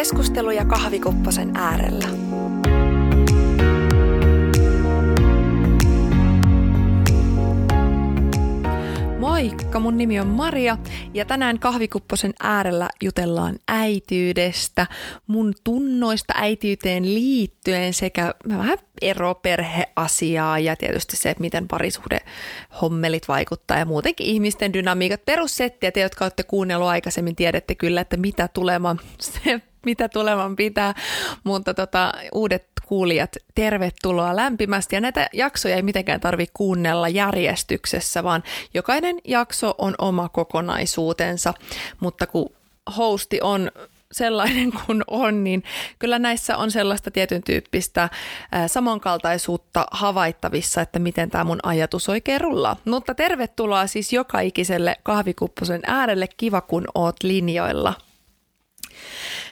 Keskusteluja 0.00 0.64
kahvikupposen 0.64 1.56
äärellä. 1.56 2.08
Moikka, 9.18 9.80
mun 9.80 9.98
nimi 9.98 10.20
on 10.20 10.26
Maria 10.26 10.76
ja 11.14 11.24
tänään 11.24 11.58
kahvikupposen 11.58 12.34
äärellä 12.40 12.88
jutellaan 13.02 13.58
äityydestä, 13.68 14.86
mun 15.26 15.54
tunnoista 15.64 16.34
äityyteen 16.36 17.14
liittyen 17.14 17.94
sekä 17.94 18.34
vähän 18.48 18.78
eroperheasiaa 19.02 20.58
ja 20.58 20.76
tietysti 20.76 21.16
se, 21.16 21.30
että 21.30 21.40
miten 21.40 21.68
parisuhde 21.68 22.18
hommelit 22.80 23.28
vaikuttaa 23.28 23.78
ja 23.78 23.84
muutenkin 23.84 24.26
ihmisten 24.26 24.72
dynamiikat. 24.72 25.24
Perussettiä, 25.24 25.92
te 25.92 26.00
jotka 26.00 26.24
olette 26.24 26.42
kuunnellut 26.42 26.88
aikaisemmin, 26.88 27.36
tiedätte 27.36 27.74
kyllä, 27.74 28.00
että 28.00 28.16
mitä 28.16 28.48
tuleman, 28.48 29.00
se, 29.20 29.60
mitä 29.86 30.08
tuleman 30.08 30.56
pitää, 30.56 30.94
mutta 31.44 31.74
tota, 31.74 32.12
uudet 32.34 32.70
kuulijat, 32.90 33.36
tervetuloa 33.54 34.36
lämpimästi. 34.36 34.96
Ja 34.96 35.00
näitä 35.00 35.28
jaksoja 35.32 35.76
ei 35.76 35.82
mitenkään 35.82 36.20
tarvitse 36.20 36.52
kuunnella 36.56 37.08
järjestyksessä, 37.08 38.24
vaan 38.24 38.42
jokainen 38.74 39.18
jakso 39.24 39.74
on 39.78 39.94
oma 39.98 40.28
kokonaisuutensa, 40.80 41.54
mutta 42.00 42.26
kun 42.26 42.50
hosti 42.96 43.40
on 43.42 43.70
sellainen 44.12 44.72
kuin 44.86 45.02
on, 45.06 45.44
niin 45.44 45.62
kyllä 45.98 46.18
näissä 46.18 46.56
on 46.56 46.70
sellaista 46.70 47.10
tietyn 47.10 47.42
tyyppistä 47.42 48.08
samankaltaisuutta 48.66 49.86
havaittavissa, 49.90 50.80
että 50.80 50.98
miten 50.98 51.30
tämä 51.30 51.44
mun 51.44 51.60
ajatus 51.62 52.08
oikein 52.08 52.40
rullaa. 52.40 52.76
Mutta 52.84 53.14
tervetuloa 53.14 53.86
siis 53.86 54.12
joka 54.12 54.40
ikiselle 54.40 54.96
kahvikupposen 55.02 55.80
äärelle. 55.86 56.26
Kiva, 56.36 56.60
kun 56.60 56.84
oot 56.94 57.22
linjoilla. 57.22 57.94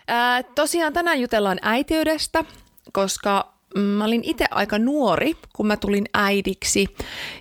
Ää, 0.09 0.43
tosiaan 0.43 0.93
tänään 0.93 1.21
jutellaan 1.21 1.59
äitiydestä, 1.63 2.45
koska 2.93 3.58
mä 3.77 4.05
olin 4.05 4.25
itse 4.25 4.45
aika 4.51 4.79
nuori, 4.79 5.35
kun 5.53 5.67
mä 5.67 5.77
tulin 5.77 6.05
äidiksi. 6.15 6.87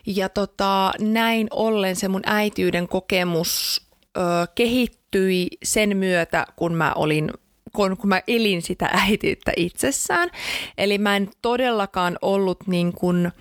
Ja 0.05 0.29
tota, 0.29 0.91
näin 0.99 1.47
ollen 1.51 1.95
se 1.95 2.07
mun 2.07 2.21
äitiyden 2.25 2.87
kokemus 2.87 3.81
ö, 4.17 4.21
kehittyi 4.55 5.47
sen 5.63 5.97
myötä, 5.97 6.45
kun 6.55 6.73
mä 6.73 6.93
olin 6.93 7.31
kun, 7.75 7.97
kun 7.97 8.09
mä 8.09 8.21
elin 8.27 8.61
sitä 8.61 8.89
äitiyttä 8.93 9.51
itsessään. 9.55 10.29
Eli 10.77 10.97
mä 10.97 11.15
en 11.15 11.29
todellakaan 11.41 12.17
ollut 12.21 12.67
niin 12.67 12.93
kuin, 12.93 13.31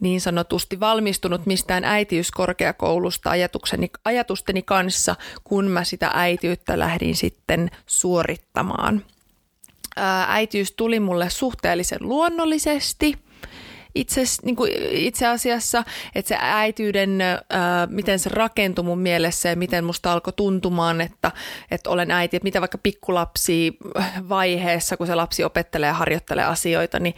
niin 0.00 0.20
sanotusti 0.20 0.80
valmistunut 0.80 1.46
mistään 1.46 1.84
äitiyskorkeakoulusta 1.84 3.30
ajatukseni, 3.30 3.90
ajatusteni 4.04 4.62
kanssa, 4.62 5.16
kun 5.44 5.64
mä 5.64 5.84
sitä 5.84 6.10
äitiyttä 6.14 6.78
lähdin 6.78 7.16
sitten 7.16 7.70
suorittamaan– 7.86 9.02
äitiys 10.28 10.72
tuli 10.72 11.00
mulle 11.00 11.30
suhteellisen 11.30 11.98
luonnollisesti 12.00 13.18
itse, 13.94 14.22
niin 14.44 14.56
kuin 14.56 14.72
itse 14.90 15.26
asiassa, 15.26 15.84
että 16.14 16.28
se 16.28 16.36
äityyden, 16.40 17.20
ää, 17.20 17.86
miten 17.86 18.18
se 18.18 18.30
rakentui 18.32 18.84
mun 18.84 18.98
mielessä 18.98 19.48
ja 19.48 19.56
miten 19.56 19.84
musta 19.84 20.12
alkoi 20.12 20.32
tuntumaan, 20.32 21.00
että, 21.00 21.32
että 21.70 21.90
olen 21.90 22.10
äiti, 22.10 22.36
että 22.36 22.44
mitä 22.44 22.60
vaikka 22.60 22.78
pikkulapsi 22.78 23.76
vaiheessa, 24.28 24.96
kun 24.96 25.06
se 25.06 25.14
lapsi 25.14 25.44
opettelee 25.44 25.86
ja 25.86 25.94
harjoittelee 25.94 26.44
asioita, 26.44 26.98
niin, 27.00 27.14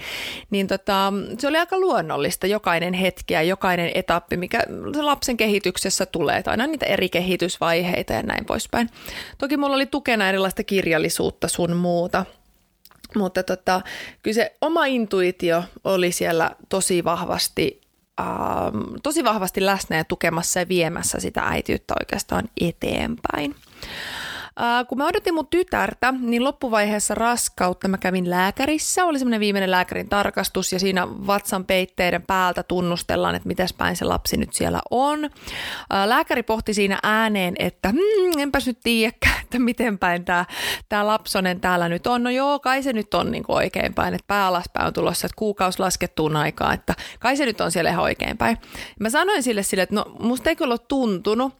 niin 0.50 0.66
tota, 0.66 1.12
se 1.38 1.48
oli 1.48 1.58
aika 1.58 1.78
luonnollista 1.78 2.46
jokainen 2.46 2.94
hetki 2.94 3.34
ja 3.34 3.42
jokainen 3.42 3.90
etappi, 3.94 4.36
mikä 4.36 4.62
se 4.94 5.02
lapsen 5.02 5.36
kehityksessä 5.36 6.06
tulee, 6.06 6.36
että 6.36 6.50
aina 6.50 6.66
niitä 6.66 6.86
eri 6.86 7.08
kehitysvaiheita 7.08 8.12
ja 8.12 8.22
näin 8.22 8.44
poispäin. 8.44 8.90
Toki 9.38 9.56
mulla 9.56 9.76
oli 9.76 9.86
tukena 9.86 10.28
erilaista 10.28 10.64
kirjallisuutta 10.64 11.48
sun 11.48 11.76
muuta– 11.76 12.24
mutta 13.16 13.42
tota, 13.42 13.80
kyllä 14.22 14.34
se 14.34 14.56
oma 14.60 14.84
intuitio 14.86 15.64
oli 15.84 16.12
siellä 16.12 16.50
tosi 16.68 17.04
vahvasti, 17.04 17.80
ähm, 18.20 18.94
tosi 19.02 19.24
vahvasti 19.24 19.66
läsnä 19.66 19.96
ja 19.96 20.04
tukemassa 20.04 20.60
ja 20.60 20.68
viemässä 20.68 21.20
sitä 21.20 21.42
äitiyttä 21.42 21.94
oikeastaan 22.00 22.48
eteenpäin. 22.60 23.54
Äh, 24.60 24.86
kun 24.88 24.98
mä 24.98 25.06
odotin 25.06 25.34
mun 25.34 25.46
tytärtä, 25.46 26.14
niin 26.20 26.44
loppuvaiheessa 26.44 27.14
raskautta 27.14 27.88
mä 27.88 27.98
kävin 27.98 28.30
lääkärissä. 28.30 29.04
Oli 29.04 29.18
semmoinen 29.18 29.40
viimeinen 29.40 29.70
lääkärin 29.70 30.08
tarkastus 30.08 30.72
ja 30.72 30.78
siinä 30.78 31.08
vatsan 31.08 31.64
peitteiden 31.64 32.22
päältä 32.22 32.62
tunnustellaan, 32.62 33.34
että 33.34 33.48
mitäs 33.48 33.72
päin 33.72 33.96
se 33.96 34.04
lapsi 34.04 34.36
nyt 34.36 34.52
siellä 34.52 34.80
on. 34.90 35.24
Äh, 35.24 35.30
lääkäri 36.06 36.42
pohti 36.42 36.74
siinä 36.74 36.98
ääneen, 37.02 37.54
että 37.58 37.88
hmm, 37.88 38.38
enpäs 38.38 38.66
nyt 38.66 38.80
tiedäkään, 38.82 39.40
että 39.42 39.58
miten 39.58 39.98
päin 39.98 40.24
tämä 40.24 40.44
tää 40.88 41.06
lapsonen 41.06 41.60
täällä 41.60 41.88
nyt 41.88 42.06
on. 42.06 42.22
No 42.22 42.30
joo, 42.30 42.58
kai 42.58 42.82
se 42.82 42.92
nyt 42.92 43.14
on 43.14 43.30
niin 43.30 43.44
oikein 43.48 43.94
päin, 43.94 44.14
että 44.14 44.26
pää 44.26 44.46
alaspäin 44.46 44.86
on 44.86 44.92
tulossa, 44.92 45.26
että 45.26 45.36
kuukausi 45.36 45.78
laskettuun 45.78 46.36
aikaa, 46.36 46.72
että 46.72 46.94
kai 47.20 47.36
se 47.36 47.44
nyt 47.44 47.60
on 47.60 47.70
siellä 47.70 47.90
ihan 47.90 48.04
oikein 48.04 48.38
päin. 48.38 48.58
Mä 49.00 49.10
sanoin 49.10 49.42
sille 49.42 49.62
sille, 49.62 49.82
että 49.82 49.94
no 49.94 50.04
musta 50.18 50.50
ei 50.50 50.56
kyllä 50.56 50.72
ole 50.72 50.80
tuntunut 50.88 51.54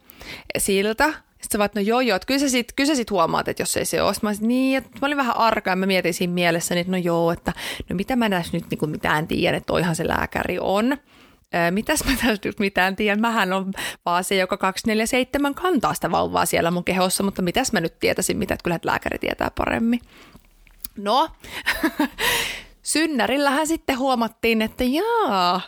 siltä, 0.59 1.13
sitten 1.43 1.53
sä 1.53 1.59
vaat, 1.59 1.75
no 1.75 1.81
joo 1.81 2.01
joo, 2.01 2.17
että 2.17 2.27
kyllä 2.27 2.41
sä 2.41 2.49
sit, 2.49 2.73
kyllä 2.77 2.89
sä 2.89 2.95
sit 2.95 3.11
huomaat, 3.11 3.49
että 3.49 3.63
jos 3.63 3.77
ei 3.77 3.85
se 3.85 4.03
ole. 4.03 4.15
Mä, 4.23 4.35
sit, 4.35 4.43
niin, 4.43 4.79
että 4.79 4.91
mä 5.01 5.07
olin 5.07 5.17
vähän 5.17 5.37
arka 5.37 5.71
ja 5.71 5.77
mä 5.77 5.87
mietin 5.87 6.15
siinä 6.15 6.33
mielessä, 6.33 6.75
että 6.75 6.91
no 6.91 6.97
joo, 6.97 7.33
että 7.33 7.53
no 7.89 7.97
mitä 7.97 8.17
mä 8.17 8.31
tässä 8.31 8.57
nyt 8.57 8.65
niin 8.71 8.91
mitään 8.91 9.29
tiedän, 9.29 9.59
että 9.59 9.67
toihan 9.67 9.97
se 9.97 10.09
lääkäri 10.09 10.59
on. 10.61 10.97
Mitäs 11.71 12.05
mä 12.05 12.11
tässä 12.11 12.39
nyt 12.45 12.59
mitään 12.59 12.97
tiedän, 12.97 13.21
mähän 13.21 13.53
on 13.53 13.73
vaan 14.07 14.25
se, 14.25 14.35
joka 14.35 14.57
247 14.57 15.55
kantaa 15.55 15.95
sitä 15.95 16.11
vauvaa 16.11 16.47
siellä 16.47 16.71
mun 16.71 16.85
kehossa, 16.85 17.23
mutta 17.23 17.43
mitäs 17.43 17.73
mä 17.73 17.81
nyt 17.81 17.99
tietäisin, 17.99 18.37
mitä, 18.37 18.55
että 18.55 18.65
kyllä 18.65 18.79
lääkäri 18.85 19.19
tietää 19.19 19.51
paremmin. 19.57 20.01
No, 20.97 21.29
synnärillähän 22.83 23.67
sitten 23.67 23.99
huomattiin, 23.99 24.63
että 24.63 24.85
jaa, 24.85 25.61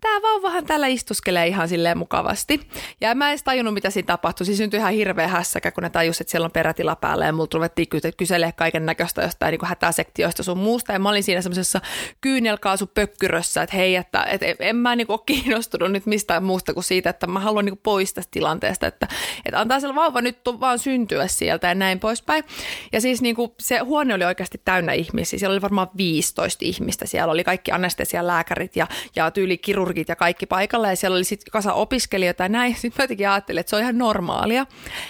tämä 0.00 0.22
vauvahan 0.22 0.66
täällä 0.66 0.86
istuskelee 0.86 1.46
ihan 1.46 1.68
silleen 1.68 1.98
mukavasti. 1.98 2.60
Ja 3.00 3.14
mä 3.14 3.26
en 3.26 3.30
edes 3.30 3.42
tajunnut, 3.42 3.74
mitä 3.74 3.90
siinä 3.90 4.06
tapahtui. 4.06 4.46
Siis 4.46 4.58
syntyi 4.58 4.78
ihan 4.78 4.92
hirveä 4.92 5.28
hässäkä, 5.28 5.70
kun 5.70 5.82
ne 5.82 5.90
tajusivat, 5.90 6.20
että 6.20 6.30
siellä 6.30 6.44
on 6.44 6.50
perätila 6.50 6.96
päällä 6.96 7.26
ja 7.26 7.32
mulla 7.32 7.48
ruvettiin 7.54 7.88
kyselemään 8.16 8.54
kaiken 8.54 8.86
näköistä 8.86 9.22
jostain 9.22 9.52
niin 9.52 9.68
hätäsektioista 9.68 10.42
sun 10.42 10.58
muusta. 10.58 10.92
Ja 10.92 10.98
mä 10.98 11.08
olin 11.08 11.22
siinä 11.22 11.42
semmoisessa 11.42 11.80
kyynelkaasupökkyrössä, 12.20 13.62
että 13.62 13.76
hei, 13.76 13.96
että, 13.96 14.24
että 14.24 14.46
en 14.58 14.76
mä 14.76 14.96
niin 14.96 15.06
ole 15.08 15.20
kiinnostunut 15.26 15.92
nyt 15.92 16.06
mistään 16.06 16.44
muusta 16.44 16.74
kuin 16.74 16.84
siitä, 16.84 17.10
että 17.10 17.26
mä 17.26 17.40
haluan 17.40 17.64
niin 17.64 17.80
pois 17.82 18.14
tästä 18.14 18.30
tilanteesta, 18.30 18.86
että, 18.86 19.08
että 19.44 19.60
antaa 19.60 19.80
se 19.80 19.94
vauva 19.94 20.20
nyt 20.20 20.38
vaan 20.60 20.78
syntyä 20.78 21.26
sieltä 21.26 21.68
ja 21.68 21.74
näin 21.74 22.00
poispäin. 22.00 22.44
Ja 22.92 23.00
siis 23.00 23.22
niin 23.22 23.34
kuin 23.34 23.52
se 23.60 23.78
huone 23.78 24.14
oli 24.14 24.24
oikeasti 24.24 24.60
täynnä 24.64 24.92
ihmisiä. 24.92 25.38
Siellä 25.38 25.52
oli 25.52 25.62
varmaan 25.62 25.90
15 25.96 26.64
ihmistä. 26.64 27.06
Siellä 27.06 27.32
oli 27.32 27.44
kaikki 27.44 27.72
anestesialääkärit 27.72 28.76
ja, 28.76 28.86
ja 29.16 29.30
tyyli 29.30 29.58
kirurgit 29.88 30.08
ja 30.08 30.16
kaikki 30.16 30.46
paikalla 30.46 30.88
ja 30.88 30.96
siellä 30.96 31.14
oli 31.14 31.24
sitten 31.24 31.52
kasa 31.52 31.72
opiskelijoita 31.72 32.42
ja 32.42 32.48
näin. 32.48 32.74
Sitten 32.80 32.92
mä 32.98 33.04
jotenkin 33.04 33.28
ajattelin, 33.28 33.60
että 33.60 33.70
se 33.70 33.76
on 33.76 33.82
ihan 33.82 33.98
normaalia, 33.98 34.66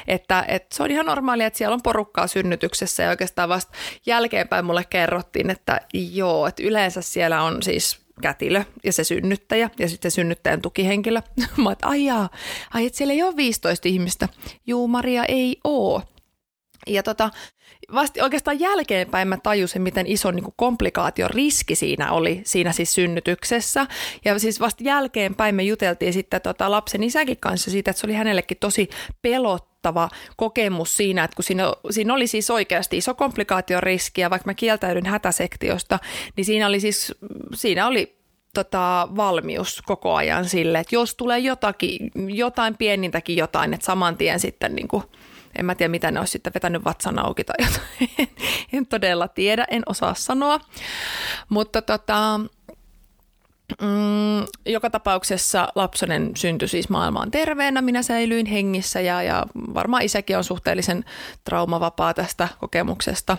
että, 0.06 0.44
että 0.48 0.76
se 0.76 0.82
on 0.82 0.90
ihan 0.90 1.06
normaalia, 1.06 1.46
että 1.46 1.58
siellä 1.58 1.74
on 1.74 1.82
porukkaa 1.82 2.26
synnytyksessä 2.26 3.02
ja 3.02 3.10
oikeastaan 3.10 3.48
vasta 3.48 3.72
jälkeenpäin 4.06 4.64
mulle 4.64 4.84
kerrottiin, 4.84 5.50
että 5.50 5.80
joo, 5.92 6.46
että 6.46 6.62
yleensä 6.62 7.02
siellä 7.02 7.42
on 7.42 7.62
siis 7.62 8.00
kätilö 8.22 8.64
ja 8.84 8.92
se 8.92 9.04
synnyttäjä 9.04 9.70
ja 9.78 9.88
sitten 9.88 10.10
synnyttäjän 10.10 10.62
tukihenkilö. 10.62 11.22
Mä 11.64 11.72
että 11.72 11.88
ai 11.88 12.04
jaa, 12.04 12.28
ai 12.74 12.86
että 12.86 12.96
siellä 12.96 13.14
ei 13.14 13.22
ole 13.22 13.36
15 13.36 13.88
ihmistä. 13.88 14.28
Juu, 14.66 14.88
Maria 14.88 15.24
ei 15.24 15.56
oo. 15.64 16.02
Ja 16.86 17.02
tota, 17.02 17.30
vasta 17.94 18.24
oikeastaan 18.24 18.60
jälkeenpäin 18.60 19.28
mä 19.28 19.36
tajusin, 19.42 19.82
miten 19.82 20.06
iso 20.06 20.30
niin 20.30 20.44
komplikaation 20.56 21.30
riski 21.30 21.74
siinä 21.74 22.12
oli 22.12 22.42
siinä 22.44 22.72
siis 22.72 22.94
synnytyksessä. 22.94 23.86
Ja 24.24 24.38
siis 24.38 24.60
vasta 24.60 24.84
jälkeenpäin 24.84 25.54
me 25.54 25.62
juteltiin 25.62 26.12
sitten 26.12 26.40
tota 26.40 26.70
lapsen 26.70 27.02
isäkin 27.02 27.36
kanssa 27.40 27.70
siitä, 27.70 27.90
että 27.90 28.00
se 28.00 28.06
oli 28.06 28.14
hänellekin 28.14 28.56
tosi 28.60 28.88
pelottava 29.22 30.08
kokemus 30.36 30.96
siinä, 30.96 31.24
että 31.24 31.34
kun 31.34 31.44
siinä, 31.44 31.64
siinä 31.90 32.14
oli 32.14 32.26
siis 32.26 32.50
oikeasti 32.50 32.96
iso 32.96 33.14
komplikaation 33.14 33.82
riski 33.82 34.20
ja 34.20 34.30
vaikka 34.30 34.48
mä 34.48 34.54
kieltäydyn 34.54 35.06
hätäsektiosta, 35.06 35.98
niin 36.36 36.44
siinä 36.44 36.66
oli 36.66 36.80
siis, 36.80 37.14
siinä 37.54 37.86
oli 37.86 38.18
tota, 38.54 39.08
valmius 39.16 39.82
koko 39.86 40.14
ajan 40.14 40.44
sille, 40.44 40.78
että 40.78 40.94
jos 40.94 41.14
tulee 41.14 41.38
jotakin, 41.38 42.10
jotain 42.28 42.76
pienintäkin 42.76 43.36
jotain, 43.36 43.74
että 43.74 43.86
saman 43.86 44.16
tien 44.16 44.40
sitten 44.40 44.74
niin 44.74 44.88
kuin– 44.88 45.02
en 45.58 45.64
mä 45.66 45.74
tiedä, 45.74 45.90
mitä 45.90 46.10
ne 46.10 46.20
olisi 46.20 46.30
sitten 46.32 46.54
vetänyt 46.54 46.84
vatsan 46.84 47.18
auki 47.18 47.44
tai 47.44 47.56
jotain. 47.58 48.28
en 48.72 48.86
todella 48.86 49.28
tiedä, 49.28 49.66
en 49.70 49.82
osaa 49.86 50.14
sanoa. 50.14 50.60
Mutta 51.48 51.82
tota, 51.82 52.40
Mm, 53.82 54.46
joka 54.66 54.90
tapauksessa 54.90 55.68
lapsonen 55.74 56.30
syntyi 56.36 56.68
siis 56.68 56.88
maailmaan 56.88 57.30
terveenä, 57.30 57.82
minä 57.82 58.02
säilyin 58.02 58.46
hengissä 58.46 59.00
ja, 59.00 59.22
ja 59.22 59.46
varmaan 59.74 60.02
isäkin 60.02 60.36
on 60.36 60.44
suhteellisen 60.44 61.04
traumavapaa 61.44 62.14
tästä 62.14 62.48
kokemuksesta. 62.60 63.36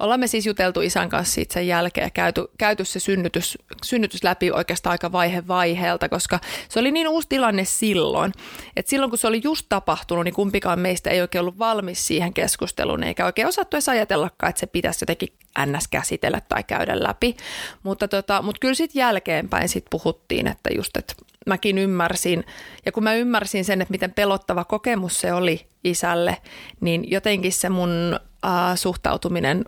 Ollaan 0.00 0.20
me 0.20 0.26
siis 0.26 0.46
juteltu 0.46 0.80
isän 0.80 1.08
kanssa 1.08 1.34
siitä 1.34 1.54
sen 1.54 1.66
jälkeen 1.66 2.04
ja 2.04 2.10
käyty, 2.10 2.44
käyty 2.58 2.84
se 2.84 3.00
synnytys, 3.00 3.58
synnytys 3.84 4.24
läpi 4.24 4.50
oikeastaan 4.50 4.92
aika 4.92 5.12
vaihe 5.12 5.48
vaiheelta, 5.48 6.08
koska 6.08 6.40
se 6.68 6.80
oli 6.80 6.90
niin 6.90 7.08
uusi 7.08 7.28
tilanne 7.28 7.64
silloin, 7.64 8.32
että 8.76 8.90
silloin 8.90 9.10
kun 9.10 9.18
se 9.18 9.26
oli 9.26 9.40
just 9.44 9.66
tapahtunut, 9.68 10.24
niin 10.24 10.34
kumpikaan 10.34 10.80
meistä 10.80 11.10
ei 11.10 11.20
oikein 11.20 11.40
ollut 11.40 11.58
valmis 11.58 12.06
siihen 12.06 12.34
keskusteluun, 12.34 13.02
eikä 13.02 13.26
oikein 13.26 13.48
osattu 13.48 13.76
edes 13.76 13.88
ajatellakaan, 13.88 14.50
että 14.50 14.60
se 14.60 14.66
pitäisi 14.66 15.02
jotenkin 15.02 15.28
ns. 15.66 15.88
käsitellä 15.88 16.40
tai 16.48 16.64
käydä 16.64 17.02
läpi. 17.02 17.36
Mutta, 17.82 18.08
tota, 18.08 18.42
mutta 18.42 18.58
kyllä 18.60 18.74
sitten 18.74 19.00
jälkeenpäin 19.00 19.65
sit 19.68 19.84
puhuttiin, 19.90 20.46
että 20.46 20.70
just, 20.74 20.96
että 20.96 21.14
mäkin 21.46 21.78
ymmärsin, 21.78 22.44
ja 22.86 22.92
kun 22.92 23.04
mä 23.04 23.14
ymmärsin 23.14 23.64
sen, 23.64 23.82
että 23.82 23.92
miten 23.92 24.12
pelottava 24.12 24.64
kokemus 24.64 25.20
se 25.20 25.32
oli 25.32 25.66
isälle, 25.84 26.36
niin 26.80 27.10
jotenkin 27.10 27.52
se 27.52 27.68
mun 27.68 28.20
äh, 28.44 28.50
suhtautuminen 28.76 29.64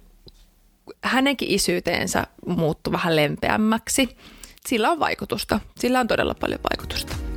hänenkin 1.02 1.50
isyyteensä 1.50 2.26
muuttui 2.46 2.92
vähän 2.92 3.16
lempeämmäksi. 3.16 4.16
Sillä 4.66 4.90
on 4.90 5.00
vaikutusta. 5.00 5.60
Sillä 5.78 6.00
on 6.00 6.08
todella 6.08 6.34
paljon 6.34 6.60
vaikutusta. 6.70 7.27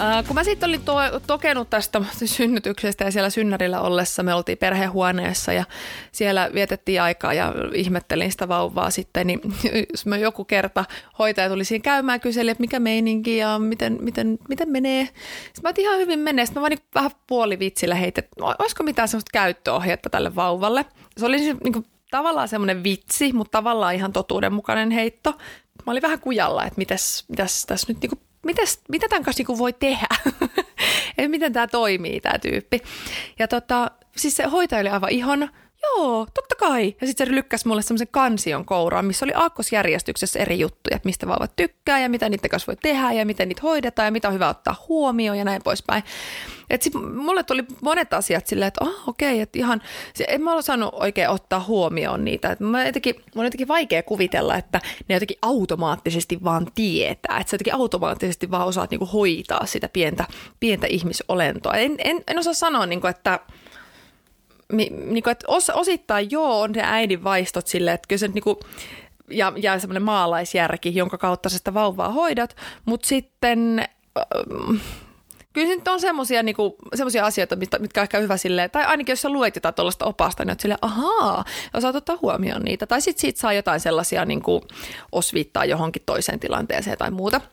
Äh, 0.00 0.24
kun 0.26 0.34
mä 0.34 0.44
sitten 0.44 0.68
olin 0.68 0.82
to- 0.82 1.20
tokenut 1.26 1.70
tästä 1.70 2.00
synnytyksestä 2.24 3.04
ja 3.04 3.10
siellä 3.10 3.30
synnärillä 3.30 3.80
ollessa 3.80 4.22
me 4.22 4.34
oltiin 4.34 4.58
perhehuoneessa 4.58 5.52
ja 5.52 5.64
siellä 6.12 6.50
vietettiin 6.54 7.02
aikaa 7.02 7.34
ja 7.34 7.54
ihmettelin 7.74 8.32
sitä 8.32 8.48
vauvaa 8.48 8.90
sitten, 8.90 9.26
niin 9.26 9.40
jos 9.92 10.06
mä 10.10 10.16
joku 10.16 10.44
kerta 10.44 10.84
hoitaja 11.18 11.48
tuli 11.48 11.64
siinä 11.64 11.82
käymään 11.82 12.20
kyseli, 12.20 12.50
että 12.50 12.60
mikä 12.60 12.80
meininki 12.80 13.36
ja 13.36 13.58
miten, 13.58 13.98
miten, 14.00 14.38
miten 14.48 14.68
menee. 14.68 15.08
Sitten 15.44 15.62
mä 15.62 15.72
ihan 15.76 15.98
hyvin 15.98 16.18
menee. 16.18 16.46
Sitten 16.46 16.60
mä 16.60 16.62
vaan 16.62 16.70
niin 16.70 16.88
vähän 16.94 17.10
puolivitsillä 17.26 17.94
heitin, 17.94 18.24
että 18.24 18.40
no, 18.40 18.54
olisiko 18.58 18.82
mitään 18.82 19.08
sellaista 19.08 19.30
käyttöohjetta 19.32 20.10
tälle 20.10 20.34
vauvalle. 20.34 20.84
Se 21.16 21.26
oli 21.26 21.38
siis 21.38 21.56
niin 21.64 21.72
kuin, 21.72 21.86
tavallaan 22.10 22.48
semmoinen 22.48 22.84
vitsi, 22.84 23.32
mutta 23.32 23.58
tavallaan 23.58 23.94
ihan 23.94 24.12
totuudenmukainen 24.12 24.90
heitto. 24.90 25.32
Mä 25.86 25.92
olin 25.92 26.02
vähän 26.02 26.20
kujalla, 26.20 26.64
että 26.64 26.78
mitäs, 26.78 27.24
mitäs 27.28 27.66
tässä 27.66 27.92
nyt 27.92 28.02
niin 28.02 28.20
mitäs, 28.44 28.80
mitä 28.88 29.08
tämän 29.08 29.22
kanssa 29.24 29.40
niinku 29.40 29.58
voi 29.58 29.72
tehdä? 29.72 30.06
miten 31.28 31.52
tämä 31.52 31.66
toimii, 31.66 32.20
tämä 32.20 32.38
tyyppi. 32.38 32.80
Ja 33.38 33.48
tota, 33.48 33.90
siis 34.16 34.36
se 34.36 34.44
hoitaja 34.44 34.80
oli 34.80 34.88
aivan 34.88 35.10
ihana. 35.10 35.48
Joo, 35.84 36.26
totta 36.34 36.54
kai. 36.54 36.96
Ja 37.00 37.06
sitten 37.06 37.26
se 37.26 37.34
lykkäsi 37.34 37.68
mulle 37.68 37.82
semmoisen 37.82 38.08
kansion 38.10 38.64
kouraan, 38.64 39.04
missä 39.04 39.26
oli 39.26 39.32
aakkosjärjestyksessä 39.34 40.38
eri 40.38 40.58
juttuja, 40.58 40.96
että 40.96 41.06
mistä 41.06 41.26
vauvat 41.26 41.56
tykkää 41.56 42.00
ja 42.00 42.08
mitä 42.08 42.28
niiden 42.28 42.50
kanssa 42.50 42.66
voi 42.66 42.76
tehdä 42.82 43.12
ja 43.12 43.26
miten 43.26 43.48
niitä 43.48 43.62
hoidetaan 43.62 44.06
ja 44.06 44.12
mitä 44.12 44.28
on 44.28 44.34
hyvä 44.34 44.48
ottaa 44.48 44.84
huomioon 44.88 45.38
ja 45.38 45.44
näin 45.44 45.62
poispäin. 45.62 46.02
Et 46.70 46.82
sit 46.82 46.94
mulle 46.94 47.42
tuli 47.42 47.64
monet 47.82 48.12
asiat 48.12 48.46
silleen, 48.46 48.68
että 48.68 48.84
oh, 48.84 49.08
okei, 49.08 49.32
okay, 49.32 49.40
että 49.40 49.58
ihan, 49.58 49.82
en 50.28 50.42
mä 50.42 50.52
ole 50.52 50.62
saanut 50.62 50.94
oikein 50.94 51.28
ottaa 51.28 51.64
huomioon 51.68 52.24
niitä. 52.24 52.50
Et 52.50 52.60
mä 52.60 52.84
jotenkin, 52.86 53.14
mun 53.14 53.40
on 53.40 53.46
jotenkin 53.46 53.68
vaikea 53.68 54.02
kuvitella, 54.02 54.56
että 54.56 54.80
ne 55.08 55.14
jotenkin 55.14 55.38
automaattisesti 55.42 56.44
vaan 56.44 56.66
tietää, 56.74 57.38
että 57.40 57.50
sä 57.50 57.54
jotenkin 57.54 57.74
automaattisesti 57.74 58.50
vaan 58.50 58.66
osaat 58.66 58.90
niinku 58.90 59.06
hoitaa 59.06 59.66
sitä 59.66 59.88
pientä, 59.88 60.24
pientä 60.60 60.86
ihmisolentoa. 60.86 61.74
En, 61.74 61.94
en, 61.98 62.22
en 62.26 62.38
osaa 62.38 62.54
sanoa, 62.54 62.86
niinku, 62.86 63.06
että 63.06 63.40
niin 64.72 65.22
kuin, 65.22 65.32
että 65.32 65.44
os, 65.48 65.70
osittain 65.70 66.30
joo 66.30 66.60
on 66.60 66.72
ne 66.72 66.82
äidin 66.84 67.24
vaistot 67.24 67.66
silleen, 67.66 67.94
että 67.94 68.08
kyllä 68.08 68.20
se 68.20 68.28
niin 68.28 68.44
kuin, 68.44 68.56
ja, 69.30 69.52
ja 69.56 69.78
semmoinen 69.78 70.02
maalaisjärki, 70.02 70.94
jonka 70.94 71.18
kautta 71.18 71.48
sä 71.48 71.58
sitä 71.58 71.74
vauvaa 71.74 72.08
hoidat, 72.08 72.56
mutta 72.84 73.08
sitten 73.08 73.88
ähm, 74.18 74.76
kyllä 75.52 75.68
se 75.68 75.76
nyt 75.76 75.88
on 75.88 76.00
semmoisia 76.00 76.42
niinku, 76.42 76.76
asioita, 77.22 77.56
mitkä, 77.56 77.78
mitkä 77.78 78.00
on 78.00 78.02
ehkä 78.02 78.18
hyvä 78.18 78.36
silleen, 78.36 78.70
tai 78.70 78.84
ainakin 78.84 79.12
jos 79.12 79.22
sä 79.22 79.28
luet 79.28 79.54
jotain 79.54 79.74
tuollaista 79.74 80.04
opasta, 80.04 80.44
niin 80.44 80.50
oot 80.50 80.60
silleen, 80.60 80.78
ahaa, 80.82 81.44
osaat 81.74 81.96
ottaa 81.96 82.18
huomioon 82.22 82.62
niitä. 82.62 82.86
Tai 82.86 83.00
sitten 83.00 83.20
siitä 83.20 83.40
saa 83.40 83.52
jotain 83.52 83.80
sellaisia 83.80 84.24
niinku, 84.24 84.60
osviittaa 85.12 85.64
johonkin 85.64 86.02
toiseen 86.06 86.40
tilanteeseen 86.40 86.98
tai 86.98 87.10
muuta– 87.10 87.40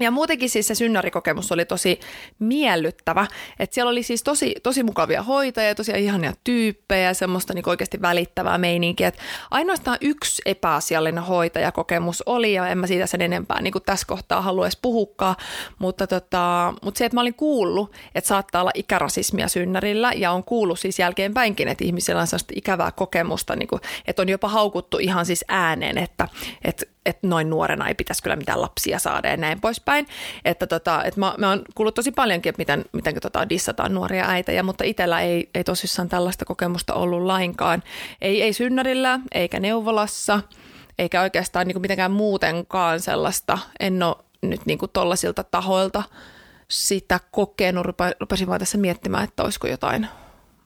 ja 0.00 0.10
muutenkin 0.10 0.50
siis 0.50 0.66
se 0.68 0.74
synnärikokemus 0.74 1.52
oli 1.52 1.64
tosi 1.64 2.00
miellyttävä, 2.38 3.26
että 3.58 3.74
siellä 3.74 3.90
oli 3.90 4.02
siis 4.02 4.22
tosi, 4.22 4.54
tosi 4.62 4.82
mukavia 4.82 5.22
hoitajia, 5.22 5.74
tosi 5.74 5.92
ihania 5.96 6.32
tyyppejä, 6.44 7.14
semmoista 7.14 7.54
niin 7.54 7.68
oikeasti 7.68 8.02
välittävää 8.02 8.58
meininkiä. 8.58 9.08
Että 9.08 9.22
ainoastaan 9.50 9.98
yksi 10.00 10.42
epäasiallinen 10.46 11.22
hoitajakokemus 11.24 12.22
oli, 12.26 12.52
ja 12.52 12.68
en 12.68 12.78
mä 12.78 12.86
siitä 12.86 13.06
sen 13.06 13.22
enempää 13.22 13.60
niin 13.60 13.74
tässä 13.86 14.06
kohtaa 14.06 14.42
haluaisi 14.42 14.78
puhukkaa, 14.82 15.36
mutta, 15.78 16.06
tota, 16.06 16.74
mutta 16.82 16.98
se, 16.98 17.04
että 17.04 17.16
mä 17.16 17.20
olin 17.20 17.34
kuullut, 17.34 17.92
että 18.14 18.28
saattaa 18.28 18.60
olla 18.60 18.70
ikärasismia 18.74 19.48
synnärillä, 19.48 20.12
ja 20.16 20.32
on 20.32 20.44
kuullut 20.44 20.78
siis 20.78 20.98
jälkeenpäinkin, 20.98 21.68
että 21.68 21.84
ihmisillä 21.84 22.20
on 22.20 22.26
sellaista 22.26 22.54
ikävää 22.56 22.92
kokemusta, 22.92 23.56
niin 23.56 23.68
kuin, 23.68 23.80
että 24.06 24.22
on 24.22 24.28
jopa 24.28 24.48
haukuttu 24.48 24.98
ihan 24.98 25.26
siis 25.26 25.44
ääneen, 25.48 25.98
että, 25.98 26.28
että 26.64 26.86
että 27.08 27.26
noin 27.26 27.50
nuorena 27.50 27.88
ei 27.88 27.94
pitäisi 27.94 28.22
kyllä 28.22 28.36
mitään 28.36 28.62
lapsia 28.62 28.98
saada 28.98 29.28
ja 29.28 29.36
näin 29.36 29.60
poispäin. 29.60 30.06
Että 30.44 30.66
tota, 30.66 31.04
että 31.04 31.20
mä, 31.20 31.34
mä 31.38 31.48
oon 31.48 31.62
kuullut 31.74 31.94
tosi 31.94 32.12
paljonkin, 32.12 32.50
että 32.50 32.60
miten, 32.60 32.84
miten 32.92 33.14
tota, 33.20 33.48
dissataan 33.48 33.94
nuoria 33.94 34.24
äitejä, 34.28 34.62
mutta 34.62 34.84
itsellä 34.84 35.20
ei, 35.20 35.50
ei 35.54 35.64
tosissaan 35.64 36.08
tällaista 36.08 36.44
kokemusta 36.44 36.94
ollut 36.94 37.22
lainkaan. 37.22 37.82
Ei, 38.20 38.42
ei 38.42 38.52
synnärillä, 38.52 39.20
eikä 39.32 39.60
neuvolassa, 39.60 40.40
eikä 40.98 41.20
oikeastaan 41.20 41.66
niin 41.66 41.74
kuin 41.74 41.82
mitenkään 41.82 42.12
muutenkaan 42.12 43.00
sellaista. 43.00 43.58
En 43.80 44.02
ole 44.02 44.16
nyt 44.42 44.66
niin 44.66 44.78
kuin 44.78 44.90
tollaisilta 44.92 45.44
tahoilta 45.44 46.02
sitä 46.68 47.20
kokenut. 47.30 47.86
Rupesin 48.20 48.48
vaan 48.48 48.60
tässä 48.60 48.78
miettimään, 48.78 49.24
että 49.24 49.42
olisiko 49.42 49.66
jotain 49.66 50.08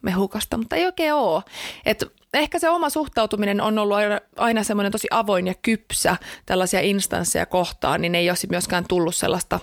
mehukasta, 0.03 0.57
mutta 0.57 0.77
ei 0.77 0.87
oikein 0.87 1.15
ole. 1.15 1.43
Et 1.87 2.13
ehkä 2.35 2.59
se 2.59 2.69
oma 2.69 2.91
suhtautuminen 2.91 3.61
on 3.61 3.79
ollut 3.79 3.97
aina, 4.37 4.65
semmoinen 4.65 4.93
tosi 4.93 5.09
avoin 5.11 5.47
ja 5.47 5.55
kypsä 5.63 6.17
tällaisia 6.47 6.81
instansseja 6.81 7.47
kohtaan, 7.47 8.03
niin 8.03 8.15
ei 8.15 8.31
olisi 8.31 8.47
myöskään 8.51 8.85
tullut 8.89 9.15
sellaista 9.15 9.61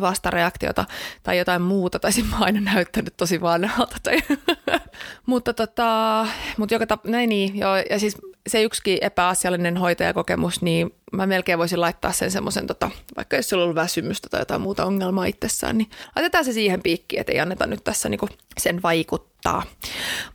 vastareaktiota 0.00 0.84
tai 1.22 1.38
jotain 1.38 1.62
muuta, 1.62 1.98
tai 1.98 2.10
mä 2.30 2.36
aina 2.40 2.60
näyttänyt 2.60 3.14
tosi 3.16 3.40
vanhalta. 3.40 3.96
Tai 4.02 4.18
mutta, 5.26 5.54
tota, 5.54 6.26
mutta 6.56 6.74
joka 6.74 6.94
tap- 6.94 7.10
näin 7.10 7.28
niin, 7.28 7.58
joo, 7.58 7.76
ja 7.90 7.98
siis 7.98 8.16
se 8.46 8.62
yksikin 8.62 8.98
epäasiallinen 9.00 9.76
hoitajakokemus, 9.76 10.62
niin 10.62 10.94
mä 11.12 11.26
melkein 11.26 11.58
voisin 11.58 11.80
laittaa 11.80 12.12
sen 12.12 12.30
semmoisen, 12.30 12.66
tota, 12.66 12.90
vaikka 13.16 13.36
jos 13.36 13.48
sulla 13.48 13.62
on 13.62 13.64
ollut 13.64 13.82
väsymystä 13.82 14.28
tai 14.28 14.40
jotain 14.40 14.60
muuta 14.60 14.84
ongelmaa 14.84 15.24
itsessään, 15.24 15.78
niin 15.78 15.90
laitetaan 16.16 16.44
se 16.44 16.52
siihen 16.52 16.82
piikkiin, 16.82 17.20
että 17.20 17.32
ei 17.32 17.40
anneta 17.40 17.66
nyt 17.66 17.84
tässä 17.84 18.08
niinku 18.08 18.28
sen 18.58 18.82
vaikuttaa. 18.82 19.62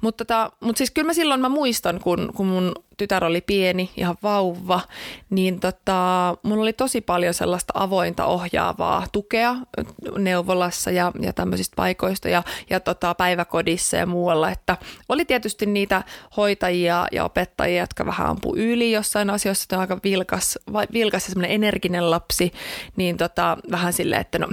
Mutta 0.02 0.26
tota, 0.26 0.52
mut 0.60 0.78
siis 0.78 0.92
kyllä 0.92 1.06
mä 1.06 1.14
silloin 1.14 1.42
mä 1.42 1.50
muistan, 1.50 2.00
kun, 2.00 2.32
kun 2.36 2.48
mun 2.48 2.74
tytär 2.98 3.26
oli 3.26 3.42
pieni, 3.42 3.90
ihan 3.98 4.18
vauva, 4.24 4.82
niin 5.30 5.60
tota, 5.60 6.38
mulla 6.44 6.62
oli 6.62 6.74
tosi 6.74 7.02
paljon 7.02 7.34
sellaista 7.34 7.74
avointa 7.76 8.26
ohjaavaa 8.26 9.08
tukea 9.12 9.56
neuvolassa 10.18 10.92
ja, 10.92 11.12
ja 11.22 11.34
tämmöisistä 11.34 11.76
paikoista 11.76 12.30
ja, 12.30 12.44
ja 12.70 12.80
tota, 12.80 13.16
päiväkodissa 13.16 13.98
ja 13.98 14.06
muualla, 14.06 14.52
että 14.52 14.78
oli 15.10 15.26
tietysti 15.26 15.66
niitä 15.66 16.04
hoitajia 16.38 17.08
ja 17.12 17.26
opettajia, 17.26 17.82
jotka 17.84 18.06
vähän 18.06 18.28
ampu 18.28 18.56
yli 18.56 18.92
jossain 18.92 19.30
asioissa, 19.30 19.64
että 19.64 19.76
on 19.76 19.82
aika 19.82 20.00
vilkas, 20.04 20.60
vilkas 20.94 21.24
ja 21.24 21.30
semmoinen 21.30 21.56
energinen 21.56 22.12
lapsi, 22.12 22.54
niin 22.96 23.18
tota, 23.18 23.58
vähän 23.72 23.94
silleen, 23.94 24.22
että 24.22 24.40
no 24.40 24.48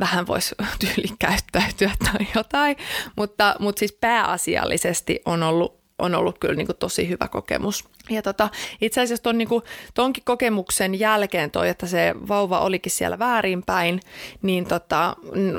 vähän 0.00 0.26
voisi 0.26 0.54
tyyli 0.80 1.08
käyttäytyä 1.18 1.90
tai 2.04 2.26
jotain, 2.34 2.76
mutta, 3.16 3.56
mutta 3.58 3.78
siis 3.78 3.92
pääasiallisesti 3.92 5.20
on 5.24 5.42
ollut 5.42 5.86
on 5.98 6.14
ollut 6.14 6.38
kyllä 6.38 6.54
niin 6.54 6.66
kuin 6.66 6.76
tosi 6.76 7.08
hyvä 7.08 7.28
kokemus. 7.28 7.84
Ja 8.10 8.22
tota, 8.22 8.48
itse 8.80 9.00
asiassa 9.00 9.22
ton, 9.22 9.38
niin 9.38 9.48
kuin, 9.48 9.62
tonkin 9.94 10.24
kokemuksen 10.24 10.98
jälkeen 10.98 11.50
toi, 11.50 11.68
että 11.68 11.86
se 11.86 12.14
vauva 12.28 12.60
olikin 12.60 12.92
siellä 12.92 13.18
väärinpäin, 13.18 14.00
niin 14.42 14.66
tota, 14.66 15.16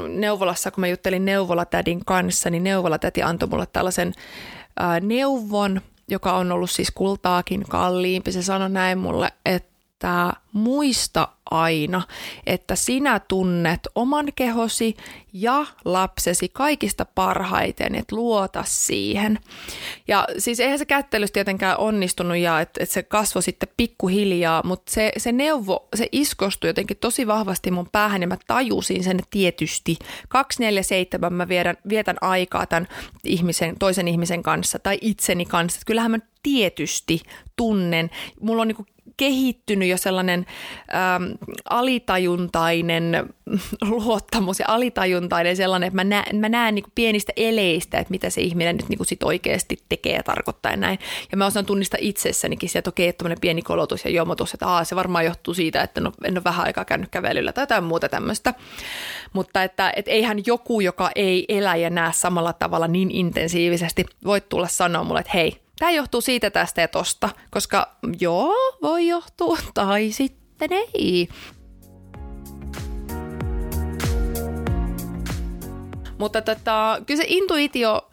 neuvolassa, 0.08 0.72
kun 0.72 0.82
mä 0.82 0.88
juttelin 0.88 1.26
neuvolatädin 1.26 2.06
kanssa, 2.06 2.50
niin 2.50 2.64
neuvolatäti 2.64 3.24
antoi 3.24 3.50
mulle 3.50 3.68
tällaisen 3.74 4.14
ää, 4.80 5.00
neuvon, 5.00 5.82
joka 6.08 6.34
on 6.34 6.52
ollut 6.52 6.72
siis 6.72 6.92
kultaakin 6.92 7.66
kalliimpi. 7.70 8.32
Se 8.32 8.44
sanoi 8.44 8.70
näin 8.70 8.98
mulle, 8.98 9.32
että 9.46 9.77
että 9.98 10.34
muista 10.54 11.28
aina, 11.52 12.02
että 12.46 12.76
sinä 12.76 13.20
tunnet 13.20 13.80
oman 13.96 14.26
kehosi 14.36 14.96
ja 15.34 15.66
lapsesi 15.86 16.50
kaikista 16.50 17.06
parhaiten, 17.06 17.96
että 17.96 18.16
luota 18.16 18.64
siihen. 18.68 19.40
Ja 20.08 20.28
siis 20.38 20.60
eihän 20.60 20.80
se 20.80 20.86
kättelys 20.86 21.32
tietenkään 21.32 21.78
onnistunut 21.78 22.38
ja 22.38 22.62
että 22.62 22.84
et 22.84 22.90
se 22.90 23.04
kasvoi 23.04 23.44
sitten 23.44 23.70
pikkuhiljaa, 23.78 24.64
mutta 24.64 24.92
se, 24.92 25.12
se 25.18 25.32
neuvo, 25.32 25.88
se 25.96 26.08
iskostui 26.12 26.70
jotenkin 26.70 26.98
tosi 26.98 27.28
vahvasti 27.28 27.72
mun 27.72 27.90
päähän 27.92 28.22
ja 28.22 28.28
mä 28.28 28.38
tajusin 28.48 29.04
sen 29.04 29.20
tietysti. 29.30 29.98
247 30.30 31.34
mä 31.34 31.48
vietän, 31.48 31.78
vietän 31.90 32.18
aikaa 32.22 32.66
tämän 32.66 32.88
ihmisen, 33.24 33.76
toisen 33.80 34.08
ihmisen 34.08 34.44
kanssa 34.44 34.80
tai 34.80 34.98
itseni 35.02 35.46
kanssa. 35.46 35.82
kyllähän 35.86 36.12
mä 36.12 36.20
tietysti 36.44 37.22
tunnen. 37.56 38.10
Mulla 38.40 38.62
on 38.62 38.68
niin 38.68 38.97
kehittynyt 39.18 39.90
jo 39.90 39.98
sellainen 39.98 40.46
ähm, 40.96 41.24
alitajuntainen 41.70 43.34
luottamus 43.82 44.60
ja 44.60 44.66
alitajuntainen 44.68 45.58
sellainen, 45.58 45.88
että 45.88 45.96
mä 45.96 46.04
näen, 46.04 46.36
mä 46.36 46.50
näen 46.50 46.76
niin 46.76 46.86
pienistä 46.96 47.34
eleistä, 47.36 48.00
että 48.00 48.12
mitä 48.12 48.30
se 48.30 48.42
ihminen 48.42 48.78
nyt 48.78 48.90
niin 48.90 49.06
sit 49.06 49.24
oikeasti 49.24 49.78
tekee 49.90 50.16
ja 50.16 50.24
tarkoittaa 50.24 50.72
ja 50.72 50.78
näin. 50.78 51.00
Ja 51.32 51.38
mä 51.38 51.46
osaan 51.46 51.66
tunnistaa 51.66 51.98
itsessänikin 52.02 52.70
sieltä, 52.70 52.90
okei, 52.90 53.08
että 53.08 53.26
pieni 53.42 53.62
kolotus 53.62 54.06
ja 54.06 54.12
jomotus, 54.12 54.54
että 54.54 54.68
aa, 54.68 54.84
se 54.84 54.96
varmaan 54.96 55.26
johtuu 55.26 55.54
siitä, 55.54 55.82
että 55.82 56.02
no, 56.02 56.12
en 56.24 56.38
ole 56.38 56.44
vähän 56.44 56.66
aikaa 56.66 56.86
käynyt 56.86 57.10
kävelyllä 57.10 57.54
tai 57.54 57.62
jotain 57.62 57.84
muuta 57.84 58.10
tämmöistä. 58.10 58.54
Mutta 59.34 59.64
että 59.64 59.94
et 59.96 60.08
eihän 60.08 60.38
joku, 60.46 60.82
joka 60.82 61.12
ei 61.16 61.46
elä 61.50 61.76
ja 61.76 61.90
näe 61.90 62.14
samalla 62.14 62.54
tavalla 62.54 62.88
niin 62.88 63.12
intensiivisesti, 63.12 64.06
voi 64.26 64.42
tulla 64.42 64.68
sanoa 64.68 65.04
mulle, 65.04 65.20
että 65.20 65.32
hei, 65.34 65.67
Tämä 65.80 65.92
johtuu 65.92 66.22
siitä 66.22 66.50
tästä 66.50 66.82
ja 66.82 66.88
tosta, 66.88 67.30
koska 67.52 67.96
joo, 68.20 68.54
voi 68.82 69.08
johtua 69.08 69.58
tai 69.74 70.12
sitten 70.12 70.70
ei. 70.74 71.30
Mutta 76.18 76.42
tota, 76.42 77.02
kyllä 77.06 77.22
se 77.22 77.26
intuitio 77.28 78.10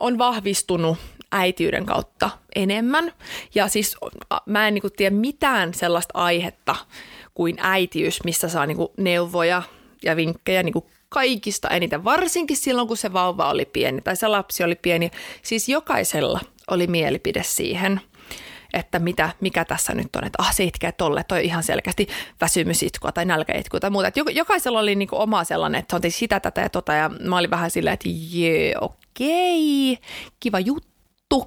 on 0.00 0.18
vahvistunut 0.18 0.98
äitiyden 1.32 1.86
kautta 1.86 2.30
enemmän. 2.54 3.12
Ja 3.54 3.68
siis 3.68 3.96
mä 4.46 4.68
en 4.68 4.74
niinku 4.74 4.90
tiedä 4.90 5.16
mitään 5.16 5.74
sellaista 5.74 6.18
aihetta 6.18 6.76
kuin 7.34 7.56
äitiys, 7.60 8.24
missä 8.24 8.48
saa 8.48 8.66
niinku 8.66 8.92
neuvoja 8.96 9.62
ja 10.02 10.16
vinkkejä 10.16 10.62
niinku 10.62 10.90
kaikista 11.12 11.68
eniten, 11.68 12.04
varsinkin 12.04 12.56
silloin 12.56 12.88
kun 12.88 12.96
se 12.96 13.12
vauva 13.12 13.50
oli 13.50 13.64
pieni 13.64 14.00
tai 14.00 14.16
se 14.16 14.28
lapsi 14.28 14.64
oli 14.64 14.74
pieni. 14.74 15.10
Siis 15.42 15.68
jokaisella 15.68 16.40
oli 16.70 16.86
mielipide 16.86 17.42
siihen, 17.42 18.00
että 18.72 18.98
mitä, 18.98 19.30
mikä 19.40 19.64
tässä 19.64 19.94
nyt 19.94 20.16
on, 20.16 20.24
että 20.24 20.42
ah 20.42 20.54
se 20.54 20.64
itkee 20.64 20.92
tolle, 20.92 21.24
toi 21.28 21.44
ihan 21.44 21.62
selkeästi 21.62 22.08
väsymysitkua 22.40 23.12
tai 23.12 23.24
nälkäitkua 23.24 23.80
tai 23.80 23.90
muuta. 23.90 24.08
Että 24.08 24.20
jokaisella 24.30 24.80
oli 24.80 24.94
niinku 24.94 25.16
oma 25.20 25.44
sellainen, 25.44 25.78
että 25.78 25.98
se 25.98 26.06
on 26.06 26.12
sitä, 26.12 26.40
tätä 26.40 26.60
ja 26.60 26.68
tota 26.68 26.92
ja 26.92 27.08
mä 27.08 27.38
olin 27.38 27.50
vähän 27.50 27.70
silleen, 27.70 27.94
että 27.94 28.08
jee, 28.30 28.74
okei, 28.80 29.98
kiva 30.40 30.60
juttu, 30.60 31.44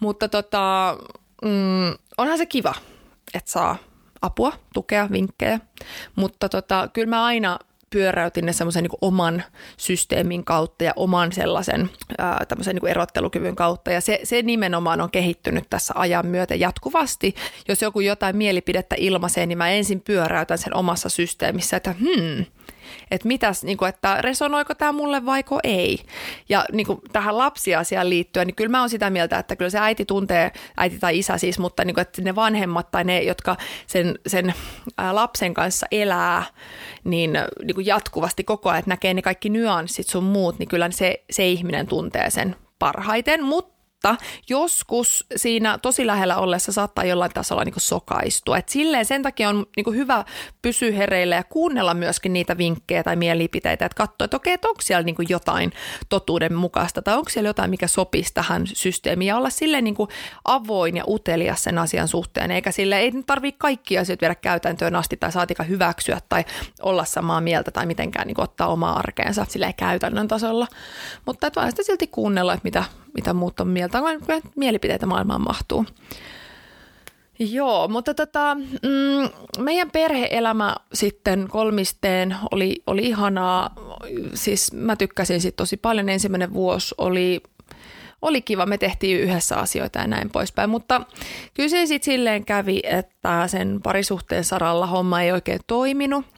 mutta 0.00 0.28
tota, 0.28 0.96
mm, 1.44 1.94
onhan 2.18 2.38
se 2.38 2.46
kiva, 2.46 2.74
että 3.34 3.50
saa 3.50 3.76
apua, 4.22 4.52
tukea, 4.74 5.08
vinkkejä, 5.12 5.60
mutta 6.16 6.48
tota, 6.48 6.88
kyllä 6.92 7.08
mä 7.08 7.24
aina 7.24 7.58
pyöräytin 7.90 8.46
ne 8.46 8.52
semmoisen 8.52 8.82
niin 8.82 8.98
oman 9.00 9.42
systeemin 9.76 10.44
kautta 10.44 10.84
ja 10.84 10.92
oman 10.96 11.32
sellaisen 11.32 11.90
ää, 12.18 12.46
niin 12.66 12.86
erottelukyvyn 12.86 13.56
kautta. 13.56 13.90
Ja 13.90 14.00
se, 14.00 14.20
se 14.24 14.42
nimenomaan 14.42 15.00
on 15.00 15.10
kehittynyt 15.10 15.64
tässä 15.70 15.94
ajan 15.96 16.26
myötä 16.26 16.54
jatkuvasti. 16.54 17.34
Jos 17.68 17.82
joku 17.82 18.00
jotain 18.00 18.36
mielipidettä 18.36 18.96
ilmaisee, 18.98 19.46
niin 19.46 19.58
mä 19.58 19.70
ensin 19.70 20.00
pyöräytän 20.00 20.58
sen 20.58 20.76
omassa 20.76 21.08
systeemissä, 21.08 21.76
että 21.76 21.94
hmm, 22.00 22.44
että 23.10 23.28
mitäs, 23.28 23.64
niin 23.64 23.78
kuin, 23.78 23.88
että 23.88 24.22
resonoiko 24.22 24.74
tämä 24.74 24.92
mulle 24.92 25.26
vaiko 25.26 25.58
ei. 25.64 25.98
Ja 26.48 26.64
niin 26.72 26.86
kuin, 26.86 27.00
tähän 27.12 27.38
lapsiasiaan 27.38 28.10
liittyen, 28.10 28.46
niin 28.46 28.54
kyllä 28.54 28.70
mä 28.70 28.80
oon 28.80 28.90
sitä 28.90 29.10
mieltä, 29.10 29.38
että 29.38 29.56
kyllä 29.56 29.70
se 29.70 29.78
äiti 29.78 30.04
tuntee, 30.04 30.52
äiti 30.76 30.98
tai 30.98 31.18
isä 31.18 31.38
siis, 31.38 31.58
mutta 31.58 31.84
niin 31.84 31.94
kuin, 31.94 32.02
että 32.02 32.22
ne 32.22 32.34
vanhemmat 32.34 32.90
tai 32.90 33.04
ne, 33.04 33.22
jotka 33.22 33.56
sen, 33.86 34.18
sen 34.26 34.54
lapsen 35.12 35.54
kanssa 35.54 35.86
elää, 35.90 36.44
niin, 37.04 37.38
niin 37.64 37.74
kuin 37.74 37.86
jatkuvasti 37.86 38.44
koko 38.44 38.68
ajan, 38.68 38.78
että 38.78 38.90
näkee 38.90 39.14
ne 39.14 39.22
kaikki 39.22 39.48
nyanssit 39.48 40.06
sun 40.06 40.24
muut, 40.24 40.58
niin 40.58 40.68
kyllä 40.68 40.90
se, 40.90 41.24
se 41.30 41.48
ihminen 41.48 41.86
tuntee 41.86 42.30
sen 42.30 42.56
parhaiten, 42.78 43.44
mutta 43.44 43.77
mutta 43.98 44.16
joskus 44.48 45.24
siinä 45.36 45.78
tosi 45.78 46.06
lähellä 46.06 46.36
ollessa 46.36 46.72
saattaa 46.72 47.04
jollain 47.04 47.30
tasolla 47.34 47.64
niin 47.64 47.74
sokaistua. 47.76 48.58
Et 48.58 48.68
silleen 48.68 49.04
sen 49.04 49.22
takia 49.22 49.48
on 49.48 49.66
niin 49.76 49.94
hyvä 49.94 50.24
pysyä 50.62 50.92
hereillä 50.92 51.36
ja 51.36 51.44
kuunnella 51.44 51.94
myöskin 51.94 52.32
niitä 52.32 52.58
vinkkejä 52.58 53.02
tai 53.02 53.16
mielipiteitä, 53.16 53.84
että 53.84 53.96
katsoa, 53.96 54.24
että 54.24 54.36
okei, 54.36 54.52
että 54.52 54.68
onko 54.68 54.80
siellä 54.82 55.02
niin 55.02 55.16
jotain 55.28 55.72
totuuden 56.08 56.54
mukaista 56.54 57.02
tai 57.02 57.16
onko 57.16 57.30
siellä 57.30 57.48
jotain, 57.48 57.70
mikä 57.70 57.86
sopisi 57.86 58.34
tähän 58.34 58.66
systeemiin 58.66 59.26
ja 59.26 59.36
olla 59.36 59.50
silleen 59.50 59.84
niin 59.84 59.96
avoin 60.44 60.96
ja 60.96 61.04
utelias 61.08 61.62
sen 61.62 61.78
asian 61.78 62.08
suhteen, 62.08 62.50
eikä 62.50 62.70
sille 62.70 62.98
ei 62.98 63.12
tarvitse 63.26 63.58
kaikki 63.58 63.98
asiat 63.98 64.20
viedä 64.20 64.34
käytäntöön 64.34 64.96
asti 64.96 65.16
tai 65.16 65.32
saatika 65.32 65.62
hyväksyä 65.62 66.20
tai 66.28 66.44
olla 66.82 67.04
samaa 67.04 67.40
mieltä 67.40 67.70
tai 67.70 67.86
mitenkään 67.86 68.26
niin 68.26 68.40
ottaa 68.40 68.68
omaa 68.68 68.98
arkeensa 68.98 69.46
silleen 69.48 69.74
käytännön 69.74 70.28
tasolla, 70.28 70.66
mutta 71.26 71.46
että 71.46 71.60
vaan 71.60 71.70
sitä 71.70 71.82
silti 71.82 72.06
kuunnella, 72.06 72.54
että 72.54 72.64
mitä, 72.64 72.84
mitä 73.14 73.32
muut 73.32 73.60
on 73.60 73.68
mieltä, 73.68 74.02
vaan 74.02 74.20
mielipiteitä 74.56 75.06
maailmaan 75.06 75.40
mahtuu. 75.40 75.86
Joo, 77.38 77.88
mutta 77.88 78.14
tota, 78.14 78.54
mm, 78.54 79.28
meidän 79.58 79.90
perheelämä 79.90 80.76
sitten 80.92 81.48
kolmisteen 81.50 82.36
oli, 82.50 82.82
oli 82.86 83.02
ihanaa. 83.06 83.74
Siis 84.34 84.72
mä 84.72 84.96
tykkäsin 84.96 85.40
sit 85.40 85.56
tosi 85.56 85.76
paljon. 85.76 86.08
Ensimmäinen 86.08 86.52
vuosi 86.52 86.94
oli, 86.98 87.40
oli 88.22 88.42
kiva, 88.42 88.66
me 88.66 88.78
tehtiin 88.78 89.20
yhdessä 89.20 89.56
asioita 89.56 89.98
ja 89.98 90.06
näin 90.06 90.30
poispäin. 90.30 90.70
Mutta 90.70 91.00
kyllä 91.54 91.68
se 91.68 91.86
sitten 91.86 92.12
silleen 92.12 92.44
kävi, 92.44 92.80
että 92.82 93.48
sen 93.48 93.80
parisuhteen 93.82 94.44
saralla 94.44 94.86
homma 94.86 95.22
ei 95.22 95.32
oikein 95.32 95.60
toiminut– 95.66 96.24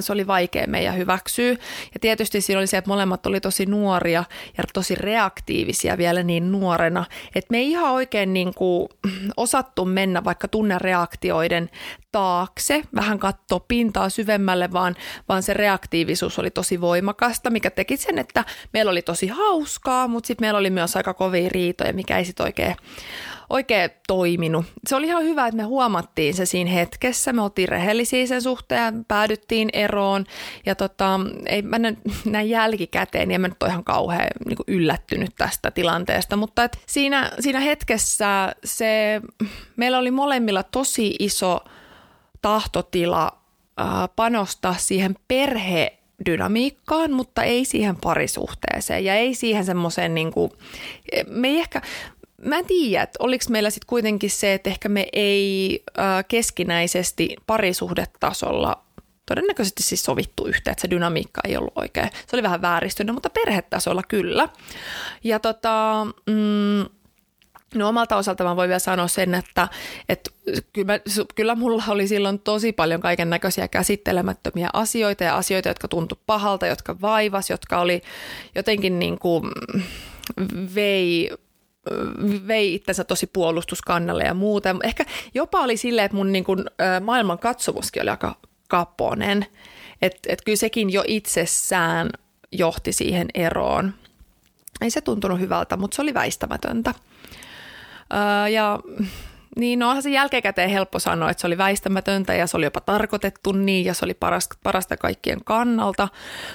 se 0.00 0.12
oli 0.12 0.26
vaikea 0.26 0.66
meidän 0.66 0.96
hyväksyä. 0.96 1.50
Ja 1.94 2.00
tietysti 2.00 2.40
siinä 2.40 2.58
oli 2.58 2.66
se, 2.66 2.76
että 2.76 2.90
molemmat 2.90 3.26
oli 3.26 3.40
tosi 3.40 3.66
nuoria 3.66 4.24
ja 4.58 4.64
tosi 4.72 4.94
reaktiivisia 4.94 5.98
vielä 5.98 6.22
niin 6.22 6.52
nuorena, 6.52 7.04
että 7.34 7.48
me 7.50 7.58
ei 7.58 7.70
ihan 7.70 7.92
oikein 7.92 8.32
niin 8.32 8.54
kuin 8.54 8.88
osattu 9.36 9.84
mennä 9.84 10.24
vaikka 10.24 10.48
tunnereaktioiden 10.48 11.70
taakse, 12.12 12.82
vähän 12.94 13.18
katsoa 13.18 13.60
pintaa 13.60 14.08
syvemmälle, 14.08 14.72
vaan, 14.72 14.96
vaan 15.28 15.42
se 15.42 15.54
reaktiivisuus 15.54 16.38
oli 16.38 16.50
tosi 16.50 16.80
voimakasta, 16.80 17.50
mikä 17.50 17.70
teki 17.70 17.96
sen, 17.96 18.18
että 18.18 18.44
meillä 18.72 18.90
oli 18.90 19.02
tosi 19.02 19.26
hauskaa, 19.26 20.08
mutta 20.08 20.26
sitten 20.26 20.44
meillä 20.44 20.58
oli 20.58 20.70
myös 20.70 20.96
aika 20.96 21.14
kovia 21.14 21.48
riitoja, 21.48 21.92
mikä 21.92 22.18
ei 22.18 22.24
sitten 22.24 22.44
oikein 22.46 22.76
oikein 23.50 23.90
toiminut. 24.06 24.66
Se 24.86 24.96
oli 24.96 25.06
ihan 25.06 25.22
hyvä, 25.22 25.46
että 25.46 25.56
me 25.56 25.62
huomattiin 25.62 26.34
se 26.34 26.46
siinä 26.46 26.70
hetkessä. 26.70 27.32
Me 27.32 27.42
oltiin 27.42 27.68
rehellisiä 27.68 28.26
sen 28.26 28.42
suhteen, 28.42 29.04
päädyttiin 29.04 29.68
eroon 29.72 30.24
ja 30.66 30.74
tota, 30.74 31.20
ei 31.46 31.62
mä 31.62 31.76
näin 32.24 32.50
jälkikäteen, 32.50 33.28
niin 33.28 33.34
en 33.34 33.40
mä 33.40 33.48
nyt 33.48 33.62
ole 33.62 33.70
ihan 33.70 33.84
kauhean 33.84 34.28
niin 34.46 34.58
yllättynyt 34.66 35.34
tästä 35.38 35.70
tilanteesta, 35.70 36.36
mutta 36.36 36.64
et 36.64 36.78
siinä, 36.86 37.30
siinä 37.40 37.60
hetkessä 37.60 38.54
se, 38.64 39.20
meillä 39.76 39.98
oli 39.98 40.10
molemmilla 40.10 40.62
tosi 40.62 41.16
iso 41.18 41.60
tahtotila 42.42 43.38
äh, 43.80 43.86
panostaa 44.16 44.74
siihen 44.78 45.16
perhe 45.28 45.98
dynamiikkaan, 46.26 47.12
mutta 47.12 47.42
ei 47.42 47.64
siihen 47.64 47.96
parisuhteeseen 47.96 49.04
ja 49.04 49.14
ei 49.14 49.34
siihen 49.34 49.64
semmoiseen, 49.64 50.14
niin 50.14 50.32
kuin, 50.32 50.50
me 51.26 51.48
ei 51.48 51.58
ehkä, 51.58 51.82
mä 52.42 52.58
en 52.58 52.66
tiedä, 52.66 53.02
että 53.02 53.16
oliko 53.22 53.44
meillä 53.48 53.70
sitten 53.70 53.86
kuitenkin 53.86 54.30
se, 54.30 54.54
että 54.54 54.70
ehkä 54.70 54.88
me 54.88 55.06
ei 55.12 55.82
äh, 55.98 56.24
keskinäisesti 56.28 57.36
parisuhdetasolla 57.46 58.84
todennäköisesti 59.26 59.82
siis 59.82 60.02
sovittu 60.02 60.46
yhteen, 60.46 60.72
että 60.72 60.82
se 60.82 60.90
dynamiikka 60.90 61.40
ei 61.44 61.56
ollut 61.56 61.78
oikein. 61.78 62.10
Se 62.26 62.36
oli 62.36 62.42
vähän 62.42 62.62
vääristynyt, 62.62 63.14
mutta 63.14 63.30
perhetasolla 63.30 64.02
kyllä. 64.08 64.48
Ja 65.24 65.38
tota, 65.38 66.06
mm, 66.26 66.98
No 67.74 67.88
omalta 67.88 68.16
osalta 68.16 68.44
mä 68.44 68.56
voin 68.56 68.68
vielä 68.68 68.78
sanoa 68.78 69.08
sen, 69.08 69.34
että, 69.34 69.68
että 70.08 70.30
kyllä, 70.72 71.00
kyllä 71.34 71.54
mulla 71.54 71.84
oli 71.88 72.08
silloin 72.08 72.38
tosi 72.38 72.72
paljon 72.72 73.00
kaiken 73.00 73.30
näköisiä 73.30 73.68
käsittelemättömiä 73.68 74.70
asioita 74.72 75.24
ja 75.24 75.36
asioita, 75.36 75.68
jotka 75.68 75.88
tuntui 75.88 76.18
pahalta, 76.26 76.66
jotka 76.66 77.00
vaivas, 77.00 77.50
jotka 77.50 77.80
oli 77.80 78.02
jotenkin 78.54 78.98
niin 78.98 79.18
kuin 79.18 79.44
vei 80.74 81.30
vei 82.48 82.74
itsensä 82.74 83.04
tosi 83.04 83.26
puolustuskannalle 83.26 84.24
ja 84.24 84.34
muuta. 84.34 84.76
Ehkä 84.82 85.04
jopa 85.34 85.60
oli 85.60 85.76
silleen, 85.76 86.04
että 86.04 86.16
mun 86.16 86.32
niin 86.32 86.44
kuin, 86.44 86.64
maailman 87.00 87.38
katsomuskin 87.38 88.02
oli 88.02 88.10
aika 88.10 88.36
kaponen. 88.68 89.46
Että 90.02 90.32
et 90.32 90.42
kyllä 90.44 90.56
sekin 90.56 90.90
jo 90.90 91.04
itsessään 91.06 92.10
johti 92.52 92.92
siihen 92.92 93.28
eroon. 93.34 93.94
Ei 94.80 94.90
se 94.90 95.00
tuntunut 95.00 95.40
hyvältä, 95.40 95.76
mutta 95.76 95.94
se 95.94 96.02
oli 96.02 96.14
väistämätöntä. 96.14 96.94
ja 98.52 98.78
Niin, 99.56 99.78
no 99.78 99.88
onhan 99.88 100.02
se 100.02 100.10
jälkikäteen 100.10 100.70
helppo 100.70 100.98
sanoa, 100.98 101.30
että 101.30 101.40
se 101.40 101.46
oli 101.46 101.58
väistämätöntä 101.58 102.34
ja 102.34 102.46
se 102.46 102.56
oli 102.56 102.66
jopa 102.66 102.80
tarkoitettu 102.80 103.52
niin 103.52 103.84
ja 103.84 103.94
se 103.94 104.04
oli 104.04 104.14
parasta, 104.14 104.56
parasta 104.62 104.96
kaikkien 104.96 105.44
kannalta. 105.44 106.08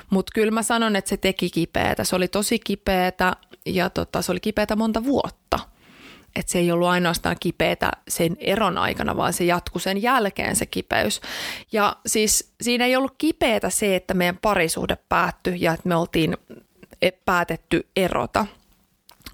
Mutta 0.10 0.32
kyllä 0.36 0.52
mä 0.52 0.64
sanon, 0.64 0.96
että 0.96 1.10
se 1.10 1.18
teki 1.18 1.50
kipeätä. 1.50 2.04
Se 2.04 2.16
oli 2.16 2.28
tosi 2.28 2.60
kipeätä 2.60 3.36
ja 3.66 3.90
tota, 3.90 4.22
se 4.22 4.32
oli 4.32 4.40
kipeätä 4.40 4.76
monta 4.76 5.04
vuotta. 5.04 5.60
Että 6.36 6.52
se 6.52 6.60
ei 6.60 6.72
ollut 6.72 6.88
ainoastaan 6.88 7.36
kipeätä 7.40 7.92
sen 8.08 8.38
eron 8.40 8.78
aikana, 8.78 9.18
vaan 9.18 9.34
se 9.34 9.44
jatkui 9.44 9.82
sen 9.82 10.02
jälkeen 10.02 10.56
se 10.56 10.66
kipeys. 10.66 11.22
Ja 11.72 11.96
siis 12.06 12.54
siinä 12.62 12.86
ei 12.86 12.96
ollut 12.96 13.16
kipeätä 13.18 13.70
se, 13.70 13.96
että 13.96 14.14
meidän 14.14 14.38
parisuhde 14.42 14.98
päättyi 15.10 15.56
ja 15.60 15.74
että 15.74 15.90
me 15.90 15.96
oltiin 15.96 16.38
e, 17.02 17.12
päätetty 17.12 17.88
erota– 17.96 18.46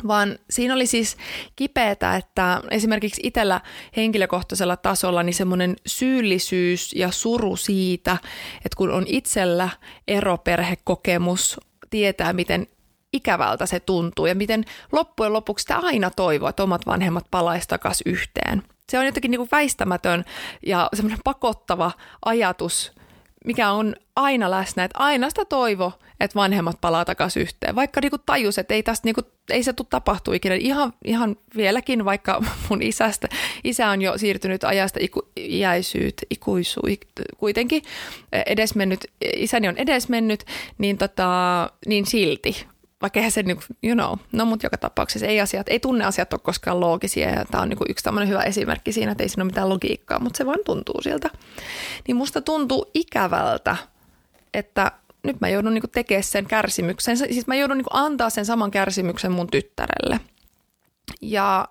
vaan 0.07 0.39
siinä 0.49 0.73
oli 0.73 0.85
siis 0.85 1.17
kipeätä, 1.55 2.15
että 2.15 2.61
esimerkiksi 2.71 3.21
itsellä 3.23 3.61
henkilökohtaisella 3.97 4.77
tasolla 4.77 5.23
niin 5.23 5.33
semmoinen 5.33 5.75
syyllisyys 5.85 6.93
ja 6.93 7.11
suru 7.11 7.55
siitä, 7.55 8.17
että 8.57 8.77
kun 8.77 8.91
on 8.91 9.03
itsellä 9.07 9.69
eroperhekokemus, 10.07 11.59
tietää 11.89 12.33
miten 12.33 12.67
ikävältä 13.13 13.65
se 13.65 13.79
tuntuu 13.79 14.25
ja 14.25 14.35
miten 14.35 14.65
loppujen 14.91 15.33
lopuksi 15.33 15.63
sitä 15.63 15.77
aina 15.77 16.09
toivoo, 16.09 16.49
että 16.49 16.63
omat 16.63 16.85
vanhemmat 16.85 17.25
palaisi 17.31 17.67
takaisin 17.67 18.11
yhteen. 18.11 18.63
Se 18.89 18.99
on 18.99 19.05
jotenkin 19.05 19.31
niin 19.31 19.39
kuin 19.39 19.49
väistämätön 19.51 20.25
ja 20.65 20.89
semmoinen 20.93 21.19
pakottava 21.23 21.91
ajatus, 22.25 22.91
mikä 23.45 23.71
on 23.71 23.95
aina 24.15 24.51
läsnä, 24.51 24.83
että 24.83 24.99
aina 24.99 25.29
sitä 25.29 25.45
toivo, 25.45 25.91
että 26.19 26.35
vanhemmat 26.35 26.81
palaa 26.81 27.05
takaisin 27.05 27.41
yhteen. 27.41 27.75
Vaikka 27.75 28.01
niinku 28.01 28.17
tajus, 28.17 28.57
että 28.57 28.73
ei, 28.73 28.83
tästä 28.83 29.07
niinku, 29.07 29.21
ei 29.49 29.63
se 29.63 29.73
tule 29.73 29.87
tapahtua 29.89 30.33
ikinä. 30.33 30.55
Ihan, 30.55 30.93
ihan 31.05 31.35
vieläkin, 31.55 32.05
vaikka 32.05 32.43
mun 32.69 32.81
isästä, 32.81 33.27
isä 33.63 33.89
on 33.89 34.01
jo 34.01 34.17
siirtynyt 34.17 34.63
ajasta 34.63 34.99
iku, 35.01 35.21
iäisyyt, 35.37 36.15
ikuisu, 36.29 36.81
kuitenkin 37.37 37.81
edesmennyt, 38.45 39.05
isäni 39.35 39.67
on 39.67 39.77
edesmennyt, 39.77 40.45
niin, 40.77 40.97
tota, 40.97 41.69
niin 41.85 42.05
silti 42.05 42.67
vaikka 43.01 43.19
eihän 43.19 43.31
se, 43.31 43.43
niin 43.43 43.59
you 43.83 43.95
know, 43.95 44.17
no 44.31 44.45
mutta 44.45 44.65
joka 44.65 44.77
tapauksessa 44.77 45.27
ei 45.27 45.41
asiat, 45.41 45.69
ei 45.69 45.79
tunne 45.79 46.05
asiat 46.05 46.33
ole 46.33 46.41
koskaan 46.43 46.79
loogisia 46.79 47.29
ja 47.29 47.45
tämä 47.45 47.61
on 47.61 47.69
niin 47.69 47.79
yksi 47.89 48.03
tämmöinen 48.03 48.29
hyvä 48.29 48.43
esimerkki 48.43 48.91
siinä, 48.91 49.11
että 49.11 49.23
ei 49.23 49.29
siinä 49.29 49.43
ole 49.43 49.49
mitään 49.49 49.69
logiikkaa, 49.69 50.19
mutta 50.19 50.37
se 50.37 50.45
vaan 50.45 50.59
tuntuu 50.65 51.01
siltä. 51.01 51.29
Niin 52.07 52.15
musta 52.15 52.41
tuntuu 52.41 52.91
ikävältä, 52.93 53.75
että 54.53 54.91
nyt 55.23 55.41
mä 55.41 55.49
joudun 55.49 55.73
niin 55.73 55.83
tekemään 55.91 56.23
sen 56.23 56.45
kärsimyksen, 56.45 57.17
siis 57.17 57.47
mä 57.47 57.55
joudun 57.55 57.77
niin 57.77 57.85
antaa 57.89 58.29
sen 58.29 58.45
saman 58.45 58.71
kärsimyksen 58.71 59.31
mun 59.31 59.47
tyttärelle. 59.47 60.19
Ja 61.21 61.67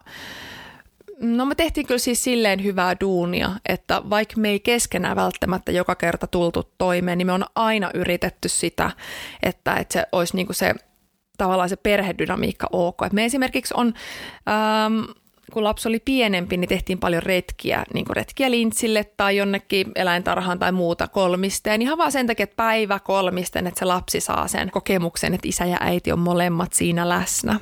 no 1.21 1.45
me 1.45 1.55
tehtiin 1.55 1.87
kyllä 1.87 1.99
siis 1.99 2.25
silleen 2.25 2.65
hyvää 2.65 2.97
duunia, 3.01 3.51
että 3.69 4.03
vaikka 4.11 4.35
me 4.37 4.49
ei 4.49 4.61
keskenään 4.61 5.17
välttämättä 5.17 5.73
joka 5.73 5.95
kerta 5.95 6.27
tultu 6.27 6.73
toimeen, 6.79 7.19
niin 7.19 7.27
me 7.27 7.33
on 7.33 7.45
aina 7.55 7.91
yritetty 7.95 8.49
sitä, 8.49 8.91
että, 9.43 9.75
että 9.75 9.93
se 9.93 10.07
olisi 10.13 10.37
niin 10.37 10.47
se 10.51 10.75
tavallaan 11.39 11.69
se 11.69 11.77
perhedynamiikka 11.77 12.67
ok. 12.73 13.03
Et 13.07 13.13
me 13.13 13.25
esimerkiksi 13.25 13.75
on, 13.77 13.95
ähm, 14.49 15.11
kun 15.53 15.65
lapsi 15.65 15.89
oli 15.89 16.01
pienempi, 16.01 16.57
niin 16.57 16.69
tehtiin 16.69 16.99
paljon 16.99 17.23
retkiä, 17.23 17.85
niin 17.95 18.05
kuin 18.05 18.17
retkiä 18.17 18.51
lintsille 18.51 19.05
tai 19.17 19.37
jonnekin 19.37 19.93
eläintarhaan 19.95 20.59
tai 20.59 20.73
muuta 20.73 21.09
kolmisteen. 21.09 21.83
Ihan 21.83 21.99
vaan 21.99 22.13
sen 22.13 22.27
takia, 22.27 22.45
että 22.45 22.57
päivä 22.57 22.99
kolmisten, 22.99 23.67
että 23.67 23.79
se 23.79 23.85
lapsi 23.85 24.21
saa 24.21 24.49
sen 24.49 24.71
kokemuksen, 24.71 25.35
että 25.35 25.49
isä 25.49 25.65
ja 25.65 25.77
äiti 25.81 26.13
on 26.13 26.19
molemmat 26.19 26.73
siinä 26.73 27.09
läsnä. 27.09 27.61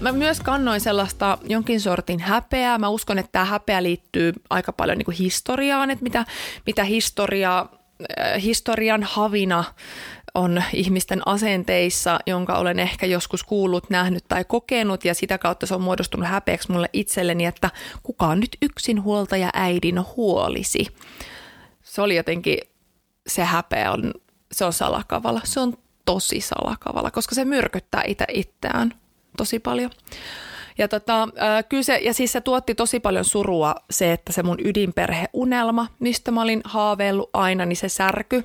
Mä 0.00 0.12
myös 0.12 0.40
kannoin 0.40 0.80
sellaista 0.80 1.38
jonkin 1.42 1.80
sortin 1.80 2.20
häpeää. 2.20 2.78
Mä 2.78 2.88
uskon, 2.88 3.18
että 3.18 3.32
tämä 3.32 3.44
häpeä 3.44 3.82
liittyy 3.82 4.32
aika 4.50 4.72
paljon 4.72 4.98
niin 4.98 5.04
kuin 5.04 5.16
historiaan, 5.16 5.90
että 5.90 6.02
mitä, 6.02 6.24
mitä 6.66 6.84
historia 6.84 7.66
historian 8.42 9.02
havina 9.02 9.64
on 10.34 10.62
ihmisten 10.72 11.28
asenteissa, 11.28 12.18
jonka 12.26 12.58
olen 12.58 12.78
ehkä 12.78 13.06
joskus 13.06 13.44
kuullut, 13.44 13.90
nähnyt 13.90 14.24
tai 14.28 14.44
kokenut 14.44 15.04
ja 15.04 15.14
sitä 15.14 15.38
kautta 15.38 15.66
se 15.66 15.74
on 15.74 15.80
muodostunut 15.82 16.28
häpeäksi 16.28 16.72
mulle 16.72 16.90
itselleni, 16.92 17.46
että 17.46 17.70
kuka 18.02 18.26
on 18.26 18.40
nyt 18.40 18.56
yksin 18.62 19.02
huoltaja 19.02 19.50
äidin 19.54 20.00
huolisi. 20.16 20.86
Se 21.82 22.02
oli 22.02 22.16
jotenkin, 22.16 22.58
se 23.26 23.44
häpeä 23.44 23.92
on, 23.92 24.14
se 24.52 24.64
on 24.64 24.72
salakavala, 24.72 25.40
se 25.44 25.60
on 25.60 25.78
tosi 26.04 26.40
salakavala, 26.40 27.10
koska 27.10 27.34
se 27.34 27.44
myrkyttää 27.44 28.02
itse 28.06 28.24
itseään 28.32 28.94
tosi 29.36 29.58
paljon. 29.58 29.90
Ja, 30.78 30.88
tota, 30.88 31.28
kyllä 31.68 31.82
se, 31.82 31.98
ja 31.98 32.14
siis 32.14 32.32
se 32.32 32.40
tuotti 32.40 32.74
tosi 32.74 33.00
paljon 33.00 33.24
surua 33.24 33.74
se, 33.90 34.12
että 34.12 34.32
se 34.32 34.42
mun 34.42 34.58
ydinperheunelma, 34.64 35.86
mistä 35.98 36.30
mä 36.30 36.42
olin 36.42 36.60
haaveillut 36.64 37.30
aina, 37.32 37.66
niin 37.66 37.76
se 37.76 37.88
särky. 37.88 38.44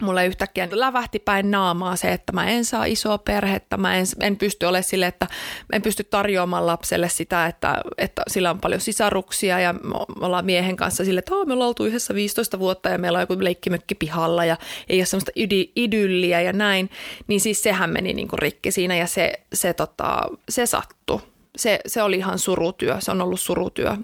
Mulle 0.00 0.26
yhtäkkiä 0.26 0.68
lävähti 0.72 1.18
päin 1.18 1.50
naamaa 1.50 1.96
se, 1.96 2.12
että 2.12 2.32
mä 2.32 2.50
en 2.50 2.64
saa 2.64 2.84
isoa 2.84 3.18
perhettä, 3.18 3.76
mä 3.76 3.96
en, 3.96 4.06
en 4.20 4.36
pysty 4.36 4.66
olemaan 4.66 4.84
sille, 4.84 5.06
että 5.06 5.26
en 5.72 5.82
pysty 5.82 6.04
tarjoamaan 6.04 6.66
lapselle 6.66 7.08
sitä, 7.08 7.46
että, 7.46 7.76
että 7.98 8.22
sillä 8.28 8.50
on 8.50 8.60
paljon 8.60 8.80
sisaruksia 8.80 9.60
ja 9.60 9.72
me 9.72 9.94
ollaan 10.20 10.44
miehen 10.44 10.76
kanssa 10.76 11.04
sille, 11.04 11.18
että 11.18 11.30
me 11.46 11.52
ollaan 11.52 11.68
oltu 11.68 11.84
yhdessä 11.84 12.14
15 12.14 12.58
vuotta 12.58 12.88
ja 12.88 12.98
meillä 12.98 13.16
on 13.16 13.22
joku 13.22 13.36
leikkimökki 13.38 13.94
pihalla 13.94 14.44
ja 14.44 14.56
ei 14.88 14.98
ole 14.98 15.06
semmoista 15.06 15.32
idy, 15.34 15.64
idylliä 15.76 16.40
ja 16.40 16.52
näin, 16.52 16.90
niin 17.26 17.40
siis 17.40 17.62
sehän 17.62 17.90
meni 17.90 18.12
niin 18.12 18.28
kuin 18.28 18.38
rikki 18.38 18.70
siinä 18.70 18.96
ja 18.96 19.06
se, 19.06 19.32
se, 19.52 19.72
tota, 19.72 20.20
se 20.48 20.66
sattui 20.66 21.20
se, 21.56 21.80
se 21.86 22.02
oli 22.02 22.16
ihan 22.16 22.38
surutyö, 22.38 22.96
se 23.00 23.10
on 23.10 23.20
ollut 23.20 23.40
surutyö 23.40 23.96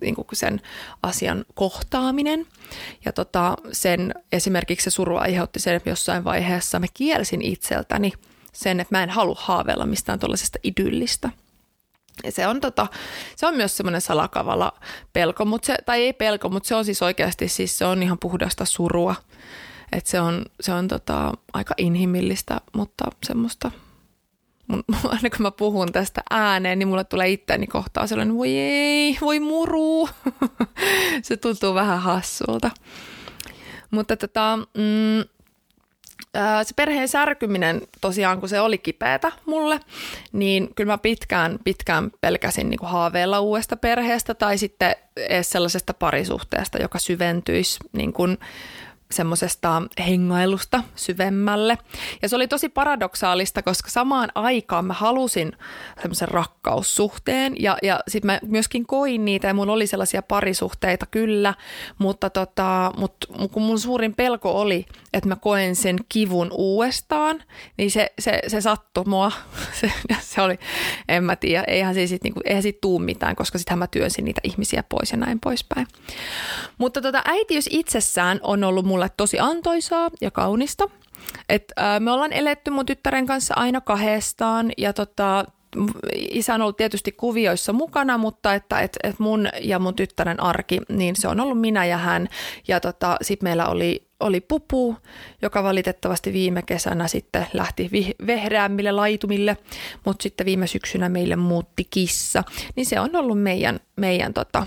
niin 0.00 0.14
kuin 0.14 0.28
sen 0.32 0.60
asian 1.02 1.44
kohtaaminen. 1.54 2.46
Ja 3.04 3.12
tota, 3.12 3.56
sen, 3.72 4.14
esimerkiksi 4.32 4.84
se 4.84 4.90
suru 4.90 5.16
aiheutti 5.16 5.60
sen, 5.60 5.74
että 5.74 5.90
jossain 5.90 6.24
vaiheessa 6.24 6.78
mä 6.78 6.86
kielsin 6.94 7.42
itseltäni 7.42 8.12
sen, 8.52 8.80
että 8.80 8.96
mä 8.96 9.02
en 9.02 9.10
halua 9.10 9.36
haaveilla 9.38 9.86
mistään 9.86 10.18
tuollaisesta 10.18 10.58
idyllistä. 10.62 11.30
Ja 12.24 12.32
se 12.32 12.46
on, 12.46 12.60
tota, 12.60 12.86
se 13.36 13.46
on 13.46 13.54
myös 13.56 13.76
semmoinen 13.76 14.00
salakavala 14.00 14.72
pelko, 15.12 15.44
mutta 15.44 15.66
se, 15.66 15.76
tai 15.86 16.02
ei 16.02 16.12
pelko, 16.12 16.48
mutta 16.48 16.68
se 16.68 16.74
on 16.74 16.84
siis 16.84 17.02
oikeasti 17.02 17.48
siis 17.48 17.78
se 17.78 17.84
on 17.84 18.02
ihan 18.02 18.18
puhdasta 18.18 18.64
surua. 18.64 19.14
että 19.92 20.10
se 20.10 20.20
on, 20.20 20.44
se 20.60 20.72
on 20.72 20.88
tota, 20.88 21.32
aika 21.52 21.74
inhimillistä, 21.76 22.60
mutta 22.72 23.04
semmoista– 23.26 23.70
mun, 24.72 24.84
aina 25.04 25.30
kun 25.30 25.42
mä 25.42 25.50
puhun 25.50 25.92
tästä 25.92 26.22
ääneen, 26.30 26.78
niin 26.78 26.88
mulle 26.88 27.04
tulee 27.04 27.28
itteeni 27.28 27.66
kohtaa 27.66 28.06
sellainen, 28.06 28.36
voi 28.36 28.56
ei, 28.56 29.18
voi 29.20 29.40
muru. 29.40 30.08
se 31.22 31.36
tuntuu 31.36 31.74
vähän 31.74 32.00
hassulta. 32.00 32.70
Mutta 33.90 34.16
tota, 34.16 34.56
mm, 34.56 35.28
se 36.62 36.74
perheen 36.76 37.08
särkyminen 37.08 37.82
tosiaan, 38.00 38.40
kun 38.40 38.48
se 38.48 38.60
oli 38.60 38.78
kipeätä 38.78 39.32
mulle, 39.46 39.80
niin 40.32 40.74
kyllä 40.74 40.92
mä 40.92 40.98
pitkään, 40.98 41.58
pitkään 41.64 42.10
pelkäsin 42.20 42.70
niin 42.70 42.78
kuin 42.78 42.90
haaveilla 42.90 43.40
uudesta 43.40 43.76
perheestä 43.76 44.34
tai 44.34 44.58
sitten 44.58 44.96
edes 45.16 45.50
sellaisesta 45.50 45.94
parisuhteesta, 45.94 46.78
joka 46.78 46.98
syventyisi 46.98 47.78
niin 47.92 48.12
kuin, 48.12 48.38
semmoisesta 49.10 49.82
hengailusta 50.06 50.82
syvemmälle. 50.94 51.78
Ja 52.22 52.28
se 52.28 52.36
oli 52.36 52.48
tosi 52.48 52.68
paradoksaalista, 52.68 53.62
koska 53.62 53.90
samaan 53.90 54.28
aikaan 54.34 54.84
mä 54.84 54.94
halusin 54.94 55.52
semmoisen 56.00 56.28
rakkaussuhteen 56.28 57.54
ja, 57.58 57.76
ja 57.82 58.00
sitten 58.08 58.26
mä 58.26 58.40
myöskin 58.46 58.86
koin 58.86 59.24
niitä 59.24 59.46
ja 59.46 59.54
mulla 59.54 59.72
oli 59.72 59.86
sellaisia 59.86 60.22
parisuhteita 60.22 61.06
kyllä, 61.06 61.54
mutta 61.98 62.30
tota, 62.30 62.92
mut, 62.96 63.16
kun 63.52 63.62
mun 63.62 63.80
suurin 63.80 64.14
pelko 64.14 64.60
oli, 64.60 64.86
että 65.12 65.28
mä 65.28 65.36
koen 65.36 65.76
sen 65.76 65.96
kivun 66.08 66.48
uudestaan, 66.52 67.42
niin 67.76 67.90
se, 67.90 68.12
se, 68.18 68.40
se 68.46 68.60
sattui 68.60 69.04
mua. 69.06 69.32
Se, 69.80 69.92
se 70.20 70.42
oli, 70.42 70.58
en 71.08 71.24
mä 71.24 71.36
tiedä, 71.36 71.64
eihän 71.66 71.94
siitä, 71.94 72.08
sit, 72.08 72.22
niinku, 72.22 72.40
eihän 72.44 72.62
siitä 72.62 72.78
tuu 72.80 72.98
mitään, 72.98 73.36
koska 73.36 73.58
sittenhän 73.58 73.78
mä 73.78 73.86
työnsin 73.86 74.24
niitä 74.24 74.40
ihmisiä 74.44 74.84
pois 74.88 75.10
ja 75.10 75.16
näin 75.16 75.40
poispäin. 75.40 75.86
Mutta 76.78 77.02
tota, 77.02 77.22
äitiys 77.24 77.68
itsessään 77.70 78.40
on 78.42 78.64
ollut 78.64 78.86
mulle 78.98 79.10
tosi 79.16 79.38
antoisaa 79.40 80.10
ja 80.20 80.30
kaunista. 80.30 80.88
Et, 81.48 81.72
ää, 81.76 82.00
me 82.00 82.10
ollaan 82.10 82.32
eletty 82.32 82.70
mun 82.70 82.86
tyttären 82.86 83.26
kanssa 83.26 83.54
aina 83.56 83.80
kahdestaan 83.80 84.72
ja 84.78 84.92
tota, 84.92 85.44
isä 86.12 86.54
on 86.54 86.62
ollut 86.62 86.76
tietysti 86.76 87.12
kuvioissa 87.12 87.72
mukana, 87.72 88.18
mutta 88.18 88.54
että 88.54 88.80
et, 88.80 88.96
et 89.02 89.18
mun 89.18 89.48
ja 89.60 89.78
mun 89.78 89.94
tyttären 89.94 90.42
arki, 90.42 90.80
niin 90.88 91.16
se 91.16 91.28
on 91.28 91.40
ollut 91.40 91.60
minä 91.60 91.84
ja 91.84 91.96
hän. 91.96 92.28
Ja 92.68 92.80
tota, 92.80 93.16
sitten 93.22 93.46
meillä 93.46 93.66
oli, 93.66 94.08
oli 94.20 94.40
pupu, 94.40 94.96
joka 95.42 95.62
valitettavasti 95.62 96.32
viime 96.32 96.62
kesänä 96.62 97.08
sitten 97.08 97.46
lähti 97.52 97.88
vi- 97.92 98.14
vehräämmille 98.26 98.92
laitumille, 98.92 99.56
mutta 100.04 100.22
sitten 100.22 100.46
viime 100.46 100.66
syksynä 100.66 101.08
meille 101.08 101.36
muutti 101.36 101.86
kissa. 101.90 102.44
Niin 102.76 102.86
se 102.86 103.00
on 103.00 103.16
ollut 103.16 103.42
meidän, 103.42 103.80
meidän, 103.96 104.34
tota, 104.34 104.66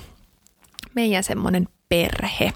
meidän 0.95 1.23
semmoinen 1.23 1.67
perhe. 1.91 2.53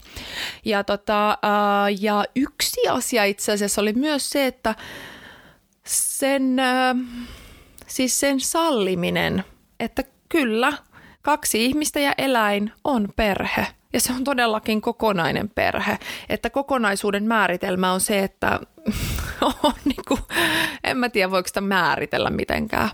Ja, 0.65 0.84
tota, 0.84 1.38
ää, 1.41 1.89
ja 2.00 2.24
yksi 2.36 2.88
asia 2.88 3.24
itse 3.24 3.52
asiassa 3.52 3.82
oli 3.82 3.93
myös 3.93 4.30
se, 4.30 4.48
että 4.48 4.76
sen... 5.86 6.60
Ää, 6.60 6.95
siis 7.88 8.19
sen 8.19 8.39
salliminen, 8.39 9.43
että 9.80 10.04
kyllä, 10.30 10.74
kaksi 11.21 11.65
ihmistä 11.65 12.00
ja 12.00 12.13
eläin 12.17 12.71
on 12.84 13.10
perhe. 13.15 13.67
Ja 13.93 14.00
se 14.00 14.13
on 14.13 14.24
todellakin 14.24 14.82
kokonainen 14.82 15.50
perhe. 15.50 15.98
Että 16.30 16.50
kokonaisuuden 16.50 17.24
määritelmä 17.24 17.93
on 17.93 18.02
se, 18.02 18.19
että 18.19 18.60
on 19.63 19.74
niin 19.86 20.06
kuin, 20.08 20.19
en 20.84 20.98
mä 20.98 21.10
tiedä 21.10 21.32
voiko 21.32 21.48
sitä 21.48 21.62
määritellä 21.62 22.30
mitenkään. 22.30 22.89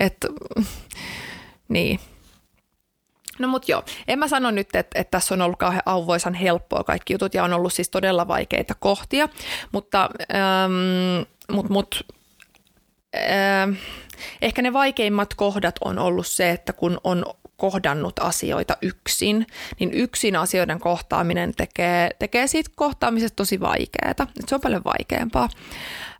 Että 0.00 0.28
niin, 1.68 2.00
No 3.38 3.48
mut 3.48 3.68
joo, 3.68 3.82
en 4.08 4.18
mä 4.18 4.28
sano 4.28 4.50
nyt, 4.50 4.76
että, 4.76 5.00
että 5.00 5.10
tässä 5.10 5.34
on 5.34 5.42
ollut 5.42 5.58
kauhean 5.58 5.82
auvoisan 5.86 6.34
helppoa 6.34 6.84
kaikki 6.84 7.14
jutut 7.14 7.34
ja 7.34 7.44
on 7.44 7.52
ollut 7.52 7.72
siis 7.72 7.90
todella 7.90 8.28
vaikeita 8.28 8.74
kohtia, 8.74 9.28
mutta 9.72 10.10
ähm, 10.34 11.26
mut, 11.52 11.68
mut, 11.68 12.06
ähm, 13.16 13.72
ehkä 14.42 14.62
ne 14.62 14.72
vaikeimmat 14.72 15.34
kohdat 15.34 15.74
on 15.84 15.98
ollut 15.98 16.26
se, 16.26 16.50
että 16.50 16.72
kun 16.72 17.00
on 17.04 17.24
kohdannut 17.56 18.18
asioita 18.18 18.76
yksin, 18.82 19.46
niin 19.80 19.94
yksin 19.94 20.36
asioiden 20.36 20.80
kohtaaminen 20.80 21.54
tekee, 21.56 22.10
tekee 22.18 22.46
siitä 22.46 22.70
kohtaamisesta 22.74 23.36
tosi 23.36 23.60
vaikeaa. 23.60 24.26
Se 24.46 24.54
on 24.54 24.60
paljon 24.60 24.84
vaikeampaa. 24.84 25.48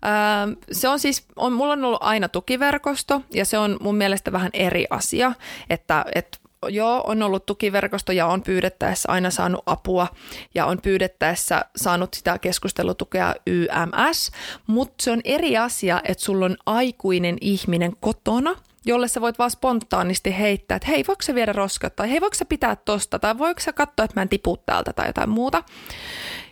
Ähm, 0.05 0.53
se 0.73 0.89
on 0.89 0.99
siis, 0.99 1.27
on, 1.37 1.53
mulla 1.53 1.73
on 1.73 1.85
ollut 1.85 2.03
aina 2.03 2.29
tukiverkosto 2.29 3.23
ja 3.35 3.45
se 3.45 3.59
on 3.59 3.77
mun 3.81 3.97
mielestä 3.97 4.33
vähän 4.33 4.51
eri 4.53 4.87
asia, 4.91 5.33
että, 5.71 6.05
että 6.15 6.39
joo, 6.69 7.03
on 7.07 7.23
ollut 7.23 7.47
tukiverkosto 7.47 8.13
ja 8.13 8.27
on 8.27 8.43
pyydettäessä 8.43 9.13
aina 9.13 9.31
saanut 9.31 9.63
apua 9.67 10.07
ja 10.55 10.67
on 10.67 10.79
pyydettäessä 10.83 11.65
saanut 11.77 12.15
sitä 12.15 12.39
keskustelutukea 12.39 13.35
YMS, 13.47 14.31
mutta 14.67 15.03
se 15.03 15.11
on 15.11 15.21
eri 15.25 15.57
asia, 15.57 16.01
että 16.05 16.25
sulla 16.25 16.45
on 16.45 16.57
aikuinen 16.67 17.37
ihminen 17.41 17.93
kotona, 18.01 18.57
jolle 18.87 19.09
sä 19.09 19.21
voit 19.21 19.39
vaan 19.39 19.51
spontaanisti 19.51 20.39
heittää, 20.39 20.77
että 20.77 20.89
hei, 20.89 21.05
voiko 21.09 21.23
se 21.23 21.35
viedä 21.35 21.53
roskat, 21.53 21.97
tai 21.97 22.11
hei, 22.11 22.21
voiko 22.21 22.35
se 22.35 22.45
pitää 22.45 22.77
tosta, 22.77 23.19
tai 23.19 23.39
voiko 23.39 23.61
sä 23.61 23.73
katsoa, 23.73 24.05
että 24.05 24.21
mä 24.21 24.23
en 24.23 24.29
tipu 24.29 24.57
täältä, 24.57 24.93
tai 24.93 25.07
jotain 25.07 25.31
muuta. 25.31 25.63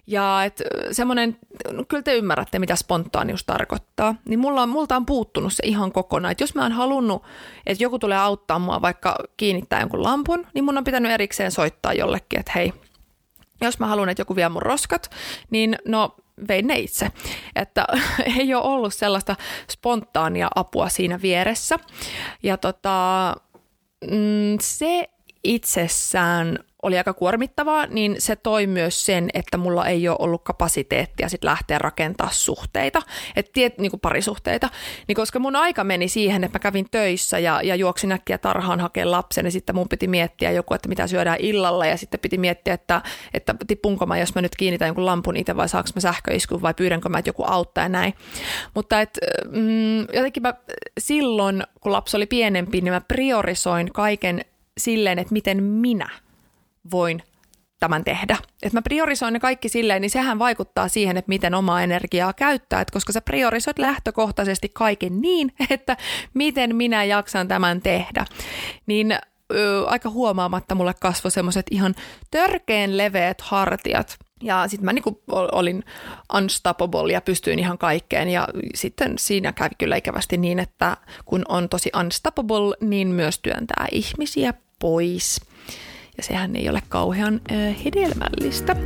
Ja 0.07 0.45
että 0.45 0.65
semmoinen, 0.93 1.39
no 1.71 1.85
kyllä 1.89 2.03
te 2.03 2.17
ymmärrätte, 2.17 2.59
mitä 2.59 2.77
spontaanius 2.77 3.45
tarkoittaa, 3.45 4.15
niin 4.29 4.39
mulla 4.39 4.63
on, 4.63 4.69
multa 4.69 4.97
on 4.97 5.07
puuttunut 5.07 5.53
se 5.53 5.63
ihan 5.67 5.93
kokonaan. 5.93 6.33
Että 6.33 6.43
jos 6.43 6.55
mä 6.55 6.63
oon 6.63 6.73
halunnut, 6.73 7.23
että 7.67 7.85
joku 7.85 7.99
tulee 7.99 8.19
auttaa 8.19 8.59
mua 8.59 8.83
vaikka 8.83 9.17
kiinnittää 9.37 9.81
jonkun 9.81 10.03
lampun, 10.03 10.47
niin 10.55 10.65
mun 10.65 10.79
on 10.79 10.85
pitänyt 10.85 11.13
erikseen 11.13 11.53
soittaa 11.53 11.93
jollekin, 11.93 12.41
että 12.41 12.53
hei, 12.55 12.73
jos 13.61 13.79
mä 13.79 13.87
haluan, 13.87 14.09
että 14.09 14.21
joku 14.21 14.37
vie 14.37 14.49
mun 14.49 14.63
roskat, 14.63 15.11
niin 15.51 15.77
no 15.89 16.17
vein 16.49 16.67
ne 16.67 16.79
itse. 16.79 17.11
Että 17.57 17.87
ei 18.39 18.55
ole 18.55 18.65
ollut 18.65 18.95
sellaista 18.95 19.37
spontaania 19.71 20.49
apua 20.55 20.89
siinä 20.89 21.23
vieressä. 21.23 21.79
Ja 22.43 22.57
tota, 22.57 23.37
mm, 24.11 24.59
se 24.61 25.09
itsessään 25.45 26.59
oli 26.85 26.99
aika 26.99 27.13
kuormittavaa, 27.13 27.87
niin 27.87 28.17
se 28.19 28.37
toi 28.37 28.67
myös 28.67 29.07
sen, 29.07 29.31
että 29.35 29.57
mulla 29.57 29.87
ei 29.87 30.09
ole 30.09 30.17
ollut 30.21 30.45
kapasiteettia 30.45 31.29
sit 31.29 31.45
lähteä 31.45 31.79
rakentaa 31.79 32.29
suhteita, 32.33 33.03
et 33.37 33.53
tiet, 33.53 33.79
niin 33.79 33.91
kuin 33.91 34.01
parisuhteita, 34.01 34.69
niin 35.09 35.17
koska 35.17 35.39
mun 35.39 35.57
aika 35.57 35.85
meni 35.85 36.09
siihen, 36.09 36.45
että 36.45 36.59
mä 36.59 36.61
kävin 36.61 36.87
töissä 36.91 37.39
ja, 37.39 37.61
ja 37.63 37.75
juoksin 37.75 38.13
äkkiä 38.13 38.39
tarhaan 38.39 38.81
hakemaan 38.81 39.11
lapsen, 39.11 39.45
ja 39.45 39.51
sitten 39.51 39.75
mun 39.75 39.89
piti 39.89 40.09
miettiä 40.09 40.51
joku, 40.51 40.75
että 40.75 40.89
mitä 40.89 41.07
syödään 41.07 41.39
illalla, 41.41 41.87
ja 41.87 41.97
sitten 41.97 42.21
piti 42.21 42.39
miettiä, 42.39 42.75
että, 42.75 43.03
että 43.35 43.55
tipunko 43.67 44.07
mä, 44.07 44.19
jos 44.19 44.35
mä 44.35 44.43
nyt 44.43 44.57
kiinnitän 44.57 44.89
jonkun 44.89 45.07
lampun 45.07 45.37
itse, 45.37 45.57
vai 45.57 45.69
saanko 45.69 45.91
mä 45.95 46.01
sähköiskun, 46.01 46.63
vai 46.63 46.75
pyydänkö 46.75 47.09
mä, 47.09 47.19
että 47.19 47.29
joku 47.29 47.45
auttaa 47.47 47.85
ja 47.85 47.89
näin. 47.89 48.15
Mutta 48.75 49.01
et, 49.01 49.19
mm, 49.51 50.01
jotenkin 50.01 50.43
mä 50.43 50.55
silloin, 50.99 51.63
kun 51.81 51.93
lapsi 51.93 52.17
oli 52.17 52.27
pienempi, 52.27 52.81
niin 52.81 52.93
mä 52.93 53.01
priorisoin 53.01 53.93
kaiken 53.93 54.45
silleen, 54.79 55.19
että 55.19 55.33
miten 55.33 55.63
minä– 55.63 56.09
voin 56.91 57.23
tämän 57.81 58.05
tehdä. 58.05 58.37
Että 58.63 58.77
mä 58.77 58.83
priorisoin 58.83 59.33
ne 59.33 59.41
kaikki 59.41 59.69
silleen, 59.69 60.01
niin 60.03 60.11
sehän 60.11 60.39
vaikuttaa 60.39 60.89
siihen, 60.89 61.17
että 61.17 61.29
miten 61.29 61.55
omaa 61.55 61.83
energiaa 61.83 62.33
käyttää. 62.33 62.81
Että 62.81 62.93
koska 62.93 63.13
sä 63.13 63.21
priorisoit 63.21 63.79
lähtökohtaisesti 63.79 64.69
kaiken 64.69 65.21
niin, 65.21 65.53
että 65.71 65.97
miten 66.35 66.77
minä 66.77 67.05
jaksan 67.05 67.49
tämän 67.49 67.81
tehdä, 67.81 68.25
niin 68.87 69.19
ö, 69.53 69.87
aika 69.87 70.11
huomaamatta 70.11 70.75
mulle 70.75 70.95
kasvoi 71.01 71.31
semmoiset 71.31 71.67
ihan 71.71 71.95
törkeen 72.31 72.99
leveät 72.99 73.41
hartiat. 73.41 74.17
Ja 74.43 74.69
sitten 74.69 74.85
mä 74.85 74.93
niinku 74.93 75.23
olin 75.29 75.85
unstoppable 76.37 77.13
ja 77.13 77.21
pystyin 77.21 77.59
ihan 77.59 77.79
kaikkeen. 77.79 78.29
Ja 78.29 78.49
sitten 78.75 79.19
siinä 79.19 79.53
kävi 79.53 79.75
kyllä 79.79 79.97
ikävästi 79.97 80.37
niin, 80.37 80.59
että 80.59 80.97
kun 81.25 81.43
on 81.49 81.69
tosi 81.69 81.91
unstoppable, 82.01 82.75
niin 82.81 83.09
myös 83.09 83.39
työntää 83.39 83.87
ihmisiä 83.93 84.55
pois 84.79 85.41
ja 86.17 86.23
sehän 86.23 86.57
ei 86.57 86.69
ole 86.69 86.83
kauhean 86.89 87.41
hedelmällistä. 87.85 88.77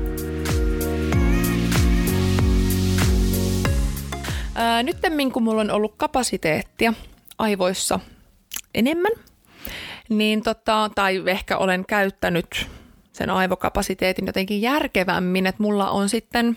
Äh, 4.58 4.84
nyt 4.84 4.96
kun 5.32 5.42
mulla 5.42 5.60
on 5.60 5.70
ollut 5.70 5.94
kapasiteettia 5.96 6.94
aivoissa 7.38 8.00
enemmän, 8.74 9.12
niin 10.08 10.42
tota, 10.42 10.90
tai 10.94 11.22
ehkä 11.26 11.58
olen 11.58 11.84
käyttänyt 11.86 12.66
sen 13.12 13.30
aivokapasiteetin 13.30 14.26
jotenkin 14.26 14.62
järkevämmin, 14.62 15.46
että 15.46 15.62
mulla 15.62 15.90
on 15.90 16.08
sitten 16.08 16.56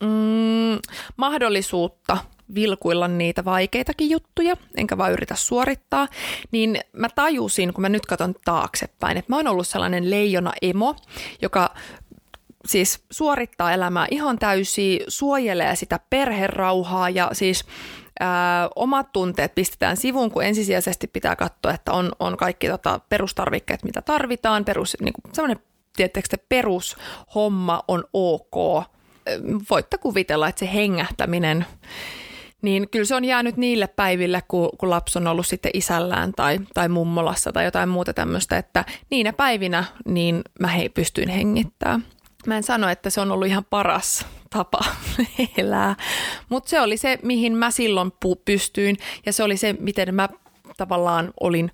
mm, 0.00 0.78
mahdollisuutta 1.16 2.18
vilkuilla 2.54 3.08
niitä 3.08 3.44
vaikeitakin 3.44 4.10
juttuja, 4.10 4.56
enkä 4.76 4.98
vaan 4.98 5.12
yritä 5.12 5.34
suorittaa, 5.34 6.08
niin 6.50 6.80
mä 6.92 7.08
tajusin, 7.14 7.72
kun 7.72 7.82
mä 7.82 7.88
nyt 7.88 8.06
katson 8.06 8.34
taaksepäin, 8.44 9.16
että 9.16 9.32
mä 9.32 9.36
oon 9.36 9.48
ollut 9.48 9.66
sellainen 9.66 10.10
leijona 10.10 10.52
emo, 10.62 10.96
joka 11.42 11.74
siis 12.66 13.04
suorittaa 13.10 13.72
elämää 13.72 14.06
ihan 14.10 14.38
täysin, 14.38 15.00
suojelee 15.08 15.76
sitä 15.76 16.00
perherauhaa 16.10 17.10
ja 17.10 17.30
siis 17.32 17.64
ää, 18.20 18.68
omat 18.76 19.12
tunteet 19.12 19.54
pistetään 19.54 19.96
sivuun, 19.96 20.30
kun 20.30 20.44
ensisijaisesti 20.44 21.06
pitää 21.06 21.36
katsoa, 21.36 21.74
että 21.74 21.92
on, 21.92 22.12
on 22.20 22.36
kaikki 22.36 22.68
tota, 22.68 23.00
perustarvikkeet, 23.08 23.84
mitä 23.84 24.02
tarvitaan, 24.02 24.64
perus, 24.64 24.96
niin 25.00 25.12
kuin, 25.12 25.34
sellainen 25.34 25.62
tietysti 25.96 26.36
perushomma 26.48 27.82
on 27.88 28.04
ok. 28.12 28.84
Voitte 29.70 29.98
kuvitella, 29.98 30.48
että 30.48 30.58
se 30.58 30.72
hengähtäminen 30.74 31.66
niin 32.66 32.90
kyllä 32.90 33.04
se 33.04 33.14
on 33.14 33.24
jäänyt 33.24 33.56
niille 33.56 33.86
päiville, 33.86 34.42
kun, 34.48 34.68
kun 34.78 34.90
lapsi 34.90 35.18
on 35.18 35.26
ollut 35.26 35.46
sitten 35.46 35.70
isällään 35.74 36.32
tai, 36.32 36.58
tai 36.74 36.88
mummolassa 36.88 37.52
tai 37.52 37.64
jotain 37.64 37.88
muuta 37.88 38.14
tämmöistä, 38.14 38.58
että 38.58 38.84
niinä 39.10 39.32
päivinä 39.32 39.84
niin 40.04 40.42
mä 40.60 40.68
hei 40.68 40.88
pystyin 40.88 41.28
hengittämään. 41.28 42.04
Mä 42.46 42.56
en 42.56 42.62
sano, 42.62 42.88
että 42.88 43.10
se 43.10 43.20
on 43.20 43.32
ollut 43.32 43.46
ihan 43.46 43.64
paras 43.70 44.26
tapa 44.50 44.80
elää, 45.58 45.96
mutta 46.48 46.70
se 46.70 46.80
oli 46.80 46.96
se, 46.96 47.18
mihin 47.22 47.52
mä 47.52 47.70
silloin 47.70 48.12
pystyin 48.44 48.96
ja 49.26 49.32
se 49.32 49.42
oli 49.42 49.56
se, 49.56 49.74
miten 49.80 50.14
mä 50.14 50.28
tavallaan 50.76 51.32
olin 51.40 51.70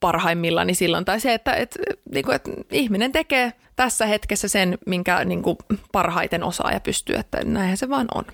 parhaimmillani 0.00 0.74
silloin. 0.74 1.04
Tai 1.04 1.20
se, 1.20 1.34
että, 1.34 1.52
että, 1.52 1.78
että, 2.12 2.34
että 2.34 2.50
ihminen 2.72 3.12
tekee 3.12 3.52
tässä 3.76 4.06
hetkessä 4.06 4.48
sen, 4.48 4.78
minkä 4.86 5.24
niin 5.24 5.42
kuin 5.42 5.56
parhaiten 5.92 6.44
osaa 6.44 6.72
ja 6.72 6.80
pystyy, 6.80 7.16
että 7.16 7.44
näinhän 7.44 7.76
se 7.76 7.88
vaan 7.88 8.08
on. 8.14 8.24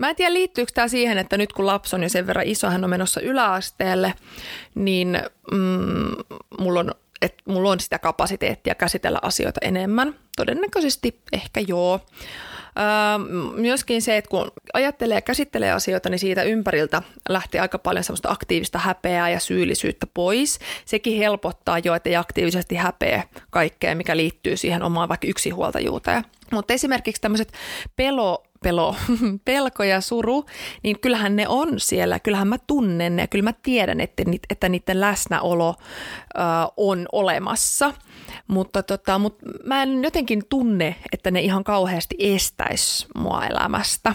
Mä 0.00 0.10
en 0.10 0.16
tiedä, 0.16 0.32
liittyykö 0.32 0.72
tämä 0.74 0.88
siihen, 0.88 1.18
että 1.18 1.36
nyt 1.36 1.52
kun 1.52 1.66
lapsi 1.66 1.96
on 1.96 2.02
jo 2.02 2.08
sen 2.08 2.26
verran 2.26 2.46
iso, 2.46 2.70
hän 2.70 2.84
on 2.84 2.90
menossa 2.90 3.20
yläasteelle, 3.20 4.14
niin 4.74 5.22
mm, 5.52 6.38
mulla, 6.58 6.80
on, 6.80 6.94
et, 7.22 7.34
mulla 7.44 7.70
on 7.70 7.80
sitä 7.80 7.98
kapasiteettia 7.98 8.74
käsitellä 8.74 9.18
asioita 9.22 9.60
enemmän. 9.62 10.14
Todennäköisesti 10.36 11.20
ehkä 11.32 11.60
joo. 11.66 12.00
Öö, 12.78 13.18
myöskin 13.56 14.02
se, 14.02 14.16
että 14.16 14.30
kun 14.30 14.52
ajattelee 14.72 15.16
ja 15.16 15.20
käsittelee 15.20 15.72
asioita, 15.72 16.10
niin 16.10 16.18
siitä 16.18 16.42
ympäriltä 16.42 17.02
lähtee 17.28 17.60
aika 17.60 17.78
paljon 17.78 18.04
semmoista 18.04 18.30
aktiivista 18.30 18.78
häpeää 18.78 19.30
ja 19.30 19.40
syyllisyyttä 19.40 20.06
pois. 20.14 20.58
Sekin 20.84 21.18
helpottaa 21.18 21.78
jo, 21.78 21.94
että 21.94 22.08
ei 22.08 22.16
aktiivisesti 22.16 22.74
häpeä 22.74 23.22
kaikkea, 23.50 23.94
mikä 23.94 24.16
liittyy 24.16 24.56
siihen 24.56 24.82
omaan 24.82 25.08
vaikka 25.08 25.26
yksinhuoltajuuteen. 25.26 26.24
Mutta 26.50 26.74
esimerkiksi 26.74 27.22
tämmöiset 27.22 27.52
pelo 27.96 28.42
pelo, 28.62 28.96
pelko 29.44 29.82
ja 29.82 30.00
suru, 30.00 30.44
niin 30.82 31.00
kyllähän 31.00 31.36
ne 31.36 31.48
on 31.48 31.80
siellä. 31.80 32.18
Kyllähän 32.18 32.48
mä 32.48 32.56
tunnen 32.66 33.16
ne 33.16 33.22
ja 33.22 33.26
kyllä 33.26 33.42
mä 33.42 33.54
tiedän, 33.62 34.00
että, 34.00 34.22
että 34.50 34.68
niiden 34.68 35.00
läsnäolo 35.00 35.74
ö, 36.34 36.40
on 36.76 37.06
olemassa. 37.12 37.92
Mutta 38.46 38.82
tota, 38.82 39.18
mut 39.18 39.38
mä 39.64 39.82
en 39.82 40.04
jotenkin 40.04 40.42
tunne, 40.48 40.96
että 41.12 41.30
ne 41.30 41.40
ihan 41.40 41.64
kauheasti 41.64 42.16
estäisi 42.18 43.06
mua 43.14 43.46
elämästä. 43.46 44.14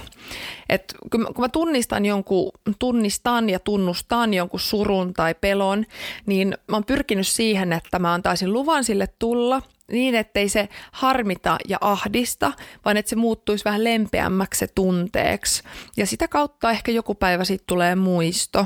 Et 0.70 0.96
kun, 1.12 1.28
kun 1.36 1.44
mä 1.44 1.50
tunnistan, 1.50 2.06
jonkun, 2.06 2.52
tunnistan 2.80 3.50
ja 3.50 3.60
tunnustan 3.60 4.34
jonkun 4.34 4.60
surun 4.60 5.14
tai 5.14 5.36
pelon, 5.42 5.86
niin 6.26 6.58
mä 6.68 6.76
oon 6.76 6.86
pyrkinyt 6.86 7.28
siihen, 7.28 7.74
että 7.74 8.00
mä 8.00 8.14
antaisin 8.14 8.54
luvan 8.54 8.84
sille 8.84 9.08
tulla– 9.20 9.62
niin, 9.92 10.16
ettei 10.16 10.50
se 10.50 10.70
harmita 10.92 11.58
ja 11.68 11.78
ahdista, 11.82 12.52
vaan 12.86 12.98
että 12.98 13.10
se 13.10 13.16
muuttuisi 13.16 13.66
vähän 13.66 13.84
lempeämmäksi 13.84 14.60
se 14.60 14.68
tunteeksi. 14.76 15.64
Ja 15.98 16.06
sitä 16.06 16.28
kautta 16.28 16.72
ehkä 16.72 16.92
joku 16.92 17.16
päivä 17.16 17.44
sitten 17.44 17.68
tulee 17.68 17.96
muisto. 17.96 18.66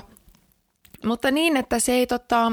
Mutta 1.06 1.32
niin, 1.32 1.58
että 1.58 1.80
se 1.80 1.92
ei 1.92 2.08
tota, 2.08 2.52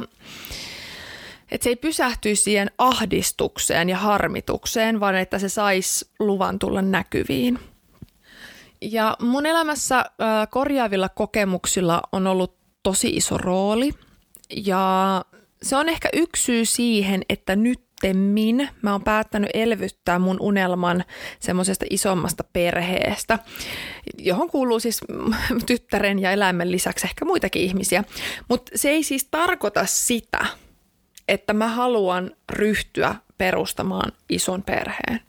että 1.51 1.65
se 1.65 1.71
ei 1.71 1.77
pysähtyisi 1.77 2.43
siihen 2.43 2.71
ahdistukseen 2.79 3.89
ja 3.89 3.97
harmitukseen, 3.97 5.01
vaan 5.01 5.15
että 5.15 5.39
se 5.39 5.49
saisi 5.49 6.11
luvan 6.19 6.59
tulla 6.59 6.83
näkyviin. 6.83 7.59
Ja 8.81 9.17
mun 9.21 9.47
elämässä 9.47 9.99
äh, 9.99 10.07
korjaavilla 10.51 11.09
kokemuksilla 11.09 12.03
on 12.13 12.27
ollut 12.27 12.57
tosi 12.83 13.09
iso 13.09 13.39
rooli 13.39 13.93
ja 14.51 15.25
se 15.63 15.77
on 15.77 15.89
ehkä 15.89 16.09
yksi 16.13 16.43
syy 16.43 16.65
siihen, 16.65 17.23
että 17.29 17.57
nyttemmin 18.03 18.69
mä 18.83 18.93
oon 18.93 19.03
päättänyt 19.03 19.51
elvyttää 19.55 20.19
mun 20.19 20.37
unelman 20.41 21.05
semmoisesta 21.41 21.85
isommasta 21.91 22.45
perheestä, 22.53 23.39
johon 24.19 24.51
kuuluu 24.51 24.81
siis 24.81 25.01
tyttären 25.67 26.19
ja 26.19 26.33
eläimen 26.33 26.71
lisäksi 26.71 27.07
ehkä 27.07 27.25
muitakin 27.25 27.63
ihmisiä. 27.63 28.05
Mutta 28.49 28.73
se 28.75 28.91
ei 28.91 29.03
siis 29.03 29.29
tarkoita 29.31 29.87
sitä, 29.87 30.47
että 31.29 31.53
mä 31.53 31.69
haluan 31.69 32.31
ryhtyä 32.53 33.15
perustamaan 33.39 34.13
ison 34.29 34.63
perheen 34.63 35.21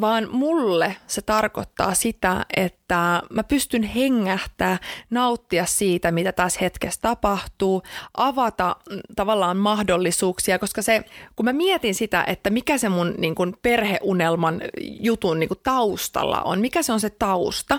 vaan 0.00 0.28
mulle 0.30 0.96
se 1.06 1.22
tarkoittaa 1.22 1.94
sitä, 1.94 2.46
että 2.56 3.22
mä 3.30 3.44
pystyn 3.44 3.82
hengähtää, 3.82 4.78
nauttia 5.10 5.66
siitä, 5.66 6.10
mitä 6.10 6.32
tässä 6.32 6.60
hetkessä 6.60 7.00
tapahtuu, 7.00 7.82
avata 8.16 8.76
mm, 8.90 9.00
tavallaan 9.16 9.56
mahdollisuuksia, 9.56 10.58
koska 10.58 10.82
se, 10.82 11.04
kun 11.36 11.44
mä 11.44 11.52
mietin 11.52 11.94
sitä, 11.94 12.24
että 12.26 12.50
mikä 12.50 12.78
se 12.78 12.88
mun 12.88 13.14
niin 13.18 13.34
kuin 13.34 13.56
perheunelman 13.62 14.62
jutun 14.80 15.40
niin 15.40 15.48
kuin 15.48 15.60
taustalla 15.62 16.42
on, 16.42 16.60
mikä 16.60 16.82
se 16.82 16.92
on 16.92 17.00
se 17.00 17.10
tausta, 17.10 17.78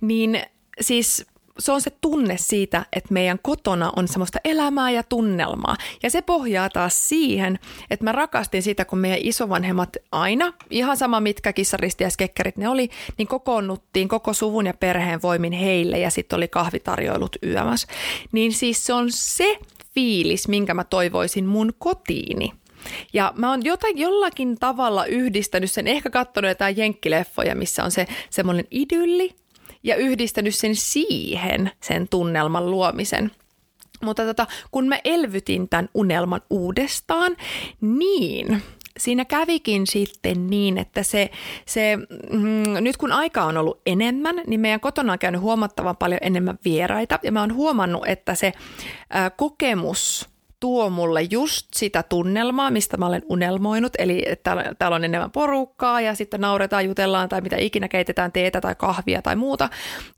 niin 0.00 0.42
siis 0.80 1.26
se 1.58 1.72
on 1.72 1.80
se 1.80 1.90
tunne 2.00 2.36
siitä, 2.38 2.86
että 2.92 3.12
meidän 3.14 3.38
kotona 3.42 3.92
on 3.96 4.08
semmoista 4.08 4.38
elämää 4.44 4.90
ja 4.90 5.02
tunnelmaa. 5.02 5.76
Ja 6.02 6.10
se 6.10 6.22
pohjaa 6.22 6.70
taas 6.70 7.08
siihen, 7.08 7.58
että 7.90 8.04
mä 8.04 8.12
rakastin 8.12 8.62
sitä, 8.62 8.84
kun 8.84 8.98
meidän 8.98 9.18
isovanhemmat 9.22 9.96
aina, 10.12 10.52
ihan 10.70 10.96
sama 10.96 11.20
mitkä 11.20 11.52
kissaristi 11.52 12.04
ja 12.04 12.10
skekkerit 12.10 12.56
ne 12.56 12.68
oli, 12.68 12.90
niin 13.18 13.28
kokoonnuttiin 13.28 14.08
koko 14.08 14.32
suvun 14.32 14.66
ja 14.66 14.74
perheen 14.74 15.22
voimin 15.22 15.52
heille 15.52 15.98
ja 15.98 16.10
sitten 16.10 16.36
oli 16.36 16.48
kahvitarjoilut 16.48 17.36
yömässä. 17.46 17.88
Niin 18.32 18.52
siis 18.52 18.86
se 18.86 18.92
on 18.92 19.06
se 19.10 19.58
fiilis, 19.94 20.48
minkä 20.48 20.74
mä 20.74 20.84
toivoisin 20.84 21.46
mun 21.46 21.72
kotiini. 21.78 22.52
Ja 23.12 23.32
mä 23.36 23.50
oon 23.50 23.64
jotain, 23.64 23.98
jollakin 23.98 24.56
tavalla 24.60 25.06
yhdistänyt 25.06 25.70
sen, 25.70 25.86
ehkä 25.86 26.10
katsonut 26.10 26.48
jotain 26.48 26.76
jenkkileffoja, 26.76 27.54
missä 27.54 27.84
on 27.84 27.90
se 27.90 28.06
semmoinen 28.30 28.64
idylli, 28.70 29.41
ja 29.82 29.96
yhdistänyt 29.96 30.54
sen 30.54 30.76
siihen, 30.76 31.70
sen 31.80 32.08
tunnelman 32.08 32.70
luomisen. 32.70 33.30
Mutta 34.02 34.24
tota, 34.24 34.46
kun 34.70 34.88
mä 34.88 34.98
elvytin 35.04 35.68
tämän 35.68 35.88
unelman 35.94 36.40
uudestaan, 36.50 37.36
niin 37.80 38.62
siinä 38.98 39.24
kävikin 39.24 39.86
sitten 39.86 40.46
niin, 40.46 40.78
että 40.78 41.02
se, 41.02 41.30
se 41.66 41.96
mm, 42.30 42.62
nyt 42.80 42.96
kun 42.96 43.12
aika 43.12 43.44
on 43.44 43.56
ollut 43.56 43.80
enemmän, 43.86 44.40
niin 44.46 44.60
meidän 44.60 44.80
kotona 44.80 45.12
on 45.12 45.18
käynyt 45.18 45.40
huomattavan 45.40 45.96
paljon 45.96 46.20
enemmän 46.22 46.58
vieraita 46.64 47.18
ja 47.22 47.32
mä 47.32 47.40
oon 47.40 47.54
huomannut, 47.54 48.02
että 48.06 48.34
se 48.34 48.52
ää, 49.10 49.30
kokemus 49.30 50.31
tuo 50.62 50.90
mulle 50.90 51.22
just 51.22 51.66
sitä 51.76 52.02
tunnelmaa, 52.02 52.70
mistä 52.70 52.96
mä 52.96 53.06
olen 53.06 53.22
unelmoinut, 53.28 53.92
eli 53.98 54.22
että 54.26 54.74
täällä 54.78 54.94
on 54.94 55.04
enemmän 55.04 55.30
porukkaa 55.30 56.00
ja 56.00 56.14
sitten 56.14 56.40
nauretaan, 56.40 56.84
jutellaan 56.84 57.28
tai 57.28 57.40
mitä 57.40 57.56
ikinä 57.56 57.88
keitetään, 57.88 58.32
teetä 58.32 58.60
tai 58.60 58.74
kahvia 58.74 59.22
tai 59.22 59.36
muuta. 59.36 59.68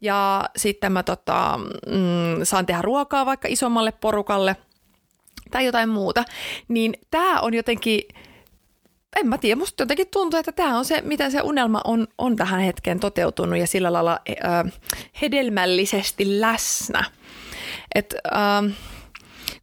Ja 0.00 0.44
sitten 0.56 0.92
mä 0.92 1.02
tota, 1.02 1.60
mm, 1.86 2.42
saan 2.42 2.66
tehdä 2.66 2.82
ruokaa 2.82 3.26
vaikka 3.26 3.48
isommalle 3.50 3.92
porukalle 3.92 4.56
tai 5.50 5.66
jotain 5.66 5.88
muuta. 5.88 6.24
Niin 6.68 6.94
tämä 7.10 7.40
on 7.40 7.54
jotenkin, 7.54 8.02
en 9.16 9.26
mä 9.26 9.38
tiedä, 9.38 9.58
musta 9.58 9.82
jotenkin 9.82 10.08
tuntuu, 10.10 10.40
että 10.40 10.52
tämä 10.52 10.78
on 10.78 10.84
se, 10.84 11.02
miten 11.04 11.32
se 11.32 11.40
unelma 11.40 11.80
on, 11.84 12.06
on 12.18 12.36
tähän 12.36 12.60
hetkeen 12.60 13.00
toteutunut 13.00 13.58
ja 13.58 13.66
sillä 13.66 13.92
lailla 13.92 14.20
äh, 14.44 14.72
hedelmällisesti 15.22 16.40
läsnä. 16.40 17.04
Että 17.94 18.16
äh, 18.34 18.93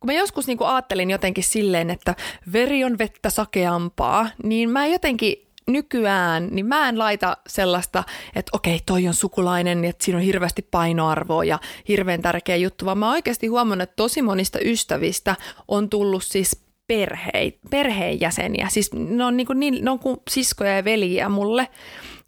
kun 0.02 0.08
mä 0.08 0.14
joskus 0.14 0.48
niin 0.48 0.58
ajattelin 0.62 1.10
jotenkin 1.10 1.44
silleen, 1.44 1.90
että 1.90 2.16
veri 2.54 2.84
on 2.84 2.98
vettä 2.98 3.30
sakeampaa, 3.30 4.30
niin 4.44 4.70
mä 4.70 4.86
jotenkin 4.86 5.48
nykyään, 5.68 6.48
niin 6.52 6.66
mä 6.66 6.90
en 6.90 7.00
laita 7.00 7.38
sellaista, 7.48 8.04
että 8.36 8.50
okei, 8.54 8.80
toi 8.86 9.08
on 9.08 9.14
sukulainen, 9.14 9.86
että 9.86 10.06
siinä 10.06 10.18
on 10.18 10.24
hirveästi 10.24 10.62
painoarvoa 10.62 11.44
ja 11.44 11.60
hirveän 11.88 12.22
tärkeä 12.22 12.56
juttu, 12.56 12.86
vaan 12.86 12.98
mä 12.98 13.12
oikeasti 13.12 13.48
huomannut, 13.48 13.84
että 13.84 13.96
tosi 13.96 14.22
monista 14.22 14.60
ystävistä 14.60 15.36
on 15.68 15.90
tullut 15.90 16.24
siis 16.24 16.64
perhe, 16.88 17.54
perheenjäseniä. 17.70 18.68
Siis 18.70 18.94
ne 18.94 19.26
on, 19.26 19.38
niin 19.38 19.48
kuin, 19.48 19.60
ne 19.60 19.92
on 19.92 20.00
kuin 20.00 20.18
siskoja 20.30 20.76
ja 20.76 20.84
veljiä 20.84 21.30
mulle. 21.30 21.68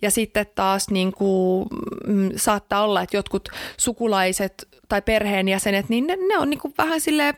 Ja 0.03 0.11
sitten 0.11 0.45
taas 0.55 0.89
niin 0.89 1.11
kuin, 1.11 1.67
mm, 2.07 2.29
saattaa 2.35 2.83
olla, 2.83 3.01
että 3.01 3.17
jotkut 3.17 3.49
sukulaiset 3.77 4.67
tai 4.89 5.01
perheenjäsenet, 5.01 5.89
niin 5.89 6.07
ne, 6.07 6.17
ne 6.27 6.37
on 6.37 6.49
niin 6.49 6.59
kuin 6.59 6.73
vähän 6.77 7.01
sille 7.01 7.35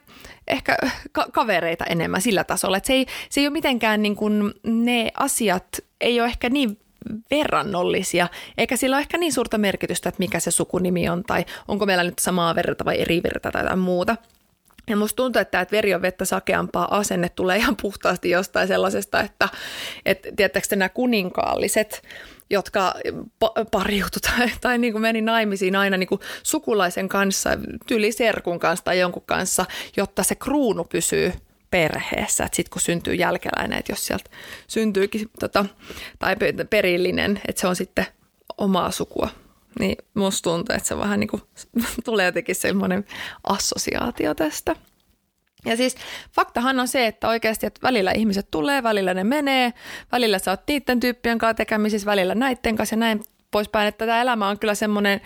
ehkä 0.48 0.78
ka- 1.12 1.28
kavereita 1.32 1.86
enemmän 1.86 2.22
sillä 2.22 2.44
tasolla. 2.44 2.78
Että 2.78 2.88
se, 2.88 2.94
ei, 2.94 3.06
se 3.30 3.42
ei 3.42 3.48
ole 3.48 3.54
mitenkään 3.54 4.02
niin 4.02 4.16
kuin, 4.16 4.54
ne 4.64 5.12
asiat 5.20 5.68
ei 6.02 6.20
ole 6.22 6.28
ehkä 6.28 6.50
niin 6.50 6.78
verrannollisia, 7.32 8.28
eikä 8.58 8.78
sillä 8.78 8.96
ole 8.96 9.02
ehkä 9.02 9.18
niin 9.18 9.34
suurta 9.34 9.58
merkitystä, 9.58 10.10
että 10.10 10.20
mikä 10.20 10.40
se 10.40 10.52
sukunimi 10.52 11.10
on 11.10 11.24
tai 11.24 11.46
onko 11.68 11.86
meillä 11.86 12.04
nyt 12.04 12.20
samaa 12.20 12.56
verta 12.56 12.86
vai 12.86 13.02
eri 13.02 13.24
verta 13.24 13.52
tai 13.52 13.62
jotain 13.62 13.80
muuta. 13.80 14.16
Ja 14.90 14.96
musta 14.96 15.16
tuntuu, 15.16 15.40
että 15.40 15.52
tämä 15.52 15.66
veri 15.72 15.94
on 15.94 16.02
vettä 16.02 16.26
sakeampaa 16.26 16.98
asenne 16.98 17.30
tulee 17.30 17.58
ihan 17.58 17.76
puhtaasti 17.82 18.30
jostain 18.30 18.68
sellaisesta, 18.68 19.22
että, 19.22 19.50
että 20.06 20.30
tiedättekö 20.36 20.76
nämä 20.76 20.90
kuninkaalliset, 20.90 22.02
jotka 22.50 22.94
pariutui 23.72 24.20
tai, 24.22 24.52
tai 24.62 24.78
niin 24.78 24.94
kuin 24.94 25.02
meni 25.02 25.22
naimisiin 25.22 25.76
aina 25.76 25.98
niin 25.98 26.08
kuin 26.08 26.22
sukulaisen 26.44 27.10
kanssa, 27.10 27.50
tyli 27.88 28.12
serkun 28.12 28.60
kanssa 28.60 28.86
tai 28.86 29.00
jonkun 29.00 29.24
kanssa, 29.26 29.66
jotta 29.98 30.24
se 30.24 30.36
kruunu 30.36 30.84
pysyy 30.84 31.34
perheessä. 31.72 32.50
Sitten 32.54 32.72
kun 32.72 32.82
syntyy 32.82 33.14
jälkeläinen, 33.14 33.80
että 33.80 33.92
jos 33.92 34.06
sieltä 34.06 34.30
syntyykin 34.68 35.30
tota, 35.40 35.66
tai 36.20 36.36
perillinen, 36.70 37.42
että 37.48 37.62
se 37.62 37.68
on 37.68 37.76
sitten 37.76 38.06
omaa 38.58 38.92
sukua. 38.92 39.30
Niin 39.80 39.98
musta 40.14 40.50
tuntuu, 40.50 40.76
että 40.76 40.88
se 40.88 40.98
vähän 40.98 41.20
niin 41.20 41.28
kuin 41.28 41.42
tulee 42.06 42.26
jotenkin 42.26 42.56
semmoinen 42.56 43.06
assosiaatio 43.44 44.34
tästä. 44.34 44.76
Ja 45.66 45.78
siis 45.78 45.96
faktahan 46.32 46.80
on 46.80 46.88
se, 46.88 47.08
että 47.08 47.28
oikeasti 47.28 47.66
että 47.66 47.80
välillä 47.84 48.12
ihmiset 48.12 48.48
tulee, 48.52 48.84
välillä 48.84 49.14
ne 49.14 49.24
menee, 49.24 49.74
välillä 50.12 50.40
sä 50.40 50.52
oot 50.52 50.62
niiden 50.68 51.00
tyyppien 51.00 51.38
kanssa 51.38 51.54
tekemisissä, 51.54 52.06
välillä 52.06 52.36
näiden 52.36 52.76
kanssa 52.76 52.94
ja 52.94 53.00
näin 53.00 53.24
poispäin. 53.52 53.88
Että 53.88 54.06
tämä 54.06 54.22
elämä 54.22 54.48
on 54.48 54.60
kyllä 54.60 54.76
semmoinen, 54.76 55.22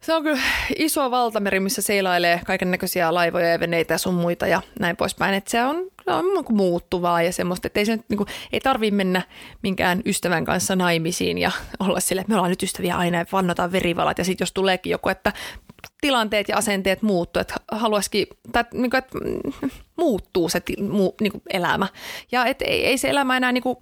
se 0.00 0.14
on 0.14 0.22
kyllä 0.22 0.40
iso 0.76 1.10
valtameri, 1.10 1.60
missä 1.60 1.82
seilailee 1.82 2.40
kaiken 2.46 2.70
näköisiä 2.70 3.14
laivoja 3.14 3.48
ja 3.48 3.60
veneitä 3.60 3.94
ja 3.94 3.98
sun 3.98 4.14
muita 4.14 4.46
ja 4.46 4.62
näin 4.80 4.96
poispäin. 4.96 5.34
Että 5.34 5.50
se 5.50 5.64
on, 5.64 5.76
se 6.04 6.10
on 6.10 6.24
niin 6.24 6.56
muuttuvaa 6.56 7.22
ja 7.22 7.32
semmoista, 7.32 7.66
että 7.66 7.80
ei, 7.80 7.86
se 7.86 7.96
nyt, 7.96 8.08
niin 8.08 8.18
kuin, 8.18 8.28
ei 8.52 8.60
tarvii 8.60 8.90
mennä 8.90 9.22
minkään 9.62 10.02
ystävän 10.04 10.44
kanssa 10.44 10.76
naimisiin 10.76 11.38
ja 11.38 11.50
olla 11.80 12.00
sille, 12.00 12.20
että 12.20 12.30
me 12.30 12.36
ollaan 12.36 12.50
nyt 12.50 12.62
ystäviä 12.62 12.96
aina 12.96 13.18
ja 13.18 13.26
vannotaan 13.32 13.72
verivalat. 13.72 14.18
Ja 14.18 14.24
sitten 14.24 14.42
jos 14.42 14.52
tuleekin 14.52 14.90
joku, 14.90 15.08
että 15.08 15.32
tilanteet 16.00 16.48
ja 16.48 16.56
asenteet 16.56 17.02
muuttuu, 17.02 17.40
että 17.40 17.54
haluaisikin, 17.72 18.26
tai 18.52 18.64
niin 18.74 18.90
kuin, 18.90 18.98
että 18.98 19.18
muuttuu 19.96 20.48
se 20.48 20.62
niin 21.20 21.32
kuin 21.32 21.42
elämä. 21.52 21.88
Ja 22.32 22.46
et 22.46 22.62
ei, 22.62 22.86
ei 22.86 22.98
se 22.98 23.08
elämä 23.08 23.36
enää 23.36 23.52
niin 23.52 23.62
kuin, 23.62 23.76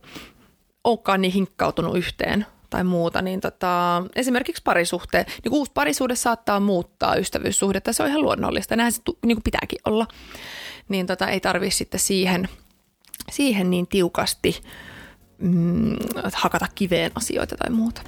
olekaan 0.85 1.21
niin 1.21 1.33
hinkkautunut 1.33 1.97
yhteen 1.97 2.47
tai 2.71 2.85
muuta, 2.85 3.23
niin 3.23 3.41
tota, 3.41 4.03
esimerkiksi 4.17 4.63
parisuhteen, 4.65 5.27
niin 5.45 5.53
uusi 5.53 5.73
parisuhde 5.75 6.15
saattaa 6.15 6.61
muuttaa 6.61 7.17
ystävyyssuhdetta, 7.17 7.93
se 7.93 8.03
on 8.03 8.09
ihan 8.09 8.23
luonnollista, 8.23 8.77
näin 8.77 8.93
se 8.93 9.03
niin 9.27 9.37
kuin 9.37 9.45
pitääkin 9.45 9.79
olla, 9.85 10.07
niin 10.89 11.07
tota, 11.07 11.29
ei 11.29 11.41
tarvitse 11.41 11.77
sitten 11.77 12.01
siihen, 12.01 12.49
siihen 13.31 13.71
niin 13.71 13.87
tiukasti 13.87 14.61
mm, 15.39 15.97
hakata 16.33 16.67
kiveen 16.75 17.11
asioita 17.15 17.57
tai 17.57 17.71
muuta. 17.71 18.03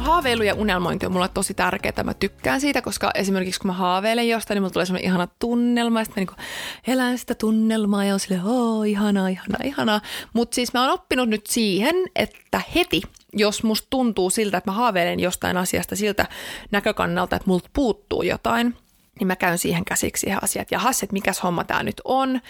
Haaveilu 0.00 0.42
ja 0.42 0.54
unelmointi 0.54 1.06
on 1.06 1.12
mulle 1.12 1.28
tosi 1.34 1.54
tärkeää. 1.54 2.04
Mä 2.04 2.14
tykkään 2.14 2.60
siitä, 2.60 2.82
koska 2.82 3.10
esimerkiksi 3.14 3.60
kun 3.60 3.68
mä 3.68 3.72
haaveilen 3.72 4.28
jostain, 4.28 4.56
niin 4.56 4.62
mulla 4.62 4.72
tulee 4.72 4.86
semmoinen 4.86 5.08
ihana 5.08 5.28
tunnelma. 5.38 6.00
Ja 6.00 6.04
sitten 6.04 6.26
mä 6.30 6.34
niin 6.36 6.46
elän 6.94 7.18
sitä 7.18 7.34
tunnelmaa 7.34 8.04
ja 8.04 8.14
on 8.14 8.20
silleen, 8.20 8.46
oo, 8.46 8.82
ihanaa, 8.82 9.28
ihanaa, 9.28 9.60
ihanaa. 9.64 10.00
Mutta 10.32 10.54
siis 10.54 10.72
mä 10.72 10.82
oon 10.82 10.94
oppinut 10.94 11.28
nyt 11.28 11.46
siihen, 11.46 11.94
että 12.16 12.62
heti, 12.74 13.02
jos 13.32 13.62
musta 13.62 13.86
tuntuu 13.90 14.30
siltä, 14.30 14.58
että 14.58 14.70
mä 14.70 14.74
haaveilen 14.74 15.20
jostain 15.20 15.56
asiasta 15.56 15.96
siltä 15.96 16.26
näkökannalta, 16.70 17.36
että 17.36 17.48
multa 17.48 17.70
puuttuu 17.72 18.22
jotain, 18.22 18.76
niin 19.20 19.26
mä 19.26 19.36
käyn 19.36 19.58
siihen 19.58 19.84
käsiksi 19.84 20.20
siihen 20.20 20.44
asiaan, 20.44 20.62
että 20.62 20.74
jahas, 20.74 21.02
että 21.02 21.12
mikäs 21.12 21.42
homma 21.42 21.64
tämä 21.64 21.82
nyt 21.82 22.00
on? 22.04 22.40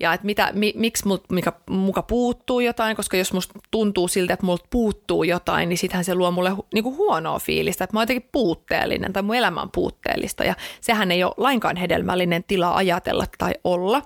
Ja 0.00 0.12
että 0.12 0.26
mitä, 0.26 0.50
mi, 0.52 0.72
miksi 0.76 1.06
mut, 1.06 1.24
mikä, 1.32 1.52
muka 1.70 2.02
puuttuu 2.02 2.60
jotain, 2.60 2.96
koska 2.96 3.16
jos 3.16 3.32
musta 3.32 3.58
tuntuu 3.70 4.08
siltä, 4.08 4.32
että 4.32 4.46
multa 4.46 4.66
puuttuu 4.70 5.24
jotain, 5.24 5.68
niin 5.68 5.78
sitähän 5.78 6.04
se 6.04 6.14
luo 6.14 6.30
mulle 6.30 6.50
hu, 6.50 6.66
niinku 6.74 6.96
huonoa 6.96 7.38
fiilistä, 7.38 7.84
että 7.84 7.96
mä 7.96 8.00
oon 8.00 8.02
jotenkin 8.02 8.28
puutteellinen 8.32 9.12
tai 9.12 9.22
mun 9.22 9.36
elämä 9.36 9.62
on 9.62 9.70
puutteellista. 9.70 10.44
Ja 10.44 10.54
sehän 10.80 11.10
ei 11.10 11.24
ole 11.24 11.34
lainkaan 11.36 11.76
hedelmällinen 11.76 12.44
tila 12.44 12.76
ajatella 12.76 13.26
tai 13.38 13.52
olla. 13.64 14.02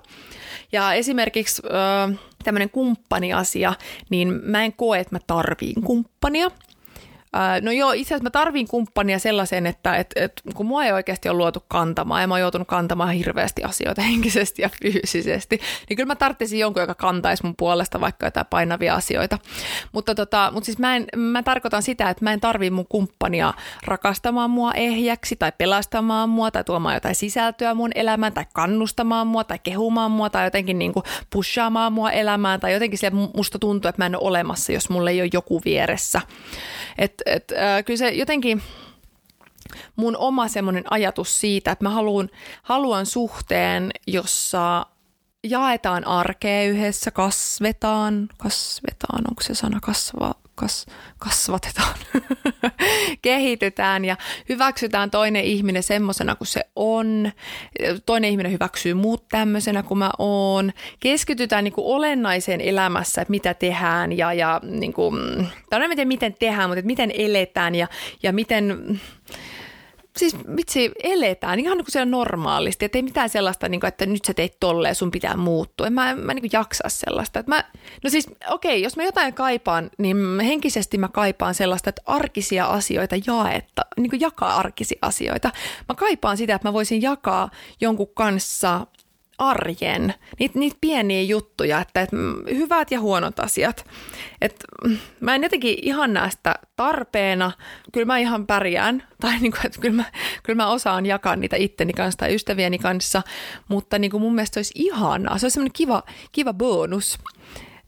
Ja 0.71 0.93
esimerkiksi 0.93 1.61
äh, 1.65 2.19
tämmöinen 2.43 2.69
kumppaniasia, 2.69 3.73
niin 4.09 4.39
mä 4.43 4.63
en 4.63 4.73
koe, 4.73 4.99
että 4.99 5.15
mä 5.15 5.19
tarviin 5.27 5.81
kumppania– 5.81 6.51
no 7.61 7.71
joo, 7.71 7.91
itse 7.91 8.07
asiassa 8.13 8.23
mä 8.23 8.29
tarvin 8.29 8.67
kumppania 8.67 9.19
sellaisen, 9.19 9.67
että 9.67 9.95
et, 9.95 10.07
et, 10.15 10.41
kun 10.55 10.65
mua 10.65 10.85
ei 10.85 10.91
oikeasti 10.91 11.29
ole 11.29 11.37
luotu 11.37 11.63
kantamaan 11.67 12.21
ja 12.21 12.27
mä 12.27 12.33
oon 12.33 12.41
joutunut 12.41 12.67
kantamaan 12.67 13.11
hirveästi 13.11 13.63
asioita 13.63 14.01
henkisesti 14.01 14.61
ja 14.61 14.69
fyysisesti, 14.83 15.59
niin 15.89 15.97
kyllä 15.97 16.07
mä 16.07 16.15
tarvitsisin 16.15 16.59
jonkun, 16.59 16.81
joka 16.81 16.95
kantaisi 16.95 17.43
mun 17.45 17.55
puolesta 17.57 18.01
vaikka 18.01 18.25
jotain 18.25 18.45
painavia 18.49 18.95
asioita. 18.95 19.39
Mutta, 19.91 20.15
tota, 20.15 20.51
mutta 20.53 20.65
siis 20.65 20.77
mä, 20.77 20.95
en, 20.95 21.07
mä 21.15 21.43
tarkoitan 21.43 21.83
sitä, 21.83 22.09
että 22.09 22.23
mä 22.23 22.33
en 22.33 22.41
tarvi 22.41 22.69
mun 22.69 22.87
kumppania 22.89 23.53
rakastamaan 23.85 24.49
mua 24.49 24.73
ehjäksi 24.73 25.35
tai 25.35 25.51
pelastamaan 25.57 26.29
mua 26.29 26.51
tai 26.51 26.63
tuomaan 26.63 26.95
jotain 26.95 27.15
sisältöä 27.15 27.73
mun 27.73 27.91
elämään 27.95 28.33
tai 28.33 28.45
kannustamaan 28.53 29.27
mua 29.27 29.43
tai 29.43 29.59
kehumaan 29.63 30.11
mua 30.11 30.29
tai 30.29 30.45
jotenkin 30.45 30.79
niin 30.79 30.93
kuin 30.93 31.03
pushaamaan 31.29 31.93
mua 31.93 32.11
elämään 32.11 32.59
tai 32.59 32.73
jotenkin 32.73 32.99
se 32.99 33.09
musta 33.09 33.59
tuntuu, 33.59 33.89
että 33.89 34.01
mä 34.01 34.05
en 34.05 34.15
ole 34.15 34.27
olemassa, 34.27 34.71
jos 34.71 34.89
mulla 34.89 35.09
ei 35.09 35.21
ole 35.21 35.29
joku 35.33 35.61
vieressä. 35.65 36.21
Et, 36.97 37.20
et, 37.25 37.51
äh, 37.51 37.85
kyllä 37.85 37.97
se 37.97 38.09
jotenkin 38.09 38.61
mun 39.95 40.17
oma 40.17 40.47
semmoinen 40.47 40.83
ajatus 40.89 41.39
siitä, 41.41 41.71
että 41.71 41.85
mä 41.85 41.89
haluan, 41.89 42.29
haluan 42.63 43.05
suhteen, 43.05 43.91
jossa 44.07 44.85
jaetaan 45.43 46.07
arkea 46.07 46.63
yhdessä, 46.69 47.11
kasvetaan, 47.11 48.29
kasvetaan, 48.37 49.23
onko 49.29 49.41
se 49.41 49.55
sana 49.55 49.79
kasvaa, 49.81 50.40
kas, 50.61 50.85
kasvatetaan, 51.17 51.95
kehitytään 53.21 54.05
ja 54.05 54.17
hyväksytään 54.49 55.11
toinen 55.11 55.43
ihminen 55.43 55.83
semmoisena 55.83 56.35
kuin 56.35 56.47
se 56.47 56.61
on. 56.75 57.31
Toinen 58.05 58.31
ihminen 58.31 58.51
hyväksyy 58.51 58.93
muut 58.93 59.27
tämmöisenä 59.27 59.83
kuin 59.83 59.97
mä 59.97 60.11
oon. 60.17 60.71
Keskitytään 60.99 61.63
niin 61.63 61.73
kuin 61.73 61.87
olennaiseen 61.87 62.61
elämässä, 62.61 63.21
että 63.21 63.31
mitä 63.31 63.53
tehdään 63.53 64.17
ja, 64.17 64.33
ja 64.33 64.61
niin 64.63 64.93
kuin, 64.93 65.47
tai 65.69 65.87
miten, 65.87 66.07
miten 66.07 66.35
tehdään, 66.39 66.69
mutta 66.69 66.85
miten 66.85 67.11
eletään 67.17 67.75
ja, 67.75 67.87
ja 68.23 68.33
miten 68.33 68.99
siis 70.17 70.35
vitsi, 70.55 70.91
eletään 71.03 71.59
ihan 71.59 71.77
niin 71.77 71.85
kuin 71.85 71.91
siellä 71.91 72.11
normaalisti, 72.11 72.85
että 72.85 72.97
ei 72.97 73.01
mitään 73.01 73.29
sellaista, 73.29 73.69
niin 73.69 73.79
kuin, 73.79 73.87
että 73.87 74.05
nyt 74.05 74.25
sä 74.25 74.33
teit 74.33 74.59
tolleen, 74.59 74.95
sun 74.95 75.11
pitää 75.11 75.37
muuttua. 75.37 75.87
En 75.87 75.93
mä, 75.93 76.11
en 76.11 76.19
mä 76.19 76.33
niin 76.33 76.41
kuin 76.41 76.49
jaksa 76.53 76.83
sellaista. 76.87 77.39
Että 77.39 77.51
mä, 77.51 77.63
no 78.03 78.09
siis 78.09 78.27
okei, 78.27 78.71
okay, 78.71 78.77
jos 78.77 78.97
mä 78.97 79.03
jotain 79.03 79.33
kaipaan, 79.33 79.89
niin 79.97 80.39
henkisesti 80.39 80.97
mä 80.97 81.07
kaipaan 81.07 81.55
sellaista, 81.55 81.89
että 81.89 82.01
arkisia 82.05 82.65
asioita 82.65 83.15
jaetta, 83.27 83.81
niin 83.97 84.09
kuin 84.09 84.19
jakaa 84.19 84.55
arkisia 84.55 84.99
asioita. 85.01 85.51
Mä 85.89 85.95
kaipaan 85.95 86.37
sitä, 86.37 86.55
että 86.55 86.67
mä 86.67 86.73
voisin 86.73 87.01
jakaa 87.01 87.49
jonkun 87.81 88.09
kanssa 88.13 88.87
arjen, 89.41 90.13
niitä, 90.39 90.59
niitä 90.59 90.77
pieniä 90.81 91.21
juttuja, 91.21 91.81
että, 91.81 92.01
että 92.01 92.15
hyvät 92.49 92.91
ja 92.91 92.99
huonot 92.99 93.39
asiat. 93.39 93.85
Et, 94.41 94.63
mä 95.19 95.35
en 95.35 95.43
jotenkin 95.43 95.77
ihan 95.81 96.13
näe 96.13 96.31
sitä 96.31 96.55
tarpeena, 96.75 97.51
kyllä 97.91 98.05
mä 98.05 98.17
ihan 98.17 98.47
pärjään, 98.47 99.03
tai 99.21 99.39
niin 99.39 99.51
kuin, 99.51 99.65
että 99.65 99.81
kyllä, 99.81 99.95
mä, 99.95 100.03
kyllä 100.43 100.57
mä 100.57 100.71
osaan 100.71 101.05
jakaa 101.05 101.35
niitä 101.35 101.55
itteni 101.55 101.93
kanssa 101.93 102.17
tai 102.17 102.35
ystävieni 102.35 102.77
kanssa, 102.77 103.21
mutta 103.67 103.99
niin 103.99 104.11
kuin 104.11 104.21
mun 104.21 104.35
mielestä 104.35 104.53
se 104.53 104.59
olisi 104.59 104.73
ihanaa, 104.75 105.37
se 105.37 105.45
olisi 105.45 105.53
semmoinen 105.53 105.73
kiva, 105.73 106.03
kiva 106.31 106.53
bonus 106.53 107.19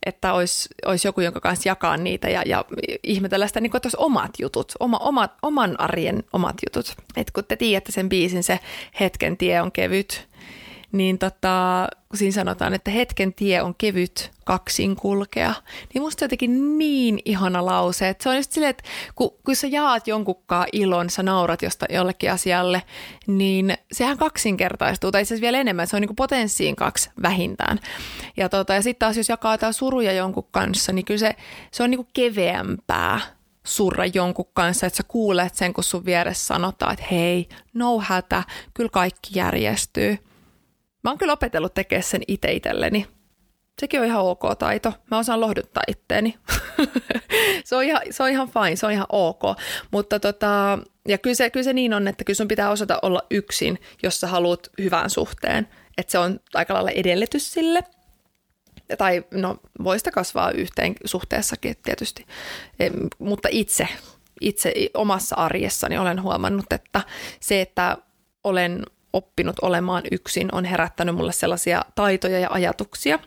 että 0.05 0.33
olisi, 0.33 0.69
olisi 0.85 1.07
joku, 1.07 1.21
jonka 1.21 1.39
kanssa 1.39 1.69
jakaa 1.69 1.97
niitä 1.97 2.29
ja, 2.29 2.43
ja 2.45 2.65
ihmetellä 3.03 3.47
sitä, 3.47 3.61
niin 3.61 3.71
kuin, 3.71 3.79
että 3.79 3.87
olisi 3.87 3.97
omat 3.99 4.31
jutut, 4.39 4.73
oma, 4.79 4.97
oma, 4.97 5.29
oman 5.41 5.79
arjen 5.79 6.23
omat 6.33 6.55
jutut. 6.65 6.95
Et 7.17 7.31
kun 7.31 7.43
te 7.45 7.55
tiedätte 7.55 7.91
sen 7.91 8.09
biisin, 8.09 8.43
se 8.43 8.59
hetken 8.99 9.37
tie 9.37 9.61
on 9.61 9.71
kevyt, 9.71 10.27
niin 10.93 11.17
tota, 11.17 11.87
kun 12.09 12.17
siinä 12.17 12.31
sanotaan, 12.31 12.73
että 12.73 12.91
hetken 12.91 13.33
tie 13.33 13.61
on 13.61 13.75
kevyt 13.77 14.31
kaksin 14.43 14.95
kulkea, 14.95 15.53
niin 15.93 16.01
musta 16.01 16.23
jotenkin 16.23 16.77
niin 16.77 17.19
ihana 17.25 17.65
lause, 17.65 18.09
että 18.09 18.23
se 18.23 18.29
on 18.29 18.35
just 18.35 18.51
silleen, 18.51 18.69
että 18.69 18.83
kun, 19.15 19.31
kun 19.45 19.55
sä 19.55 19.67
jaat 19.67 20.07
jonkunkaan 20.07 20.67
ilon, 20.71 21.09
sä 21.09 21.23
naurat 21.23 21.61
josta, 21.61 21.85
jollekin 21.89 22.31
asialle, 22.31 22.83
niin 23.27 23.77
sehän 23.91 24.17
kaksinkertaistuu, 24.17 25.11
tai 25.11 25.21
itse 25.21 25.41
vielä 25.41 25.59
enemmän, 25.59 25.87
se 25.87 25.95
on 25.95 26.01
niin 26.01 26.15
potenssiin 26.15 26.75
kaksi 26.75 27.09
vähintään. 27.21 27.79
Ja, 28.37 28.49
tota, 28.49 28.73
ja 28.73 28.81
sitten 28.81 28.99
taas 28.99 29.17
jos 29.17 29.29
jakaa 29.29 29.53
jotain 29.53 29.73
suruja 29.73 30.13
jonkun 30.13 30.47
kanssa, 30.51 30.91
niin 30.91 31.05
kyllä 31.05 31.19
se, 31.19 31.35
se 31.71 31.83
on 31.83 31.91
niin 31.91 32.07
keveämpää 32.13 33.19
surra 33.63 34.05
jonkun 34.05 34.49
kanssa, 34.53 34.87
että 34.87 34.97
sä 34.97 35.03
kuulet 35.07 35.55
sen, 35.55 35.73
kun 35.73 35.83
sun 35.83 36.05
vieressä 36.05 36.45
sanotaan, 36.45 36.93
että 36.93 37.05
hei, 37.11 37.49
no 37.73 37.99
hätä, 37.99 38.43
kyllä 38.73 38.89
kaikki 38.89 39.31
järjestyy– 39.39 40.17
Mä 41.03 41.09
oon 41.09 41.17
kyllä 41.17 41.33
opetellut 41.33 41.73
tekemään 41.73 42.03
sen 42.03 42.21
itse 42.27 42.51
itselleni. 42.51 43.07
Sekin 43.79 43.99
on 43.99 44.05
ihan 44.05 44.21
ok 44.21 44.41
taito. 44.59 44.93
Mä 45.11 45.17
osaan 45.17 45.41
lohduttaa 45.41 45.83
itteeni. 45.87 46.37
se, 47.65 47.75
on 47.75 47.83
ihan, 47.83 48.01
se 48.11 48.23
on 48.23 48.29
ihan 48.29 48.49
fine, 48.49 48.75
se 48.75 48.85
on 48.85 48.91
ihan 48.91 49.05
ok. 49.09 49.41
Mutta 49.91 50.19
tota, 50.19 50.79
ja 51.07 51.17
kyllä 51.17 51.35
se, 51.35 51.49
kyllä 51.49 51.63
se 51.63 51.73
niin 51.73 51.93
on, 51.93 52.07
että 52.07 52.23
kyllä 52.23 52.37
sun 52.37 52.47
pitää 52.47 52.69
osata 52.69 52.99
olla 53.01 53.21
yksin, 53.31 53.79
jos 54.03 54.19
sä 54.19 54.27
haluat 54.27 54.69
hyvän 54.77 55.09
suhteen. 55.09 55.67
Että 55.97 56.11
se 56.11 56.17
on 56.17 56.39
aika 56.53 56.73
lailla 56.73 56.91
edellytys 56.91 57.53
sille. 57.53 57.83
Tai 58.97 59.25
no, 59.31 59.57
voi 59.83 59.97
sitä 59.99 60.11
kasvaa 60.11 60.51
yhteen 60.51 60.95
suhteessakin 61.05 61.75
tietysti. 61.83 62.25
E, 62.79 62.89
mutta 63.19 63.47
itse, 63.51 63.87
itse 64.41 64.73
omassa 64.93 65.35
arjessani 65.35 65.97
olen 65.97 66.21
huomannut, 66.21 66.73
että 66.73 67.01
se, 67.39 67.61
että 67.61 67.97
olen 68.43 68.85
oppinut 69.13 69.55
olemaan 69.61 70.03
yksin, 70.11 70.49
on 70.51 70.65
herättänyt 70.65 71.15
mulle 71.15 71.31
sellaisia 71.31 71.81
taitoja 71.95 72.39
ja 72.39 72.47
ajatuksia, 72.51 73.19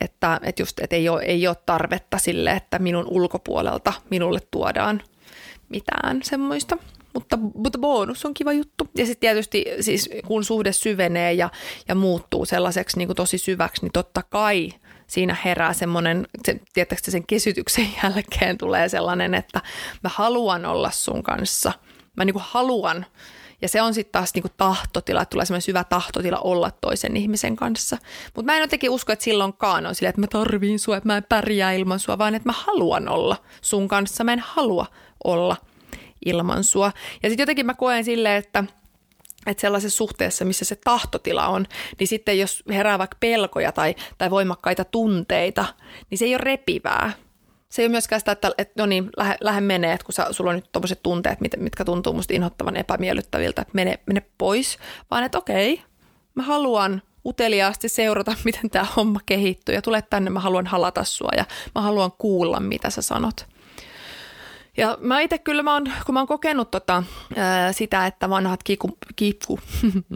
että, 0.00 0.40
että 0.42 0.62
just, 0.62 0.80
että 0.80 0.96
ei, 0.96 1.08
ole, 1.08 1.22
ei 1.22 1.46
ole 1.46 1.56
tarvetta 1.66 2.18
sille, 2.18 2.50
että 2.50 2.78
minun 2.78 3.06
ulkopuolelta 3.08 3.92
minulle 4.10 4.40
tuodaan 4.50 5.02
mitään 5.68 6.20
semmoista. 6.22 6.76
Mutta, 7.14 7.36
mutta 7.54 7.78
bonus 7.78 8.24
on 8.24 8.34
kiva 8.34 8.52
juttu. 8.52 8.88
Ja 8.96 9.06
sitten 9.06 9.20
tietysti 9.20 9.64
siis 9.80 10.10
kun 10.26 10.44
suhde 10.44 10.72
syvenee 10.72 11.32
ja, 11.32 11.50
ja 11.88 11.94
muuttuu 11.94 12.44
sellaiseksi 12.44 12.98
niin 12.98 13.08
kuin 13.08 13.16
tosi 13.16 13.38
syväksi, 13.38 13.82
niin 13.82 13.92
totta 13.92 14.22
kai 14.22 14.68
siinä 15.06 15.36
herää 15.44 15.72
semmoinen, 15.72 16.26
se, 16.46 16.60
tietääkö 16.72 17.10
sen 17.10 17.26
kesytyksen 17.26 17.88
jälkeen 18.02 18.58
tulee 18.58 18.88
sellainen, 18.88 19.34
että 19.34 19.60
mä 20.02 20.10
haluan 20.14 20.66
olla 20.66 20.90
sun 20.90 21.22
kanssa. 21.22 21.72
Mä 22.16 22.24
niin 22.24 22.34
kuin 22.34 22.44
haluan 22.46 23.06
ja 23.62 23.68
se 23.68 23.82
on 23.82 23.94
sitten 23.94 24.12
taas 24.12 24.34
niinku 24.34 24.48
tahtotila, 24.56 25.22
että 25.22 25.30
tulee 25.30 25.46
semmoinen 25.46 25.62
syvä 25.62 25.84
tahtotila 25.84 26.38
olla 26.38 26.70
toisen 26.70 27.16
ihmisen 27.16 27.56
kanssa. 27.56 27.98
Mutta 28.34 28.52
mä 28.52 28.56
en 28.56 28.60
jotenkin 28.60 28.90
usko, 28.90 29.12
että 29.12 29.24
silloinkaan 29.24 29.86
on 29.86 29.94
silleen, 29.94 30.10
että 30.10 30.20
mä 30.20 30.26
tarviin 30.26 30.78
sua, 30.78 30.96
että 30.96 31.06
mä 31.06 31.16
en 31.16 31.24
pärjää 31.28 31.72
ilman 31.72 32.00
sua, 32.00 32.18
vaan 32.18 32.34
että 32.34 32.48
mä 32.48 32.54
haluan 32.56 33.08
olla 33.08 33.36
sun 33.60 33.88
kanssa. 33.88 34.24
Mä 34.24 34.32
en 34.32 34.42
halua 34.46 34.86
olla 35.24 35.56
ilman 36.24 36.64
sua. 36.64 36.92
Ja 37.22 37.28
sitten 37.28 37.42
jotenkin 37.42 37.66
mä 37.66 37.74
koen 37.74 38.04
silleen, 38.04 38.36
että 38.36 38.64
että 39.46 39.60
sellaisessa 39.60 39.96
suhteessa, 39.96 40.44
missä 40.44 40.64
se 40.64 40.76
tahtotila 40.76 41.48
on, 41.48 41.66
niin 41.98 42.08
sitten 42.08 42.38
jos 42.38 42.62
herää 42.68 42.98
vaikka 42.98 43.16
pelkoja 43.20 43.72
tai, 43.72 43.94
tai 44.18 44.30
voimakkaita 44.30 44.84
tunteita, 44.84 45.64
niin 46.10 46.18
se 46.18 46.24
ei 46.24 46.34
ole 46.34 46.44
repivää, 46.44 47.12
se 47.72 47.82
ei 47.82 47.86
ole 47.86 47.90
myöskään 47.90 48.20
sitä, 48.20 48.32
että, 48.32 48.50
että 48.58 48.82
no 48.82 48.86
niin, 48.86 49.10
lähde, 49.16 49.36
lähde 49.40 49.60
menee, 49.60 49.92
että 49.92 50.04
kun 50.04 50.12
sä, 50.12 50.26
sulla 50.30 50.50
on 50.50 50.56
nyt 50.56 50.72
tuommoiset 50.72 51.02
tunteet, 51.02 51.38
mitkä 51.56 51.84
tuntuu 51.84 52.12
musta 52.12 52.34
inhottavan 52.34 52.76
epämiellyttäviltä, 52.76 53.62
että 53.62 53.74
mene, 53.74 53.98
mene 54.06 54.22
pois, 54.38 54.78
vaan 55.10 55.24
että 55.24 55.38
okei, 55.38 55.82
mä 56.34 56.42
haluan 56.42 57.02
uteliaasti 57.24 57.88
seurata, 57.88 58.34
miten 58.44 58.70
tämä 58.70 58.86
homma 58.96 59.20
kehittyy 59.26 59.74
ja 59.74 59.82
tule 59.82 60.02
tänne, 60.02 60.30
mä 60.30 60.40
haluan 60.40 60.66
halata 60.66 61.04
sua 61.04 61.30
ja 61.36 61.44
mä 61.74 61.80
haluan 61.80 62.12
kuulla, 62.18 62.60
mitä 62.60 62.90
sä 62.90 63.02
sanot. 63.02 63.46
Ja 64.76 64.98
mä 65.00 65.20
itse 65.20 65.38
kyllä, 65.38 65.62
mä 65.62 65.72
oon, 65.72 65.84
kun 66.06 66.14
mä 66.14 66.20
oon 66.20 66.26
kokenut 66.26 66.70
tota, 66.70 67.02
ää, 67.36 67.72
sitä, 67.72 68.06
että 68.06 68.30
vanhat 68.30 68.62
kiku, 68.62 68.98
kipu, 69.16 69.60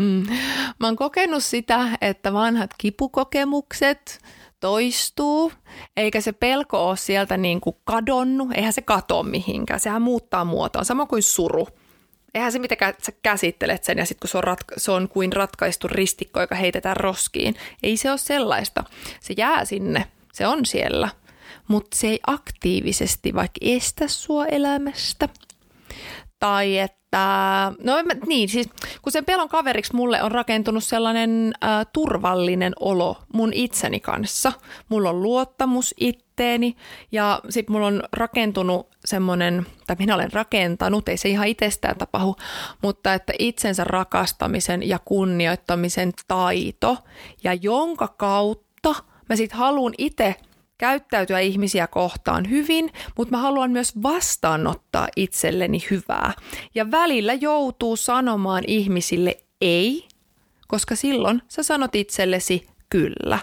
mä 0.81 0.87
oon 0.87 0.97
kokenut 0.97 1.45
sitä, 1.45 1.89
että 2.01 2.33
vanhat 2.33 2.71
kipukokemukset 2.79 4.21
toistuu, 4.61 5.53
eikä 5.97 6.21
se 6.21 6.33
pelko 6.33 6.89
ole 6.89 6.97
sieltä 6.97 7.37
niin 7.37 7.61
kuin 7.61 7.77
kadonnut, 7.85 8.53
eihän 8.55 8.73
se 8.73 8.83
katoa 8.83 9.23
mihinkään, 9.23 9.81
sehän 9.81 10.03
muuttaa 10.03 10.45
muotoa, 10.45 10.85
sama 10.85 11.07
kuin 11.07 11.23
suru. 11.23 11.69
Eihän 12.35 12.53
se 12.53 12.59
mitenkään, 12.59 12.95
sä 13.03 13.13
käsittelet 13.23 13.85
sen 13.85 13.99
ja 13.99 14.07
sitten 14.07 14.21
kun 14.21 14.29
se 14.29 14.39
on, 14.39 14.45
ratka- 14.45 14.75
se 14.77 14.91
on 14.91 15.09
kuin 15.09 15.33
ratkaistu 15.33 15.89
ristikko, 15.89 16.41
joka 16.41 16.55
heitetään 16.55 16.97
roskiin, 16.97 17.55
ei 17.83 17.97
se 17.97 18.11
ole 18.11 18.19
sellaista. 18.19 18.85
Se 19.21 19.35
jää 19.37 19.65
sinne, 19.65 20.07
se 20.33 20.47
on 20.47 20.67
siellä, 20.67 21.09
mutta 21.69 21.97
se 21.97 22.07
ei 22.07 22.21
aktiivisesti 22.27 23.35
vaikka 23.35 23.59
estä 23.61 24.09
sua 24.09 24.47
elämästä 24.47 25.29
Tai 26.39 26.79
että, 26.79 27.73
no 27.85 27.95
niin, 28.27 28.49
siis 28.49 28.69
kun 29.03 29.13
sen 29.13 29.25
pelon 29.25 29.49
kaveriksi 29.49 29.97
mulle 29.97 30.23
on 30.23 30.33
rakentunut 30.33 30.85
sellainen 30.85 31.53
äh, 31.65 31.87
turvallinen 31.93 32.73
olo 32.81 33.17
mun 33.33 33.53
itseni 33.53 34.01
kanssa. 34.01 34.53
Mulla 34.89 35.11
on 35.11 35.23
luottamus 35.23 35.95
itteeni 36.01 36.77
ja 37.13 37.41
sitten 37.49 37.73
mulla 37.73 37.87
on 37.87 38.03
rakentunut 38.13 38.89
semmoinen, 39.05 39.67
tai 39.87 39.97
minä 39.99 40.15
olen 40.15 40.33
rakentanut, 40.33 41.09
ei 41.09 41.17
se 41.17 41.29
ihan 41.29 41.49
itsestään 41.49 41.99
tapahdu, 41.99 42.37
mutta 42.83 43.15
että 43.15 43.33
itsensä 43.39 43.85
rakastamisen 43.85 44.89
ja 44.89 44.99
kunnioittamisen 45.05 46.13
taito 46.29 46.97
ja 47.45 47.55
jonka 47.55 48.09
kautta 48.09 48.95
mä 49.29 49.37
sitten 49.37 49.59
haluan 49.59 49.95
itse 49.99 50.35
käyttäytyä 50.79 51.41
ihmisiä 51.41 51.87
kohtaan 51.87 52.51
hyvin, 52.51 52.93
mutta 53.17 53.37
mä 53.37 53.43
haluan 53.43 53.71
myös 53.71 54.03
vastaanottaa 54.03 55.09
itselleni 55.17 55.79
hyvää. 55.91 56.33
Ja 56.75 56.91
välillä 56.91 57.35
joutuu 57.35 57.97
sanomaan 57.97 58.65
ihmisille 58.67 59.37
ei, 59.61 60.09
koska 60.69 60.97
silloin 60.97 61.43
sä 61.49 61.63
sanot 61.63 61.95
itsellesi 61.95 62.67
kyllä. 62.91 63.39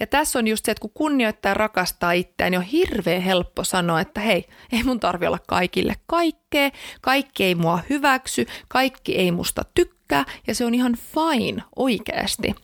Ja 0.00 0.06
tässä 0.06 0.38
on 0.38 0.48
just 0.48 0.64
se, 0.64 0.70
että 0.72 0.80
kun 0.80 0.90
kunnioittaa 0.94 1.50
ja 1.50 1.54
rakastaa 1.54 2.12
itseään, 2.12 2.50
niin 2.50 2.58
on 2.58 2.64
hirveän 2.64 3.22
helppo 3.22 3.64
sanoa, 3.64 4.00
että 4.00 4.20
hei, 4.20 4.44
ei 4.72 4.82
mun 4.82 5.00
tarvi 5.00 5.26
olla 5.26 5.38
kaikille 5.46 5.94
kaikkea, 6.06 6.70
kaikki 7.00 7.44
ei 7.44 7.54
mua 7.54 7.78
hyväksy, 7.90 8.46
kaikki 8.68 9.16
ei 9.16 9.32
musta 9.32 9.64
tykkää 9.74 10.24
ja 10.46 10.54
se 10.54 10.64
on 10.64 10.74
ihan 10.74 10.96
fine 10.96 11.62
oikeasti. 11.76 12.54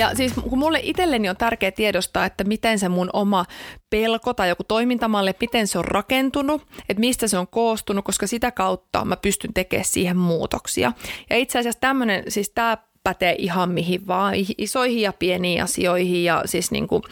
Ja 0.00 0.14
siis 0.14 0.32
kun 0.48 0.58
mulle 0.58 0.80
itselleni 0.82 1.28
on 1.28 1.36
tärkeää 1.36 1.70
tiedostaa, 1.70 2.24
että 2.24 2.44
miten 2.44 2.78
se 2.78 2.88
mun 2.88 3.10
oma 3.12 3.44
pelko 3.90 4.34
tai 4.34 4.48
joku 4.48 4.64
toimintamalli, 4.64 5.32
miten 5.40 5.66
se 5.66 5.78
on 5.78 5.84
rakentunut, 5.84 6.62
että 6.88 7.00
mistä 7.00 7.28
se 7.28 7.38
on 7.38 7.46
koostunut, 7.48 8.04
koska 8.04 8.26
sitä 8.26 8.50
kautta 8.50 9.04
mä 9.04 9.16
pystyn 9.16 9.54
tekemään 9.54 9.84
siihen 9.84 10.16
muutoksia. 10.16 10.92
Ja 11.30 11.36
itse 11.36 11.58
asiassa 11.58 11.80
tämmöinen, 11.80 12.24
siis 12.28 12.50
tämä 12.50 12.78
pätee 13.02 13.34
ihan 13.38 13.70
mihin 13.70 14.06
vaan, 14.06 14.34
isoihin 14.58 15.02
ja 15.02 15.12
pieniin 15.12 15.62
asioihin 15.62 16.24
ja 16.24 16.42
siis 16.44 16.70
niin 16.70 16.88
kuin 16.88 17.02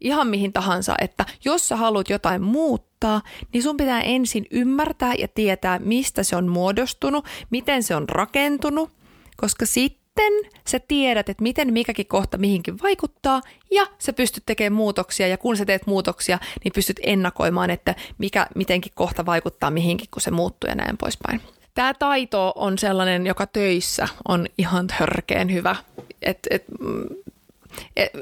ihan 0.00 0.26
mihin 0.26 0.52
tahansa, 0.52 0.94
että 1.00 1.24
jos 1.44 1.68
sä 1.68 1.76
haluat 1.76 2.10
jotain 2.10 2.42
muuttaa, 2.42 3.22
niin 3.52 3.62
sun 3.62 3.76
pitää 3.76 4.00
ensin 4.00 4.46
ymmärtää 4.50 5.14
ja 5.18 5.28
tietää, 5.28 5.78
mistä 5.78 6.22
se 6.22 6.36
on 6.36 6.48
muodostunut, 6.48 7.24
miten 7.50 7.82
se 7.82 7.96
on 7.96 8.08
rakentunut, 8.08 8.90
koska 9.36 9.66
sitten 9.66 10.03
sitten 10.20 10.60
sä 10.66 10.80
tiedät, 10.88 11.28
että 11.28 11.42
miten 11.42 11.72
mikäkin 11.72 12.06
kohta 12.06 12.38
mihinkin 12.38 12.82
vaikuttaa 12.82 13.40
ja 13.70 13.86
sä 13.98 14.12
pystyt 14.12 14.42
tekemään 14.46 14.76
muutoksia 14.76 15.28
ja 15.28 15.38
kun 15.38 15.56
sä 15.56 15.64
teet 15.64 15.86
muutoksia, 15.86 16.38
niin 16.64 16.72
pystyt 16.74 17.00
ennakoimaan, 17.02 17.70
että 17.70 17.94
mikä 18.18 18.46
mitenkin 18.54 18.92
kohta 18.94 19.26
vaikuttaa 19.26 19.70
mihinkin, 19.70 20.08
kun 20.10 20.22
se 20.22 20.30
muuttuu 20.30 20.68
ja 20.68 20.74
näin 20.74 20.96
poispäin. 20.96 21.40
Tämä 21.74 21.94
taito 21.94 22.52
on 22.56 22.78
sellainen, 22.78 23.26
joka 23.26 23.46
töissä 23.46 24.08
on 24.28 24.46
ihan 24.58 24.86
törkeen 24.86 25.52
hyvä. 25.52 25.76
Et, 26.22 26.38
et, 26.50 26.64
mm, 26.80 27.04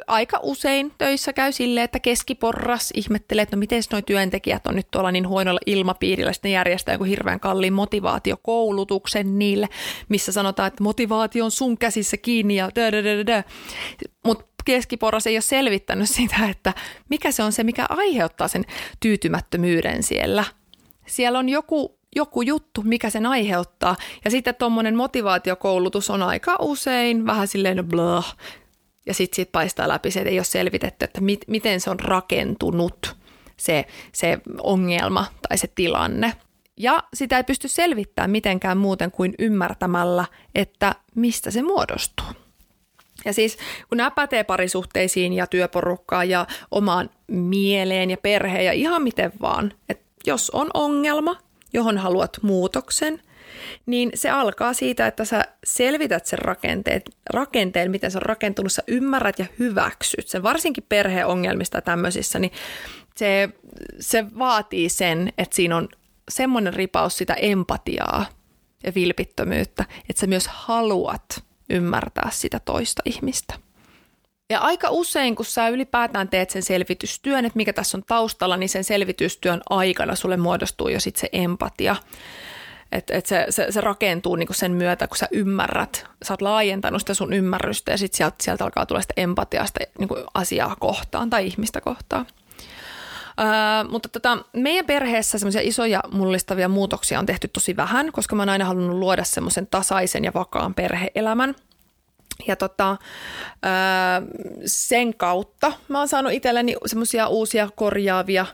aika 0.06 0.40
usein 0.42 0.92
töissä 0.98 1.32
käy 1.32 1.52
silleen, 1.52 1.84
että 1.84 2.00
keskiporras 2.00 2.90
ihmettelee, 2.94 3.42
että 3.42 3.56
no 3.56 3.60
miten 3.60 3.82
nuo 3.92 4.02
työntekijät 4.02 4.66
on 4.66 4.76
nyt 4.76 4.90
tuolla 4.90 5.12
niin 5.12 5.28
huonolla 5.28 5.60
ilmapiirillä, 5.66 6.32
sitten 6.32 6.52
järjestää 6.52 6.94
joku 6.94 7.04
hirveän 7.04 7.40
kalliin 7.40 7.72
motivaatiokoulutuksen 7.72 9.38
niille, 9.38 9.68
missä 10.08 10.32
sanotaan, 10.32 10.66
että 10.66 10.82
motivaatio 10.82 11.44
on 11.44 11.50
sun 11.50 11.78
käsissä 11.78 12.16
kiinni 12.16 12.56
ja 12.56 12.68
Mutta 14.24 14.44
keskiporras 14.64 15.26
ei 15.26 15.36
ole 15.36 15.40
selvittänyt 15.40 16.10
sitä, 16.10 16.48
että 16.50 16.72
mikä 17.08 17.32
se 17.32 17.42
on 17.42 17.52
se, 17.52 17.64
mikä 17.64 17.86
aiheuttaa 17.88 18.48
sen 18.48 18.64
tyytymättömyyden 19.00 20.02
siellä. 20.02 20.44
Siellä 21.06 21.38
on 21.38 21.48
joku 21.48 22.02
joku 22.16 22.42
juttu, 22.42 22.82
mikä 22.84 23.10
sen 23.10 23.26
aiheuttaa. 23.26 23.96
Ja 24.24 24.30
sitten 24.30 24.54
tuommoinen 24.54 24.96
motivaatiokoulutus 24.96 26.10
on 26.10 26.22
aika 26.22 26.56
usein 26.60 27.26
vähän 27.26 27.48
silleen 27.48 27.88
blah, 27.88 28.36
ja 29.06 29.14
sitten 29.14 29.36
sit 29.36 29.52
paistaa 29.52 29.88
läpi 29.88 30.10
se, 30.10 30.20
että 30.20 30.30
ei 30.30 30.38
ole 30.38 30.44
selvitetty, 30.44 31.04
että 31.04 31.20
mit, 31.20 31.40
miten 31.46 31.80
se 31.80 31.90
on 31.90 32.00
rakentunut 32.00 33.16
se, 33.56 33.86
se 34.12 34.38
ongelma 34.62 35.26
tai 35.48 35.58
se 35.58 35.68
tilanne. 35.74 36.32
Ja 36.76 37.02
sitä 37.14 37.36
ei 37.36 37.44
pysty 37.44 37.68
selvittämään 37.68 38.30
mitenkään 38.30 38.78
muuten 38.78 39.10
kuin 39.10 39.34
ymmärtämällä, 39.38 40.24
että 40.54 40.94
mistä 41.14 41.50
se 41.50 41.62
muodostuu. 41.62 42.26
Ja 43.24 43.32
siis 43.32 43.58
kun 43.88 43.98
nämä 43.98 44.10
pätee 44.10 44.44
parisuhteisiin 44.44 45.32
ja 45.32 45.46
työporukkaan 45.46 46.28
ja 46.28 46.46
omaan 46.70 47.10
mieleen 47.26 48.10
ja 48.10 48.16
perheen 48.16 48.64
ja 48.64 48.72
ihan 48.72 49.02
miten 49.02 49.32
vaan, 49.40 49.72
että 49.88 50.04
jos 50.26 50.50
on 50.50 50.70
ongelma, 50.74 51.36
johon 51.72 51.98
haluat 51.98 52.38
muutoksen– 52.42 53.22
niin 53.86 54.10
se 54.14 54.30
alkaa 54.30 54.72
siitä, 54.72 55.06
että 55.06 55.24
sä 55.24 55.44
selvität 55.64 56.26
sen 56.26 56.38
rakenteen, 56.38 57.02
rakenteen, 57.30 57.90
miten 57.90 58.10
se 58.10 58.18
on 58.18 58.22
rakentunut, 58.22 58.72
sä 58.72 58.82
ymmärrät 58.86 59.38
ja 59.38 59.46
hyväksyt 59.58 60.28
sen, 60.28 60.42
varsinkin 60.42 60.84
perheongelmista 60.88 61.76
ja 61.76 61.82
tämmöisissä, 61.82 62.38
niin 62.38 62.52
se, 63.16 63.48
se 64.00 64.24
vaatii 64.38 64.88
sen, 64.88 65.32
että 65.38 65.56
siinä 65.56 65.76
on 65.76 65.88
semmoinen 66.30 66.74
ripaus 66.74 67.18
sitä 67.18 67.34
empatiaa 67.34 68.26
ja 68.84 68.92
vilpittömyyttä, 68.94 69.84
että 70.10 70.20
sä 70.20 70.26
myös 70.26 70.48
haluat 70.48 71.44
ymmärtää 71.70 72.28
sitä 72.32 72.60
toista 72.64 73.02
ihmistä. 73.04 73.54
Ja 74.50 74.60
aika 74.60 74.90
usein, 74.90 75.36
kun 75.36 75.44
sä 75.44 75.68
ylipäätään 75.68 76.28
teet 76.28 76.50
sen 76.50 76.62
selvitystyön, 76.62 77.44
että 77.44 77.56
mikä 77.56 77.72
tässä 77.72 77.98
on 77.98 78.04
taustalla, 78.06 78.56
niin 78.56 78.68
sen 78.68 78.84
selvitystyön 78.84 79.60
aikana 79.70 80.14
sulle 80.14 80.36
muodostuu 80.36 80.88
jo 80.88 81.00
sitten 81.00 81.20
se 81.20 81.28
empatia. 81.32 81.96
Että 82.92 83.14
et 83.14 83.26
se, 83.26 83.46
se, 83.50 83.66
se 83.70 83.80
rakentuu 83.80 84.36
niinku 84.36 84.52
sen 84.52 84.72
myötä, 84.72 85.08
kun 85.08 85.16
sä 85.16 85.28
ymmärrät, 85.30 86.06
sä 86.22 86.32
oot 86.32 86.42
laajentanut 86.42 87.02
sitä 87.02 87.14
sun 87.14 87.32
ymmärrystä 87.32 87.90
ja 87.90 87.98
sitten 87.98 88.16
sieltä, 88.16 88.36
sieltä 88.42 88.64
alkaa 88.64 88.86
tulla 88.86 89.00
sitä 89.00 89.14
empatiasta 89.16 89.80
niinku 89.98 90.16
asiaa 90.34 90.76
kohtaan 90.80 91.30
tai 91.30 91.46
ihmistä 91.46 91.80
kohtaan. 91.80 92.26
Öö, 93.40 93.90
mutta 93.90 94.08
tota, 94.08 94.38
meidän 94.52 94.86
perheessä 94.86 95.38
semmoisia 95.38 95.60
isoja 95.64 96.00
mullistavia 96.12 96.68
muutoksia 96.68 97.18
on 97.18 97.26
tehty 97.26 97.48
tosi 97.48 97.76
vähän, 97.76 98.12
koska 98.12 98.36
mä 98.36 98.42
oon 98.42 98.48
aina 98.48 98.64
halunnut 98.64 98.98
luoda 98.98 99.24
semmoisen 99.24 99.66
tasaisen 99.66 100.24
ja 100.24 100.32
vakaan 100.34 100.74
perheelämän. 100.74 101.54
Ja 102.46 102.56
tota, 102.56 102.96
öö, 103.64 103.70
sen 104.66 105.14
kautta 105.14 105.72
mä 105.88 105.98
oon 105.98 106.08
saanut 106.08 106.32
itselleni 106.32 106.76
semmoisia 106.86 107.26
uusia 107.26 107.68
korjaavia 107.76 108.46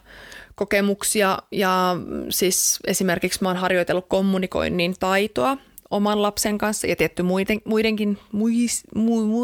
kokemuksia 0.58 1.38
ja 1.52 1.96
siis 2.28 2.78
esimerkiksi 2.86 3.38
mä 3.42 3.48
oon 3.48 3.56
harjoitellut 3.56 4.06
kommunikoinnin 4.08 4.94
taitoa 5.00 5.56
oman 5.90 6.22
lapsen 6.22 6.58
kanssa 6.58 6.86
ja 6.86 6.96
tietty 6.96 7.22
muiden, 7.22 7.60
muidenkin, 7.64 8.18
muis, 8.32 8.82
mu, 8.94 9.26
mu, 9.26 9.42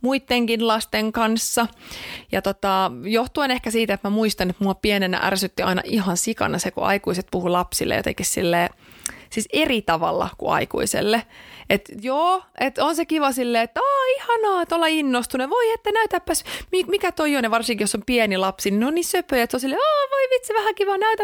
muidenkin 0.00 0.66
lasten 0.68 1.12
kanssa. 1.12 1.66
Ja 2.32 2.42
tota, 2.42 2.92
johtuen 3.02 3.50
ehkä 3.50 3.70
siitä, 3.70 3.94
että 3.94 4.08
mä 4.08 4.14
muistan, 4.14 4.50
että 4.50 4.64
mua 4.64 4.74
pienenä 4.74 5.20
ärsytti 5.22 5.62
aina 5.62 5.82
ihan 5.84 6.16
sikana 6.16 6.58
se, 6.58 6.70
kun 6.70 6.84
aikuiset 6.84 7.26
puhuu 7.30 7.52
lapsille 7.52 7.96
jotenkin 7.96 8.26
silleen, 8.26 8.70
siis 9.34 9.48
eri 9.52 9.82
tavalla 9.82 10.28
kuin 10.38 10.52
aikuiselle. 10.52 11.22
Että 11.70 11.92
joo, 12.02 12.42
että 12.60 12.84
on 12.84 12.96
se 12.96 13.04
kiva 13.04 13.32
silleen, 13.32 13.64
että 13.64 13.80
Aa, 13.80 14.04
ihanaa, 14.16 14.62
että 14.62 14.74
olla 14.74 14.86
innostunut. 14.86 15.50
Voi, 15.50 15.72
että 15.72 15.92
näytäpäs, 15.92 16.44
mikä 16.86 17.12
toi 17.12 17.36
on, 17.36 17.50
varsinkin 17.50 17.84
jos 17.84 17.94
on 17.94 18.02
pieni 18.06 18.36
lapsi, 18.36 18.70
niin 18.70 18.80
ne 18.80 18.86
on 18.86 18.94
niin 18.94 19.04
söpöjä, 19.04 19.42
että 19.42 19.56
on 19.56 19.60
silleen, 19.60 19.80
Aa, 19.80 20.10
voi 20.10 20.30
vitsi, 20.30 20.54
vähän 20.54 20.74
kiva, 20.74 20.98
näytä. 20.98 21.22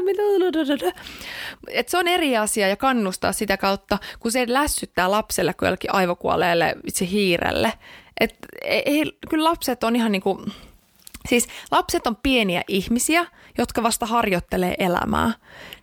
Että 1.69 1.91
se 1.91 1.99
on 1.99 2.09
eri 2.09 2.37
asia 2.37 2.69
ja 2.69 2.77
kannustaa 2.77 3.33
sitä 3.33 3.57
kautta, 3.57 3.99
kun 4.21 4.33
se 4.33 4.45
lässyttää 4.49 5.11
lapselle 5.11 5.55
kuin 5.55 5.67
jollekin 5.67 5.95
aivokuolleelle 5.95 6.75
vitsi 6.85 7.11
hiirelle. 7.11 7.73
Että 8.21 8.49
ei, 8.65 9.19
kyllä 9.29 9.45
lapset 9.45 9.85
on 9.85 9.97
ihan 9.97 10.13
niin 10.13 10.23
kuin, 10.23 10.53
siis 11.29 11.49
lapset 11.71 12.07
on 12.07 12.17
pieniä 12.17 12.63
ihmisiä, 12.69 13.27
jotka 13.59 13.83
vasta 13.83 14.07
harjoittelee 14.07 14.75
elämää 14.79 15.33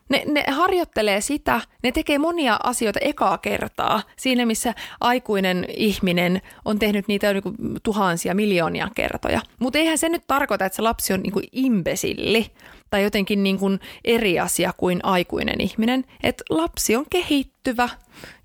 ne, 0.10 0.24
ne 0.26 0.44
harjoittelee 0.52 1.22
sitä, 1.22 1.62
ne 1.84 1.92
tekee 1.92 2.18
monia 2.18 2.60
asioita 2.64 3.00
ekaa 3.00 3.38
kertaa 3.38 4.02
siinä, 4.16 4.46
missä 4.46 4.74
aikuinen 5.00 5.66
ihminen 5.78 6.42
on 6.66 6.80
tehnyt 6.80 7.08
niitä 7.08 7.34
niin 7.34 7.44
kuin 7.44 7.56
tuhansia, 7.84 8.36
miljoonia 8.36 8.88
kertoja. 8.96 9.42
Mutta 9.60 9.80
eihän 9.80 9.98
se 9.98 10.10
nyt 10.10 10.24
tarkoita, 10.28 10.66
että 10.66 10.76
se 10.76 10.82
lapsi 10.82 11.14
on 11.14 11.20
niin 11.20 11.34
kuin 11.34 11.46
imbesilli 11.52 12.52
tai 12.90 13.04
jotenkin 13.04 13.44
niin 13.44 13.60
kuin 13.60 13.80
eri 14.06 14.40
asia 14.40 14.74
kuin 14.78 15.00
aikuinen 15.04 15.62
ihminen. 15.62 16.06
Että 16.24 16.44
lapsi 16.50 16.96
on 16.96 17.06
kehittyvä 17.10 17.90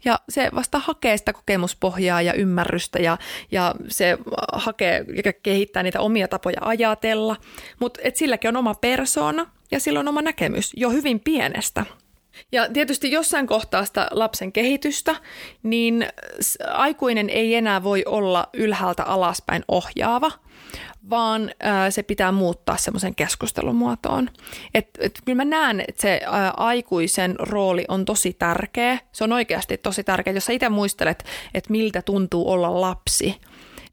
ja 0.04 0.18
se 0.28 0.50
vasta 0.54 0.78
hakee 0.78 1.16
sitä 1.16 1.32
kokemuspohjaa 1.32 2.22
ja 2.22 2.32
ymmärrystä 2.32 2.98
ja, 2.98 3.18
ja 3.50 3.74
se 3.88 4.18
hakee 4.52 5.04
ja 5.24 5.32
kehittää 5.32 5.82
niitä 5.82 6.00
omia 6.00 6.28
tapoja 6.28 6.58
ajatella. 6.60 7.36
Mutta 7.80 8.00
silläkin 8.14 8.48
on 8.48 8.56
oma 8.56 8.74
persoona 8.74 9.46
ja 9.72 9.80
sillä 9.80 10.00
on 10.00 10.08
oma 10.08 10.22
näkemys 10.22 10.72
jo 10.76 10.90
hyvin 10.90 11.20
pienestä. 11.20 11.86
Ja 12.52 12.68
tietysti 12.72 13.10
jossain 13.10 13.46
kohtaa 13.46 13.84
sitä 13.84 14.08
lapsen 14.10 14.52
kehitystä, 14.52 15.16
niin 15.62 16.06
aikuinen 16.70 17.30
ei 17.30 17.54
enää 17.54 17.82
voi 17.82 18.04
olla 18.06 18.48
ylhäältä 18.52 19.04
alaspäin 19.04 19.64
ohjaava, 19.68 20.32
vaan 21.10 21.50
se 21.90 22.02
pitää 22.02 22.32
muuttaa 22.32 22.76
semmoisen 22.76 23.14
keskustelumuotoon. 23.14 24.30
Et, 24.74 24.88
et, 24.98 25.18
kyllä 25.24 25.36
mä 25.36 25.44
näen, 25.44 25.84
että 25.88 26.02
se 26.02 26.20
aikuisen 26.56 27.34
rooli 27.38 27.84
on 27.88 28.04
tosi 28.04 28.32
tärkeä. 28.32 28.98
Se 29.12 29.24
on 29.24 29.32
oikeasti 29.32 29.78
tosi 29.78 30.04
tärkeä. 30.04 30.32
Jos 30.32 30.44
sä 30.44 30.52
itse 30.52 30.68
muistelet, 30.68 31.24
että 31.54 31.70
miltä 31.70 32.02
tuntuu 32.02 32.50
olla 32.50 32.80
lapsi, 32.80 33.40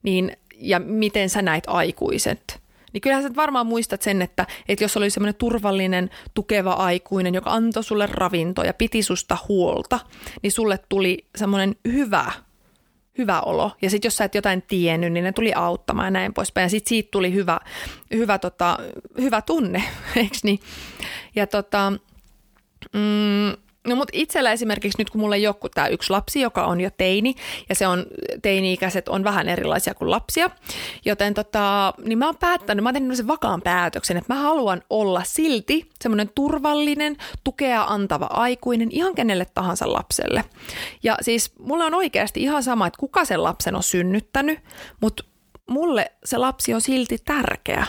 niin 0.03 0.37
ja 0.55 0.79
miten 0.79 1.29
sä 1.29 1.41
näit 1.41 1.63
aikuiset, 1.67 2.59
niin 2.93 3.01
kyllähän 3.01 3.23
sä 3.23 3.35
varmaan 3.35 3.67
muistat 3.67 4.01
sen, 4.01 4.21
että, 4.21 4.47
että 4.67 4.83
jos 4.83 4.97
oli 4.97 5.09
semmoinen 5.09 5.35
turvallinen, 5.35 6.09
tukeva 6.33 6.73
aikuinen, 6.73 7.35
joka 7.35 7.51
antoi 7.51 7.83
sulle 7.83 8.07
ravintoa 8.11 8.65
ja 8.65 8.73
piti 8.73 9.03
susta 9.03 9.37
huolta, 9.47 9.99
niin 10.43 10.51
sulle 10.51 10.79
tuli 10.89 11.25
semmoinen 11.35 11.75
hyvä 11.87 12.31
hyvä 13.19 13.41
olo. 13.41 13.71
Ja 13.81 13.89
sitten 13.89 14.07
jos 14.07 14.17
sä 14.17 14.23
et 14.23 14.35
jotain 14.35 14.61
tiennyt, 14.61 15.13
niin 15.13 15.23
ne 15.23 15.31
tuli 15.31 15.53
auttamaan 15.53 16.05
ja 16.05 16.11
näin 16.11 16.33
poispäin. 16.33 16.65
Ja 16.65 16.69
sitten 16.69 16.89
siitä 16.89 17.11
tuli 17.11 17.33
hyvä, 17.33 17.59
hyvä, 18.13 18.39
tota, 18.39 18.77
hyvä 19.21 19.41
tunne, 19.41 19.83
eikö 20.15 20.37
niin? 20.43 20.59
Ja 21.35 21.47
tota, 21.47 21.93
mm, 22.93 23.68
No 23.87 23.95
mutta 23.95 24.11
itsellä 24.13 24.51
esimerkiksi 24.51 24.97
nyt 24.97 25.09
kun 25.09 25.21
mulla 25.21 25.35
ei 25.35 25.47
ole 25.47 25.55
tämä 25.75 25.87
yksi 25.87 26.09
lapsi, 26.09 26.41
joka 26.41 26.65
on 26.65 26.81
jo 26.81 26.89
teini, 26.97 27.35
ja 27.69 27.75
se 27.75 27.87
on, 27.87 28.05
teini-ikäiset 28.41 29.09
on 29.09 29.23
vähän 29.23 29.49
erilaisia 29.49 29.93
kuin 29.93 30.11
lapsia, 30.11 30.49
joten 31.05 31.33
tota, 31.33 31.93
niin 32.05 32.17
mä 32.17 32.25
oon 32.25 32.37
päättänyt, 32.37 32.83
mä 32.83 32.89
oon 32.89 32.93
tehnyt 32.93 33.17
sen 33.17 33.27
vakaan 33.27 33.61
päätöksen, 33.61 34.17
että 34.17 34.33
mä 34.33 34.41
haluan 34.41 34.81
olla 34.89 35.23
silti 35.23 35.89
semmoinen 36.03 36.29
turvallinen, 36.35 37.17
tukea 37.43 37.83
antava 37.83 38.25
aikuinen 38.25 38.89
ihan 38.91 39.15
kenelle 39.15 39.45
tahansa 39.53 39.93
lapselle. 39.93 40.43
Ja 41.03 41.17
siis 41.21 41.51
mulla 41.59 41.85
on 41.85 41.93
oikeasti 41.93 42.41
ihan 42.41 42.63
sama, 42.63 42.87
että 42.87 42.99
kuka 42.99 43.25
sen 43.25 43.43
lapsen 43.43 43.75
on 43.75 43.83
synnyttänyt, 43.83 44.59
mutta 45.01 45.23
mulle 45.69 46.11
se 46.25 46.37
lapsi 46.37 46.73
on 46.73 46.81
silti 46.81 47.17
tärkeä. 47.25 47.85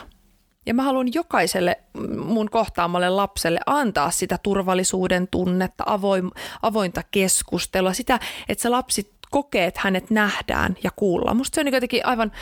Ja 0.67 0.75
mä 0.75 0.83
haluan 0.83 1.15
jokaiselle 1.15 1.77
mun 2.17 2.51
kohtaamalle 2.51 3.09
lapselle 3.09 3.61
antaa 3.67 4.11
sitä 4.11 4.39
turvallisuuden 4.43 5.29
tunnetta, 5.31 5.85
avoin, 5.87 6.31
avointa 6.63 7.03
keskustelua, 7.11 7.93
sitä, 7.93 8.21
että 8.49 8.63
se 8.63 8.69
lapsi 8.69 9.13
kokee, 9.31 9.67
että 9.67 9.81
hänet 9.85 10.11
nähdään 10.11 10.77
ja 10.83 10.91
kuullaan. 10.97 11.37
Musta 11.37 11.55
se 11.55 11.61
on 11.61 11.65
niin 11.65 11.75
jotenkin 11.75 12.07
aivan 12.07 12.33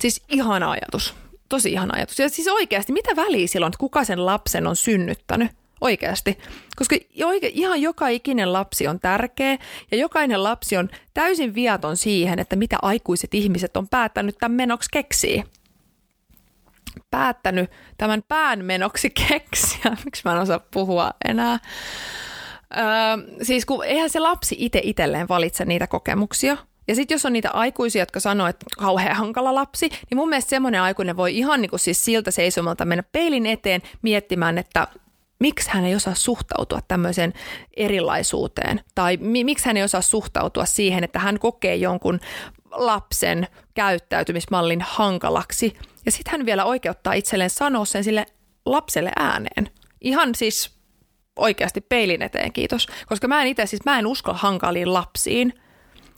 siis 0.00 0.22
ihana 0.28 0.70
ajatus. 0.70 1.14
Tosi 1.48 1.72
ihana 1.72 1.94
ajatus. 1.96 2.18
Ja 2.18 2.28
siis 2.28 2.48
oikeasti, 2.48 2.92
mitä 2.92 3.16
väliä 3.16 3.46
silloin, 3.46 3.70
että 3.70 3.78
kuka 3.78 4.04
sen 4.04 4.26
lapsen 4.26 4.66
on 4.66 4.76
synnyttänyt? 4.76 5.50
Oikeasti. 5.80 6.38
Koska 6.76 6.96
oike, 7.24 7.50
ihan 7.54 7.82
joka 7.82 8.08
ikinen 8.08 8.52
lapsi 8.52 8.88
on 8.88 9.00
tärkeä 9.00 9.58
ja 9.90 9.98
jokainen 9.98 10.42
lapsi 10.42 10.76
on 10.76 10.88
täysin 11.14 11.54
viaton 11.54 11.96
siihen, 11.96 12.38
että 12.38 12.56
mitä 12.56 12.76
aikuiset 12.82 13.34
ihmiset 13.34 13.76
on 13.76 13.88
päättänyt 13.88 14.38
tämän 14.38 14.56
menoksi 14.56 14.88
keksiä 14.92 15.44
päättänyt 17.10 17.70
tämän 17.98 18.22
pään 18.28 18.64
menoksi 18.64 19.10
keksiä. 19.10 19.96
Miksi 20.04 20.22
mä 20.24 20.32
en 20.32 20.38
osaa 20.38 20.60
puhua 20.70 21.10
enää? 21.28 21.58
Öö, 22.76 23.36
siis 23.42 23.66
kun 23.66 23.84
eihän 23.84 24.10
se 24.10 24.20
lapsi 24.20 24.56
itse 24.58 24.80
itselleen 24.82 25.28
valitse 25.28 25.64
niitä 25.64 25.86
kokemuksia. 25.86 26.56
Ja 26.88 26.94
sitten 26.94 27.14
jos 27.14 27.26
on 27.26 27.32
niitä 27.32 27.50
aikuisia, 27.50 28.02
jotka 28.02 28.20
sanoo, 28.20 28.46
että 28.46 28.66
kauhean 28.78 29.16
hankala 29.16 29.54
lapsi, 29.54 29.88
niin 29.88 30.16
mun 30.16 30.28
mielestä 30.28 30.50
semmoinen 30.50 30.82
aikuinen 30.82 31.16
voi 31.16 31.38
ihan 31.38 31.62
niin 31.62 31.70
kuin 31.70 31.80
siis 31.80 32.04
siltä 32.04 32.30
seisomalta 32.30 32.84
mennä 32.84 33.02
peilin 33.12 33.46
eteen 33.46 33.82
miettimään, 34.02 34.58
että 34.58 34.86
miksi 35.42 35.70
hän 35.70 35.84
ei 35.84 35.94
osaa 35.94 36.14
suhtautua 36.14 36.80
tämmöiseen 36.88 37.32
erilaisuuteen. 37.76 38.80
Tai 38.94 39.16
mi- 39.16 39.44
miksi 39.44 39.66
hän 39.66 39.76
ei 39.76 39.82
osaa 39.82 40.00
suhtautua 40.00 40.64
siihen, 40.64 41.04
että 41.04 41.18
hän 41.18 41.38
kokee 41.38 41.76
jonkun 41.76 42.20
lapsen 42.70 43.48
käyttäytymismallin 43.74 44.80
hankalaksi. 44.80 45.76
Ja 46.06 46.12
sitten 46.12 46.32
hän 46.32 46.46
vielä 46.46 46.64
oikeuttaa 46.64 47.12
itselleen 47.12 47.50
sanoa 47.50 47.84
sen 47.84 48.04
sille 48.04 48.26
lapselle 48.66 49.12
ääneen. 49.16 49.70
Ihan 50.00 50.34
siis 50.34 50.70
oikeasti 51.36 51.80
peilin 51.80 52.22
eteen, 52.22 52.52
kiitos. 52.52 52.86
Koska 53.06 53.28
mä 53.28 53.42
en 53.42 53.48
itse 53.48 53.66
siis, 53.66 53.84
mä 53.84 53.98
en 53.98 54.06
usko 54.06 54.32
hankaliin 54.34 54.94
lapsiin. 54.94 55.54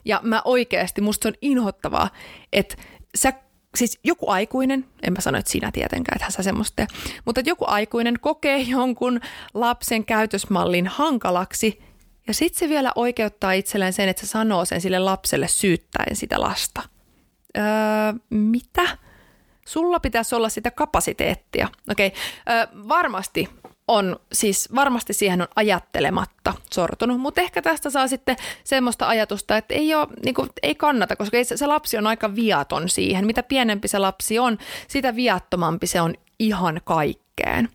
Ja 0.05 0.21
mä 0.23 0.43
oikeasti, 0.45 1.01
musta 1.01 1.23
se 1.23 1.29
on 1.29 1.35
inhottavaa, 1.43 2.11
että 2.53 2.77
sä 3.15 3.33
siis 3.77 3.99
joku 4.05 4.31
aikuinen, 4.31 4.85
en 5.03 5.13
mä 5.13 5.21
sano, 5.21 5.39
että 5.39 5.51
sinä 5.51 5.71
tietenkään, 5.73 6.17
että 6.21 6.33
sä 6.33 6.43
semmoista 6.43 6.77
tee, 6.77 6.87
mutta 7.25 7.41
että 7.41 7.51
joku 7.51 7.65
aikuinen 7.69 8.15
kokee 8.21 8.59
jonkun 8.59 9.21
lapsen 9.55 10.05
käytösmallin 10.05 10.87
hankalaksi 10.87 11.83
ja 12.27 12.35
sitten 12.35 12.59
se 12.59 12.69
vielä 12.69 12.93
oikeuttaa 12.95 13.53
itselleen 13.53 13.93
sen, 13.93 14.09
että 14.09 14.27
se 14.27 14.31
sanoo 14.31 14.65
sen 14.65 14.81
sille 14.81 14.99
lapselle 14.99 15.49
syyttäen 15.49 16.17
sitä 16.17 16.41
lasta. 16.41 16.83
Öö, 17.59 17.65
mitä? 18.31 18.99
Sulla 19.65 20.01
pitäisi 20.01 20.35
olla 20.35 20.49
sitä 20.49 20.71
kapasiteettia. 20.71 21.69
Okei, 21.91 22.13
öö, 22.51 22.67
varmasti 22.89 23.49
on, 23.89 24.17
siis 24.33 24.75
varmasti 24.75 25.13
siihen 25.13 25.43
on 25.43 25.49
ajattelematta 25.57 26.55
sortunut, 26.73 27.21
mutta 27.21 27.41
ehkä 27.41 27.63
tästä 27.63 27.91
saa 27.91 28.09
sitten 28.09 28.37
semmoista 28.65 29.09
ajatusta, 29.09 29.57
että 29.57 29.75
ei, 29.75 29.95
ole, 29.95 30.07
niin 30.25 30.35
kuin, 30.35 30.49
ei 30.63 30.75
kannata, 30.75 31.17
koska 31.17 31.45
se, 31.45 31.57
se 31.57 31.67
lapsi 31.67 31.99
on 31.99 32.07
aika 32.07 32.35
viaton 32.35 32.89
siihen. 32.89 33.27
Mitä 33.27 33.43
pienempi 33.43 33.89
se 33.89 33.99
lapsi 33.99 34.39
on, 34.39 34.59
sitä 34.89 35.17
viattomampi 35.17 35.87
se 35.87 36.01
on 36.01 36.15
ihan 36.39 36.81
kaikkeen. 36.85 37.69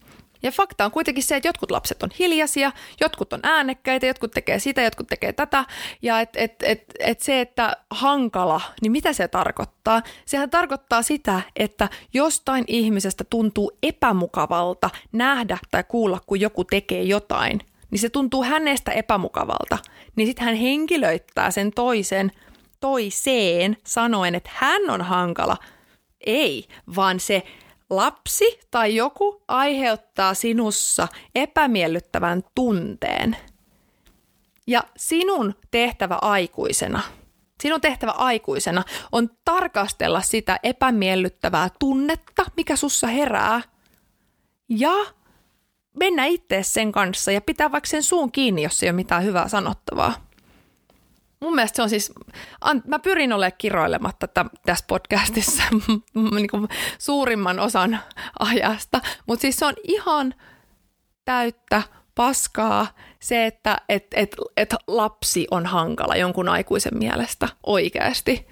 Ja 0.43 0.51
fakta 0.51 0.85
on 0.85 0.91
kuitenkin 0.91 1.23
se, 1.23 1.35
että 1.35 1.47
jotkut 1.47 1.71
lapset 1.71 2.03
on 2.03 2.09
hiljaisia, 2.19 2.71
jotkut 3.01 3.33
on 3.33 3.39
äänekkäitä, 3.43 4.05
jotkut 4.05 4.31
tekee 4.31 4.59
sitä, 4.59 4.81
jotkut 4.81 5.07
tekee 5.07 5.33
tätä. 5.33 5.65
Ja 6.01 6.19
et, 6.19 6.29
et, 6.35 6.55
et, 6.63 6.83
et 6.99 7.21
se, 7.21 7.41
että 7.41 7.77
hankala, 7.91 8.61
niin 8.81 8.91
mitä 8.91 9.13
se 9.13 9.27
tarkoittaa? 9.27 10.01
Sehän 10.25 10.49
tarkoittaa 10.49 11.01
sitä, 11.01 11.41
että 11.55 11.89
jostain 12.13 12.63
ihmisestä 12.67 13.23
tuntuu 13.29 13.71
epämukavalta 13.83 14.89
nähdä 15.11 15.57
tai 15.71 15.83
kuulla, 15.87 16.19
kun 16.25 16.39
joku 16.39 16.63
tekee 16.63 17.03
jotain. 17.03 17.59
Niin 17.91 17.99
se 17.99 18.09
tuntuu 18.09 18.43
hänestä 18.43 18.91
epämukavalta. 18.91 19.77
Niin 20.15 20.27
sitten 20.27 20.45
hän 20.45 20.55
henkilöittää 20.55 21.51
sen 21.51 21.71
toisen 21.71 22.31
toiseen 22.79 23.77
sanoen, 23.85 24.35
että 24.35 24.49
hän 24.53 24.89
on 24.89 25.01
hankala. 25.01 25.57
Ei, 26.25 26.67
vaan 26.95 27.19
se 27.19 27.43
lapsi 27.89 28.59
tai 28.71 28.95
joku 28.95 29.43
aiheuttaa 29.47 30.33
sinussa 30.33 31.07
epämiellyttävän 31.35 32.43
tunteen. 32.55 33.37
Ja 34.67 34.83
sinun 34.97 35.55
tehtävä 35.71 36.17
aikuisena, 36.21 37.01
sinun 37.63 37.81
tehtävä 37.81 38.11
aikuisena 38.11 38.83
on 39.11 39.29
tarkastella 39.45 40.21
sitä 40.21 40.59
epämiellyttävää 40.63 41.69
tunnetta, 41.79 42.45
mikä 42.57 42.75
sussa 42.75 43.07
herää, 43.07 43.61
ja 44.69 44.93
mennä 45.99 46.25
itse 46.25 46.63
sen 46.63 46.91
kanssa 46.91 47.31
ja 47.31 47.41
pitää 47.41 47.71
vaikka 47.71 47.89
sen 47.89 48.03
suun 48.03 48.31
kiinni, 48.31 48.63
jos 48.63 48.83
ei 48.83 48.89
ole 48.89 48.95
mitään 48.95 49.23
hyvää 49.23 49.47
sanottavaa 49.47 50.28
mun 51.39 51.55
mielestä 51.55 51.75
se 51.75 51.81
on 51.81 51.89
siis, 51.89 52.13
mä 52.87 52.99
pyrin 52.99 53.33
olemaan 53.33 53.57
kiroilematta 53.57 54.27
tässä 54.65 54.85
podcastissa 54.87 55.63
niin 56.35 56.47
kuin 56.47 56.67
suurimman 56.97 57.59
osan 57.59 57.99
ajasta, 58.39 59.01
mutta 59.27 59.41
siis 59.41 59.55
se 59.55 59.65
on 59.65 59.73
ihan 59.83 60.33
täyttä 61.25 61.81
paskaa 62.15 62.87
se, 63.19 63.45
että 63.45 63.77
et, 63.89 64.05
et, 64.15 64.35
et 64.57 64.75
lapsi 64.87 65.47
on 65.51 65.65
hankala 65.65 66.15
jonkun 66.15 66.49
aikuisen 66.49 66.97
mielestä 66.97 67.49
oikeasti. 67.63 68.47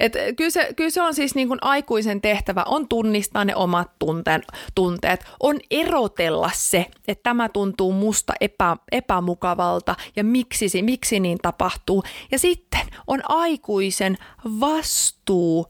Et 0.00 0.12
kyllä, 0.36 0.50
se, 0.50 0.68
kyllä 0.76 0.90
se 0.90 1.02
on 1.02 1.14
siis 1.14 1.34
niin 1.34 1.48
kuin 1.48 1.58
aikuisen 1.62 2.20
tehtävä, 2.20 2.64
on 2.66 2.88
tunnistaa 2.88 3.44
ne 3.44 3.56
omat 3.56 3.90
tunteen, 3.98 4.42
tunteet, 4.74 5.24
on 5.40 5.56
erotella 5.70 6.50
se, 6.54 6.86
että 7.08 7.22
tämä 7.22 7.48
tuntuu 7.48 7.92
musta 7.92 8.32
epä, 8.40 8.76
epämukavalta 8.92 9.94
ja 10.16 10.24
miksi, 10.24 10.82
miksi 10.82 11.20
niin 11.20 11.38
tapahtuu. 11.42 12.02
Ja 12.30 12.38
sitten 12.38 12.80
on 13.06 13.20
aikuisen 13.28 14.18
vastuu 14.60 15.66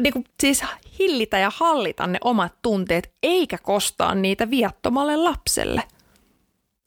niin 0.00 0.12
kuin, 0.12 0.24
siis 0.40 0.64
hillitä 0.98 1.38
ja 1.38 1.52
hallita 1.56 2.06
ne 2.06 2.18
omat 2.24 2.52
tunteet, 2.62 3.12
eikä 3.22 3.58
kostaa 3.58 4.14
niitä 4.14 4.50
viattomalle 4.50 5.16
lapselle. 5.16 5.82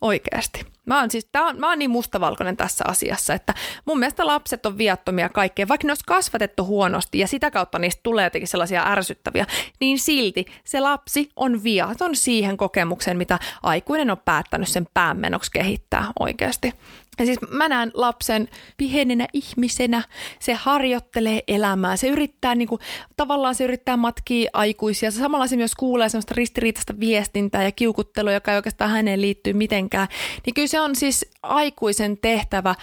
Oikeasti. 0.01 0.65
Mä 0.85 0.99
oon, 0.99 1.11
siis, 1.11 1.27
tää 1.31 1.43
on, 1.43 1.59
mä 1.59 1.69
oon 1.69 1.79
niin 1.79 1.91
mustavalkoinen 1.91 2.57
tässä 2.57 2.83
asiassa, 2.87 3.33
että 3.33 3.53
mun 3.85 3.99
mielestä 3.99 4.27
lapset 4.27 4.65
on 4.65 4.77
viattomia 4.77 5.29
kaikkea, 5.29 5.67
vaikka 5.67 5.87
ne 5.87 5.91
olisi 5.91 6.03
kasvatettu 6.07 6.65
huonosti 6.65 7.19
ja 7.19 7.27
sitä 7.27 7.51
kautta 7.51 7.79
niistä 7.79 7.99
tulee 8.03 8.23
jotenkin 8.23 8.47
sellaisia 8.47 8.91
ärsyttäviä, 8.91 9.45
niin 9.79 9.99
silti 9.99 10.45
se 10.63 10.79
lapsi 10.79 11.29
on 11.35 11.63
viaton 11.63 12.15
siihen 12.15 12.57
kokemukseen, 12.57 13.17
mitä 13.17 13.39
aikuinen 13.63 14.11
on 14.11 14.17
päättänyt 14.25 14.67
sen 14.67 14.87
päämenoksi 14.93 15.51
kehittää 15.51 16.05
oikeasti. 16.19 16.73
Ja 17.21 17.25
siis 17.25 17.39
mä 17.49 17.69
näen 17.69 17.91
lapsen 17.93 18.47
pienenä 18.77 19.27
ihmisenä, 19.33 20.03
se 20.39 20.53
harjoittelee 20.53 21.43
elämää, 21.47 21.95
se 21.97 22.07
yrittää 22.07 22.55
niinku, 22.55 22.79
tavallaan 23.17 23.55
se 23.55 23.63
yrittää 23.63 23.97
matkia 23.97 24.49
aikuisia, 24.53 25.11
samalla 25.11 25.47
se 25.47 25.55
myös 25.55 25.75
kuulee 25.75 26.09
semmoista 26.09 26.33
ristiriitaista 26.37 26.99
viestintää 26.99 27.63
ja 27.63 27.71
kiukuttelua, 27.71 28.31
joka 28.31 28.51
ei 28.51 28.55
oikeastaan 28.55 28.91
häneen 28.91 29.21
liittyy 29.21 29.53
mitenkään. 29.53 30.07
Niin 30.45 30.53
kyllä 30.53 30.67
se 30.67 30.81
on 30.81 30.95
siis 30.95 31.31
aikuisen 31.43 32.17
tehtävä 32.17 32.75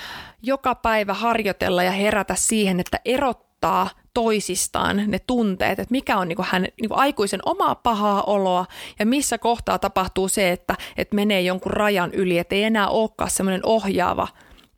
joka 0.42 0.74
päivä 0.74 1.14
harjoitella 1.14 1.82
ja 1.82 1.90
herätä 1.90 2.34
siihen, 2.34 2.80
että 2.80 3.00
erottaa 3.04 3.90
toisistaan 4.18 5.02
ne 5.06 5.18
tunteet, 5.18 5.78
että 5.78 5.92
mikä 5.92 6.18
on 6.18 6.28
niin 6.28 6.38
hän 6.42 6.62
niin 6.62 6.90
aikuisen 6.92 7.40
omaa 7.44 7.74
pahaa 7.74 8.22
oloa 8.22 8.66
ja 8.98 9.06
missä 9.06 9.38
kohtaa 9.38 9.78
tapahtuu 9.78 10.28
se, 10.28 10.52
että, 10.52 10.74
että 10.96 11.16
menee 11.16 11.40
jonkun 11.40 11.72
rajan 11.72 12.12
yli, 12.12 12.38
että 12.38 12.54
ei 12.54 12.64
enää 12.64 12.88
olekaan 12.88 13.30
semmoinen 13.30 13.60
ohjaava, 13.64 14.28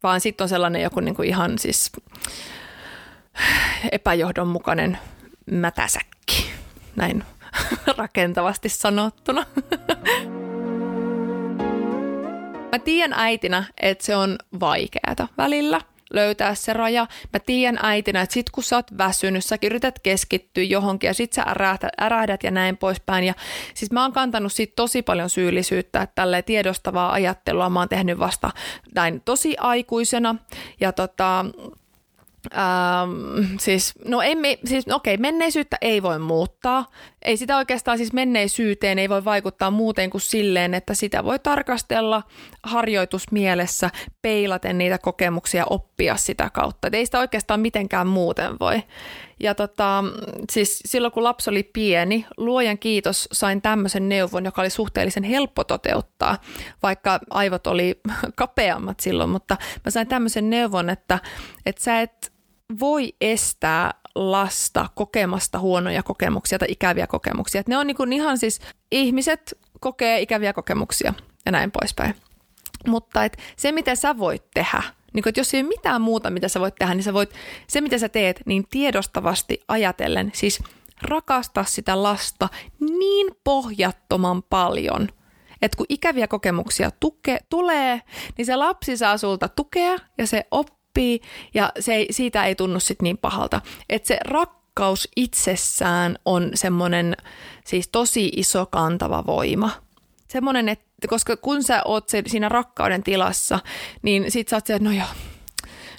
vaan 0.03 0.21
sitten 0.21 0.45
on 0.45 0.49
sellainen 0.49 0.83
joku 0.83 1.01
niin 1.01 1.25
ihan 1.25 1.59
siis 1.59 1.93
epäjohdonmukainen 3.93 4.99
mätäsäkki, 5.51 6.51
näin 6.97 7.25
rakentavasti 7.97 8.69
sanottuna. 8.69 9.47
Mä 12.73 12.79
tiedän 12.85 13.13
äitinä, 13.17 13.65
että 13.81 14.05
se 14.05 14.17
on 14.17 14.39
vaikeata 14.61 15.29
välillä 15.39 15.81
löytää 16.11 16.55
se 16.55 16.73
raja. 16.73 17.07
Mä 17.33 17.41
tiedän 17.41 17.79
äitinä, 17.83 18.21
että 18.21 18.35
sit 18.35 18.51
kun 18.51 18.65
sä 18.65 18.77
oot 18.77 18.99
väsynyt, 18.99 19.45
sä 19.45 19.57
yrität 19.63 19.99
keskittyä 19.99 20.65
johonkin 20.65 21.09
ja 21.09 21.15
sit 21.15 21.33
sä 21.33 21.45
ärähdät, 22.01 22.43
ja 22.43 22.51
näin 22.51 22.77
poispäin. 22.77 23.25
Ja 23.25 23.35
siis 23.75 23.91
mä 23.91 24.03
oon 24.03 24.13
kantanut 24.13 24.53
siitä 24.53 24.73
tosi 24.77 25.03
paljon 25.03 25.31
syyllisyyttä, 25.31 26.03
että 26.03 26.15
tälleen 26.15 26.45
tiedostavaa 26.45 27.13
ajattelua 27.13 27.71
mä 27.71 27.79
oon 27.79 27.89
tehnyt 27.89 28.19
vasta 28.19 28.51
näin 28.95 29.23
tosi 29.25 29.57
aikuisena. 29.59 30.37
Ja 30.81 30.93
tota, 30.93 31.45
Ähm, 32.55 33.57
siis, 33.59 33.95
no 34.05 34.23
ei 34.23 34.35
me, 34.35 34.59
siis, 34.65 34.85
okei, 34.93 35.17
menneisyyttä 35.17 35.77
ei 35.81 36.03
voi 36.03 36.19
muuttaa. 36.19 36.87
Ei 37.23 37.37
sitä 37.37 37.57
oikeastaan 37.57 37.99
siis 37.99 38.13
menneisyyteen 38.13 38.99
ei 38.99 39.09
voi 39.09 39.25
vaikuttaa 39.25 39.71
muuten 39.71 40.11
kuin 40.11 40.21
silleen, 40.21 40.75
että 40.75 40.95
sitä 40.95 41.25
voi 41.25 41.39
tarkastella 41.39 42.23
harjoitusmielessä, 42.63 43.91
peilaten 44.23 44.79
niitä 44.79 44.99
kokemuksia, 44.99 45.65
oppia 45.71 46.17
sitä 46.17 46.51
kautta. 46.53 46.89
Et 46.89 46.95
ei 46.95 47.07
sitä 47.07 47.19
oikeastaan 47.19 47.61
mitenkään 47.61 48.07
muuten 48.07 48.59
voi. 48.61 48.83
Ja 49.41 49.55
tota, 49.55 50.05
siis 50.53 50.81
silloin 50.85 51.13
kun 51.13 51.25
lapsi 51.25 51.51
oli 51.51 51.63
pieni, 51.63 52.27
luojan 52.37 52.79
kiitos 52.79 53.29
sain 53.33 53.63
tämmöisen 53.63 54.09
neuvon, 54.09 54.45
joka 54.45 54.63
oli 54.63 54.71
suhteellisen 54.71 55.23
helppo 55.23 55.65
toteuttaa, 55.65 56.39
vaikka 56.83 57.21
aivot 57.31 57.67
oli 57.67 58.01
kapeammat 58.37 59.01
silloin, 59.01 59.31
mutta 59.31 59.57
mä 59.85 59.91
sain 59.91 60.09
tämmöisen 60.09 60.51
neuvon, 60.51 60.91
että, 60.91 61.19
että 61.67 61.83
sä 61.83 62.01
et 62.01 62.33
voi 62.81 63.13
estää 63.21 64.00
lasta 64.15 64.89
kokemasta 64.95 65.59
huonoja 65.59 66.03
kokemuksia 66.03 66.59
tai 66.59 66.69
ikäviä 66.71 67.07
kokemuksia. 67.07 67.61
Että 67.61 67.73
ne 67.73 67.79
on 67.79 67.87
niin 67.87 68.13
ihan 68.13 68.39
siis, 68.39 68.61
ihmiset 68.91 69.59
kokee 69.81 70.21
ikäviä 70.21 70.53
kokemuksia 70.53 71.15
ja 71.47 71.53
näin 71.53 71.71
poispäin. 71.71 72.15
Mutta 72.87 73.25
et 73.25 73.37
se, 73.57 73.73
mitä 73.73 73.95
sä 73.95 74.19
voit 74.19 74.43
tehdä, 74.55 74.83
niin 75.13 75.23
kun, 75.23 75.33
jos 75.37 75.55
ei 75.55 75.61
ole 75.61 75.69
mitään 75.69 76.03
muuta, 76.03 76.31
mitä 76.31 76.49
sä 76.49 76.61
voit 76.61 76.75
tehdä, 76.75 76.95
niin 76.95 77.05
sä 77.05 77.15
voit, 77.15 77.31
se 77.67 77.81
mitä 77.81 77.99
sä 77.99 78.09
teet, 78.09 78.41
niin 78.47 78.65
tiedostavasti 78.71 79.61
ajatellen, 79.69 80.31
siis 80.35 80.63
rakastaa 81.03 81.65
sitä 81.65 82.03
lasta 82.03 82.49
niin 82.81 83.35
pohjattoman 83.45 84.43
paljon, 84.43 85.09
että 85.63 85.77
kun 85.77 85.87
ikäviä 85.89 86.29
kokemuksia 86.29 86.91
tuke, 87.01 87.39
tulee, 87.49 88.03
niin 88.39 88.47
se 88.47 88.57
lapsi 88.57 88.97
saa 88.97 89.19
sulta 89.19 89.49
tukea 89.49 89.97
ja 90.19 90.27
se 90.27 90.47
oppii 90.51 90.80
ja 91.55 91.73
se 91.81 91.95
ei, 91.95 92.07
siitä 92.11 92.45
ei 92.45 92.55
tunnu 92.55 92.81
sit 92.81 93.03
niin 93.03 93.19
pahalta. 93.19 93.61
Että 93.89 94.09
se 94.09 94.19
rakkaus 94.25 95.09
itsessään 95.17 96.19
on 96.25 96.51
semmoinen 96.55 97.17
siis 97.65 97.89
tosi 97.89 98.33
iso 98.37 98.67
kantava 98.67 99.27
voima. 99.27 99.71
Semmoinen, 100.29 100.69
että 100.69 101.09
koska 101.09 101.37
kun 101.37 101.63
sä 101.63 101.83
oot 101.85 102.09
se, 102.09 102.23
siinä 102.27 102.49
rakkauden 102.49 103.03
tilassa, 103.03 103.59
niin 104.03 104.31
sit 104.31 104.49
sä 104.49 104.57
oot 104.57 104.67
se, 104.67 104.75
että 104.75 104.89
no 104.89 104.95
joo, 104.95 105.09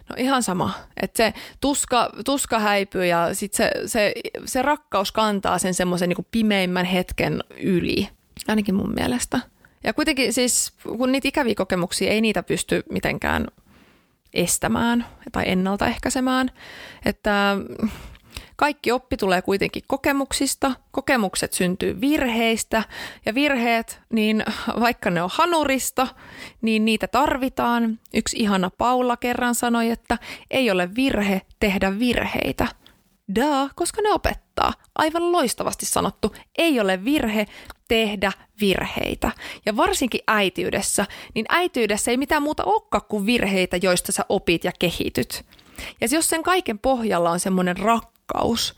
no 0.09 0.15
ihan 0.17 0.43
sama. 0.43 0.73
Että 1.01 1.17
se 1.17 1.33
tuska, 1.61 2.09
tuska 2.25 2.59
häipyy 2.59 3.05
ja 3.05 3.33
sit 3.33 3.53
se, 3.53 3.71
se, 3.85 4.13
se 4.45 4.61
rakkaus 4.61 5.11
kantaa 5.11 5.57
sen 5.59 5.73
semmoisen 5.73 6.09
niin 6.09 6.27
pimeimmän 6.31 6.85
hetken 6.85 7.43
yli, 7.59 8.09
ainakin 8.47 8.75
mun 8.75 8.93
mielestä. 8.93 9.39
Ja 9.83 9.93
kuitenkin 9.93 10.33
siis, 10.33 10.73
kun 10.97 11.11
niitä 11.11 11.27
ikäviä 11.27 11.55
kokemuksia 11.55 12.11
ei 12.11 12.21
niitä 12.21 12.43
pysty 12.43 12.83
mitenkään 12.91 13.47
estämään 14.33 15.05
tai 15.31 15.43
ennaltaehkäisemään, 15.47 16.51
että 17.05 17.57
kaikki 18.55 18.91
oppi 18.91 19.17
tulee 19.17 19.41
kuitenkin 19.41 19.83
kokemuksista, 19.87 20.71
kokemukset 20.91 21.53
syntyy 21.53 22.01
virheistä 22.01 22.83
ja 23.25 23.35
virheet, 23.35 24.01
niin 24.13 24.43
vaikka 24.79 25.09
ne 25.09 25.23
on 25.23 25.29
hanurista, 25.33 26.07
niin 26.61 26.85
niitä 26.85 27.07
tarvitaan. 27.07 27.99
Yksi 28.13 28.37
ihana 28.37 28.69
Paula 28.77 29.17
kerran 29.17 29.55
sanoi, 29.55 29.89
että 29.89 30.17
ei 30.51 30.71
ole 30.71 30.95
virhe 30.95 31.41
tehdä 31.59 31.99
virheitä. 31.99 32.67
Da, 33.35 33.69
koska 33.75 34.01
ne 34.01 34.11
opettaa. 34.11 34.73
Aivan 34.95 35.31
loistavasti 35.31 35.85
sanottu. 35.85 36.35
Ei 36.57 36.79
ole 36.79 37.03
virhe 37.05 37.45
tehdä 37.91 38.31
virheitä. 38.61 39.31
Ja 39.65 39.77
varsinkin 39.77 40.21
äitiydessä, 40.27 41.05
niin 41.33 41.45
äitiydessä 41.49 42.11
ei 42.11 42.17
mitään 42.17 42.43
muuta 42.43 42.63
olekaan 42.63 43.03
kuin 43.09 43.25
virheitä, 43.25 43.77
joista 43.81 44.11
sä 44.11 44.25
opit 44.29 44.63
ja 44.63 44.71
kehityt. 44.79 45.45
Ja 46.01 46.07
jos 46.11 46.27
sen 46.27 46.43
kaiken 46.43 46.79
pohjalla 46.79 47.31
on 47.31 47.39
semmoinen 47.39 47.77
rakkaus, 47.77 48.21
rakkaus, 48.31 48.75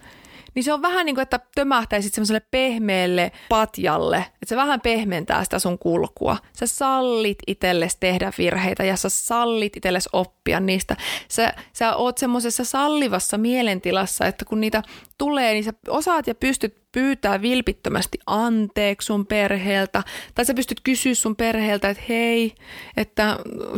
niin 0.56 0.64
se 0.64 0.74
on 0.74 0.82
vähän 0.82 1.06
niin 1.06 1.16
kuin, 1.16 1.24
että 1.24 1.40
tömähtäisit 1.56 2.14
semmoiselle 2.14 2.42
pehmeälle 2.52 3.32
patjalle, 3.50 4.18
että 4.18 4.46
se 4.46 4.56
vähän 4.56 4.82
pehmentää 4.82 5.44
sitä 5.44 5.60
sun 5.60 5.80
kulkua. 5.80 6.38
Sä 6.54 6.68
sallit 6.68 7.38
itsellesi 7.48 7.98
tehdä 8.00 8.32
virheitä 8.38 8.84
ja 8.84 8.96
sä 8.96 9.10
sallit 9.10 9.78
itsellesi 9.78 10.10
oppia 10.14 10.60
niistä. 10.60 10.98
Sä, 11.28 11.54
sä 11.74 11.96
oot 11.96 12.18
semmoisessa 12.18 12.66
sallivassa 12.66 13.38
mielentilassa, 13.38 14.26
että 14.26 14.46
kun 14.46 14.62
niitä 14.62 14.84
tulee, 15.18 15.54
niin 15.54 15.64
sä 15.64 15.74
osaat 15.88 16.28
ja 16.28 16.36
pystyt 16.36 16.83
pyytää 16.94 17.42
vilpittömästi 17.42 18.18
anteeksi 18.26 19.06
sun 19.06 19.26
perheeltä, 19.26 20.04
tai 20.36 20.46
sä 20.46 20.54
pystyt 20.54 20.80
kysyä 20.84 21.16
sun 21.16 21.36
perheeltä, 21.36 21.90
että 21.90 22.04
hei, 22.10 22.56
että 22.98 23.38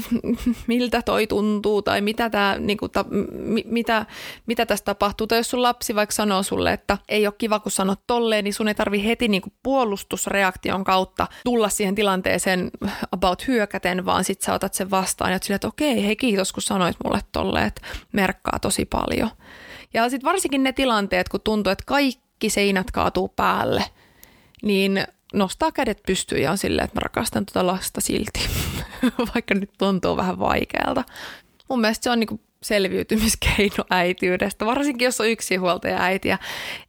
miltä 0.68 1.02
toi 1.02 1.28
tuntuu, 1.28 1.82
tai 1.82 2.02
mitä, 2.02 2.30
tää, 2.30 2.60
niinku, 2.60 2.90
ta, 2.90 3.06
mitä, 3.66 4.06
mitä 4.46 4.66
tässä 4.66 4.86
tapahtuu, 4.86 5.28
tai 5.28 5.40
jos 5.40 5.50
sun 5.50 5.62
lapsi 5.62 5.96
vaikka 5.96 6.14
sanoo 6.14 6.44
sulle, 6.44 6.74
että 6.74 6.98
ei 7.10 7.28
ole 7.28 7.34
kiva, 7.38 7.60
kun 7.60 7.72
sanot 7.72 8.00
tolleen, 8.08 8.44
niin 8.44 8.54
sun 8.54 8.68
ei 8.68 8.76
tarvi 8.76 9.06
heti 9.06 9.28
niinku 9.28 9.50
puolustusreaktion 9.64 10.84
kautta 10.84 11.28
tulla 11.44 11.70
siihen 11.70 11.96
tilanteeseen 11.96 12.72
about 13.12 13.48
hyökäten, 13.48 14.06
vaan 14.06 14.24
sit 14.24 14.42
sä 14.42 14.54
otat 14.54 14.74
sen 14.74 14.92
vastaan, 14.92 15.32
ja 15.32 15.40
sille, 15.42 15.56
että 15.56 15.68
okei, 15.68 16.06
hei 16.06 16.16
kiitos, 16.16 16.54
kun 16.54 16.64
sanoit 16.64 16.96
mulle 17.04 17.20
tolleen, 17.32 17.68
että 17.68 17.82
merkkaa 18.12 18.60
tosi 18.60 18.86
paljon. 18.86 19.30
Ja 19.94 20.10
sitten 20.10 20.28
varsinkin 20.28 20.64
ne 20.64 20.74
tilanteet, 20.74 21.30
kun 21.30 21.42
tuntuu, 21.42 21.72
että 21.72 21.84
kaikki 21.88 22.25
seinät 22.48 22.92
kaatuu 22.92 23.28
päälle, 23.28 23.84
niin 24.62 25.08
nostaa 25.34 25.72
kädet 25.72 26.04
pystyyn 26.08 26.42
ja 26.42 26.52
on 26.52 26.58
silleen, 26.58 26.86
että 26.86 26.96
mä 26.96 27.04
rakastan 27.04 27.46
tuota 27.46 27.68
lasta 27.68 28.02
silti, 28.02 28.40
vaikka 29.36 29.54
nyt 29.54 29.72
tuntuu 29.78 30.18
vähän 30.18 30.40
vaikealta. 30.40 31.04
Mun 31.70 31.82
mielestä 31.82 32.04
se 32.04 32.10
on 32.10 32.20
niinku 32.20 32.40
selviytymiskeino 32.64 33.86
äitiydestä, 33.90 34.66
varsinkin 34.66 35.06
jos 35.06 35.22
on 35.22 35.30
yksinhuoltaja 35.30 36.02
äiti 36.02 36.30
ja 36.30 36.38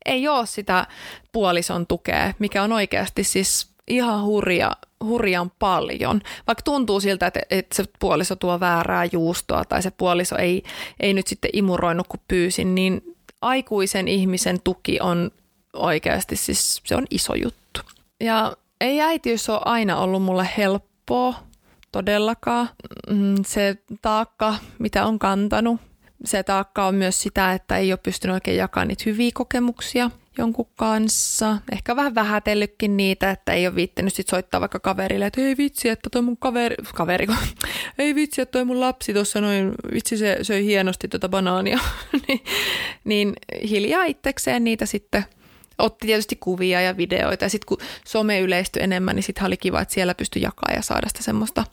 ei 0.05 0.28
ole 0.28 0.47
sitä 0.47 0.86
puolison 1.32 1.86
tukea, 1.86 2.34
mikä 2.38 2.62
on 2.62 2.72
oikeasti 2.72 3.24
siis 3.24 3.70
ihan 3.88 4.22
hurja, 4.22 4.72
hurjan 5.05 5.53
paljon. 5.59 6.20
Vaikka 6.47 6.62
tuntuu 6.62 7.01
siltä, 7.01 7.26
että, 7.26 7.40
että 7.51 7.76
se 7.76 7.84
puoliso 7.99 8.36
tuo 8.36 8.61
väärää 8.61 9.05
juustoa 9.05 9.64
tai 9.64 9.82
se 9.82 9.90
puoliso 9.90 10.36
ei, 10.36 10.62
ei 11.01 11.14
nyt 11.14 11.26
sitten 11.26 11.51
imuroinut 11.53 12.07
kun 12.09 12.20
pyysin, 12.28 12.74
niin 12.74 13.15
aikuisen 13.41 14.09
ihmisen 14.09 14.61
tuki 14.61 14.99
on 15.01 15.30
oikeasti 15.72 16.37
siis 16.37 16.82
se 16.84 16.97
on 16.97 17.07
iso 17.11 17.34
juttu. 17.34 17.80
Ja 18.20 18.57
ei 18.80 19.01
äitiys 19.01 19.49
ole 19.49 19.61
aina 19.64 19.97
ollut 19.97 20.22
mulle 20.22 20.49
helppoa, 20.57 21.34
todellakaan. 21.93 22.68
Mm, 23.11 23.34
se 23.47 23.76
taakka, 24.03 24.55
mitä 24.78 25.07
on 25.07 25.18
kantanut, 25.18 25.80
se 26.24 26.43
taakka 26.43 26.87
on 26.87 26.95
myös 26.95 27.22
sitä, 27.22 27.53
että 27.53 27.76
ei 27.76 27.93
ole 27.93 28.01
pystynyt 28.03 28.34
oikein 28.34 28.57
jakamaan 28.57 28.89
niitä 28.89 29.03
hyviä 29.07 29.30
kokemuksia– 29.34 30.11
jonkun 30.39 30.68
kanssa. 30.76 31.59
Ehkä 31.72 31.97
vähän 31.97 32.14
vähätellytkin 32.14 32.97
niitä, 32.97 33.30
että 33.30 33.53
ei 33.53 33.66
ole 33.66 33.74
viittinyt 33.74 34.14
sit 34.14 34.28
soittaa 34.28 34.61
vaikka 34.61 34.80
kaverille, 34.80 35.26
että 35.26 35.41
ei 35.41 35.57
vitsi, 35.57 35.89
että 35.89 36.11
toi 36.11 36.22
mun 36.22 36.37
kaveri, 36.37 36.76
kaveri 36.95 37.26
ei 37.99 38.14
vitsi, 38.14 38.43
että 38.43 38.53
toi 38.53 38.64
mun 38.64 38.80
lapsi 38.80 39.14
tuossa 39.14 39.41
noin, 39.41 39.72
vitsi 39.93 40.16
se 40.16 40.39
söi 40.43 40.64
hienosti 40.64 41.09
tuota 41.09 41.28
banaania. 41.28 41.78
niin, 42.28 42.41
niin 43.05 43.32
hiljaa 43.68 44.05
itsekseen 44.05 44.64
niitä 44.64 44.87
sitten 44.87 45.24
otti 45.79 46.07
tietysti 46.07 46.37
kuvia 46.37 46.81
ja 46.81 46.97
videoita 46.97 47.45
ja 47.45 47.49
sitten 47.49 47.66
kun 47.66 47.79
some 48.07 48.41
yleistyi 48.41 48.83
enemmän, 48.83 49.16
niin 49.16 49.22
sitten 49.22 49.45
oli 49.45 49.57
kiva, 49.57 49.81
että 49.81 49.95
siellä 49.95 50.14
pystyi 50.14 50.43
jakaa 50.43 50.74
ja 50.77 50.83
saada 50.83 51.09
sitä 51.09 51.22
semmoista 51.22 51.64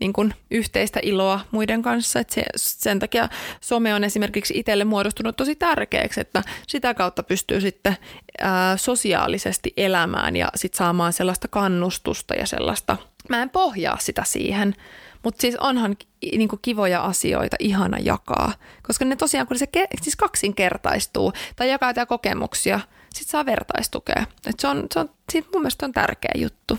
niin 0.00 0.12
kuin 0.12 0.34
yhteistä 0.50 1.00
iloa 1.02 1.40
muiden 1.50 1.82
kanssa. 1.82 2.20
Et 2.20 2.30
se, 2.30 2.42
sen 2.56 2.98
takia 2.98 3.28
some 3.60 3.94
on 3.94 4.04
esimerkiksi 4.04 4.58
itselle 4.58 4.84
muodostunut 4.84 5.36
tosi 5.36 5.56
tärkeäksi, 5.56 6.20
että 6.20 6.42
sitä 6.68 6.94
kautta 6.94 7.22
pystyy 7.22 7.60
sitten 7.60 7.96
ää, 8.40 8.76
sosiaalisesti 8.76 9.72
elämään 9.76 10.36
ja 10.36 10.48
sitten 10.54 10.78
saamaan 10.78 11.12
sellaista 11.12 11.48
kannustusta 11.48 12.34
ja 12.34 12.46
sellaista. 12.46 12.96
Mä 13.28 13.42
en 13.42 13.50
pohjaa 13.50 13.98
sitä 14.00 14.24
siihen, 14.26 14.74
mutta 15.22 15.40
siis 15.40 15.56
onhan 15.56 15.96
niin 16.22 16.48
kuin 16.48 16.58
kivoja 16.62 17.04
asioita 17.04 17.56
ihana 17.58 17.98
jakaa, 17.98 18.52
koska 18.82 19.04
ne 19.04 19.16
tosiaan, 19.16 19.46
kun 19.46 19.58
se 19.58 19.66
ke, 19.66 19.88
siis 20.02 20.16
kaksinkertaistuu 20.16 21.32
tai 21.56 21.70
jakaa 21.70 21.90
jotain 21.90 22.06
kokemuksia, 22.06 22.80
sitten 23.14 23.30
saa 23.30 23.46
vertaistukea. 23.46 24.26
Et 24.46 24.60
se 24.60 24.68
on, 24.68 24.86
se 24.94 25.00
on, 25.00 25.10
siitä 25.32 25.48
mun 25.52 25.62
mielestä 25.62 25.86
on 25.86 25.92
tärkeä 25.92 26.32
juttu. 26.34 26.78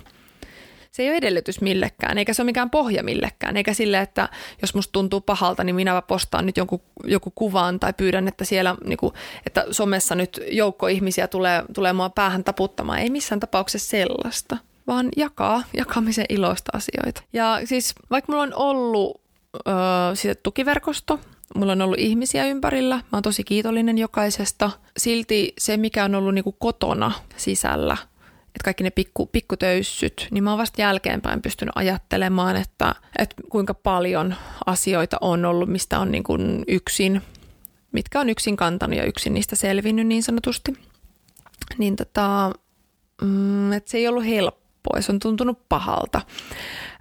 Se 0.91 1.03
ei 1.03 1.09
ole 1.09 1.17
edellytys 1.17 1.61
millekään, 1.61 2.17
eikä 2.17 2.33
se 2.33 2.41
ole 2.41 2.45
mikään 2.45 2.69
pohja 2.69 3.03
millekään, 3.03 3.57
eikä 3.57 3.73
sille, 3.73 3.99
että 3.99 4.29
jos 4.61 4.75
musta 4.75 4.91
tuntuu 4.91 5.21
pahalta, 5.21 5.63
niin 5.63 5.75
minä 5.75 6.01
postaan 6.01 6.45
nyt 6.45 6.57
jonkun, 6.57 6.81
joku 7.03 7.31
kuvan 7.31 7.79
tai 7.79 7.93
pyydän, 7.93 8.27
että 8.27 8.45
siellä, 8.45 8.75
niin 8.83 8.97
kuin, 8.97 9.13
että 9.45 9.65
somessa 9.71 10.15
nyt 10.15 10.39
joukko 10.51 10.87
ihmisiä 10.87 11.27
tulee, 11.27 11.63
tulee 11.73 11.93
mua 11.93 12.09
päähän 12.09 12.43
taputtamaan. 12.43 12.99
Ei 12.99 13.09
missään 13.09 13.39
tapauksessa 13.39 13.89
sellaista 13.89 14.57
vaan 14.87 15.09
jakaa 15.17 15.63
jakamisen 15.77 16.25
iloista 16.29 16.71
asioita. 16.77 17.21
Ja 17.33 17.59
siis 17.65 17.93
vaikka 18.11 18.31
mulla 18.31 18.43
on 18.43 18.53
ollut 18.55 19.21
öö, 19.67 19.73
siitä 20.13 20.39
tukiverkosto, 20.43 21.19
mulla 21.55 21.71
on 21.71 21.81
ollut 21.81 21.99
ihmisiä 21.99 22.45
ympärillä, 22.45 22.95
mä 22.95 23.03
oon 23.13 23.23
tosi 23.23 23.43
kiitollinen 23.43 23.97
jokaisesta. 23.97 24.71
Silti 24.97 25.53
se, 25.57 25.77
mikä 25.77 26.05
on 26.05 26.15
ollut 26.15 26.33
niinku 26.33 26.51
kotona 26.51 27.11
sisällä, 27.37 27.97
että 28.47 28.63
kaikki 28.63 28.83
ne 28.83 28.89
pikku, 28.89 29.25
pikkutöyssyt, 29.25 30.27
niin 30.31 30.43
mä 30.43 30.49
oon 30.49 30.59
vasta 30.59 30.81
jälkeenpäin 30.81 31.41
pystynyt 31.41 31.71
ajattelemaan, 31.75 32.55
että, 32.55 32.95
että 33.17 33.35
kuinka 33.49 33.73
paljon 33.73 34.35
asioita 34.65 35.17
on 35.21 35.45
ollut, 35.45 35.69
mistä 35.69 35.99
on 35.99 36.11
niinku 36.11 36.37
yksin, 36.67 37.21
mitkä 37.91 38.19
on 38.19 38.29
yksin 38.29 38.57
kantanut 38.57 38.97
ja 38.97 39.05
yksin 39.05 39.33
niistä 39.33 39.55
selvinnyt 39.55 40.07
niin 40.07 40.23
sanotusti. 40.23 40.73
Niin 41.77 41.95
tota, 41.95 42.51
mm, 43.21 43.73
että 43.73 43.91
se 43.91 43.97
ei 43.97 44.07
ollut 44.07 44.25
helppo 44.25 44.65
pois, 44.89 45.09
on 45.09 45.19
tuntunut 45.19 45.69
pahalta. 45.69 46.21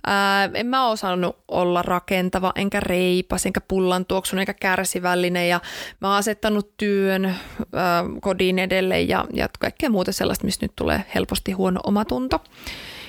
Ää, 0.07 0.51
en 0.55 0.67
mä 0.67 0.89
osannut 0.89 1.37
olla 1.49 1.83
rakentava, 1.83 2.53
enkä 2.55 2.81
reipas, 2.81 3.47
enkä 3.47 3.61
pullan 3.61 4.07
tuoksun, 4.07 4.39
enkä 4.39 4.55
kärsivällinen 4.55 5.49
ja 5.49 5.61
mä 6.01 6.09
oon 6.09 6.17
asettanut 6.17 6.77
työn 6.77 7.25
ää, 7.25 8.05
kodin 8.21 8.59
edelle 8.59 9.01
ja, 9.01 9.25
ja 9.33 9.49
kaikkea 9.59 9.91
muuta 9.91 10.13
sellaista, 10.13 10.45
mistä 10.45 10.65
nyt 10.65 10.77
tulee 10.77 11.05
helposti 11.15 11.53
huono 11.53 11.81
omatunto. 11.85 12.41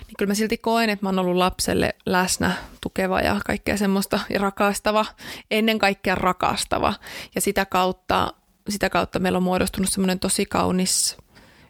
Niin 0.08 0.16
kyllä 0.18 0.30
mä 0.30 0.36
silti 0.36 0.58
koen, 0.58 0.90
että 0.90 1.06
mä 1.06 1.10
oon 1.10 1.20
ollut 1.20 1.36
lapselle 1.36 1.96
läsnä, 2.06 2.52
tukeva 2.82 3.22
ja 3.22 3.40
kaikkea 3.46 3.78
semmoista 3.78 4.20
ja 4.30 4.40
rakastava, 4.40 5.06
ennen 5.52 5.80
kaikkea 5.80 6.16
rakastava. 6.16 6.94
Ja 7.36 7.42
sitä 7.42 7.66
kautta, 7.66 8.34
sitä 8.70 8.90
kautta 8.90 9.20
meillä 9.20 9.38
on 9.38 9.44
muodostunut 9.44 9.90
semmoinen 9.90 10.20
tosi 10.20 10.46
kaunis 10.46 11.18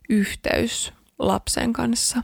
yhteys 0.09 0.93
lapsen 1.19 1.73
kanssa. 1.73 2.21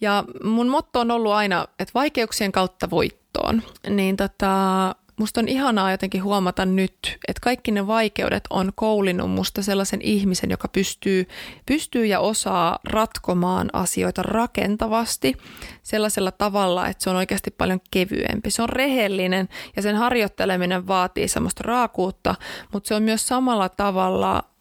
Ja 0.00 0.24
mun 0.44 0.68
motto 0.68 1.00
on 1.00 1.10
ollut 1.10 1.32
aina, 1.32 1.66
että 1.78 1.92
vaikeuksien 1.94 2.52
kautta 2.52 2.90
voittoon. 2.90 3.62
Niin 3.88 4.16
tota, 4.16 4.94
musta 5.16 5.40
on 5.40 5.48
ihanaa 5.48 5.90
jotenkin 5.90 6.22
huomata 6.22 6.66
nyt, 6.66 7.18
että 7.28 7.40
kaikki 7.42 7.70
ne 7.70 7.86
vaikeudet 7.86 8.44
on 8.50 8.72
koulinut 8.74 9.30
musta 9.30 9.62
sellaisen 9.62 10.00
ihmisen, 10.02 10.50
joka 10.50 10.68
pystyy, 10.68 11.28
pystyy 11.66 12.06
ja 12.06 12.20
osaa 12.20 12.78
ratkomaan 12.84 13.70
asioita 13.72 14.22
rakentavasti 14.22 15.34
sellaisella 15.82 16.32
tavalla, 16.32 16.88
että 16.88 17.04
se 17.04 17.10
on 17.10 17.16
oikeasti 17.16 17.50
paljon 17.50 17.80
kevyempi. 17.90 18.50
Se 18.50 18.62
on 18.62 18.68
rehellinen 18.68 19.48
ja 19.76 19.82
sen 19.82 19.96
harjoitteleminen 19.96 20.86
vaatii 20.86 21.28
semmoista 21.28 21.62
raakuutta, 21.66 22.34
mutta 22.72 22.88
se 22.88 22.94
on 22.94 23.02
myös 23.02 23.28
samalla 23.28 23.68
tavalla 23.68 24.53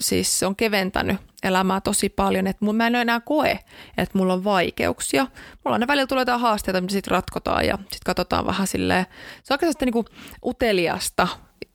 siis 0.00 0.38
se 0.38 0.46
on 0.46 0.56
keventänyt 0.56 1.20
elämää 1.42 1.80
tosi 1.80 2.08
paljon, 2.08 2.46
että 2.46 2.64
mä 2.64 2.86
en 2.86 2.94
enää 2.94 3.20
koe, 3.20 3.50
että 3.96 4.18
mulla 4.18 4.32
on 4.32 4.44
vaikeuksia. 4.44 5.26
Mulla 5.64 5.74
on 5.74 5.80
ne 5.80 5.86
välillä 5.86 6.06
tulee 6.06 6.22
jotain 6.22 6.40
haasteita, 6.40 6.80
mitä 6.80 6.92
sitten 6.92 7.10
ratkotaan 7.10 7.66
ja 7.66 7.76
sitten 7.76 8.00
katsotaan 8.06 8.46
vähän 8.46 8.66
silleen, 8.66 9.06
se 9.42 9.54
on 9.54 9.54
oikeastaan 9.54 9.86
niinku 9.86 10.04
uteliasta 10.44 11.28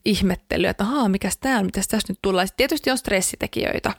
ihmettelyä, 0.05 0.69
että 0.69 0.83
ahaa, 0.83 1.09
mikäs 1.09 1.37
tää 1.37 1.59
on, 1.59 1.65
mitäs 1.65 1.87
tässä 1.87 2.13
nyt 2.13 2.19
tulee. 2.21 2.45
Sitten 2.45 2.57
tietysti 2.57 2.91
on 2.91 2.97
stressitekijöitä, 2.97 3.91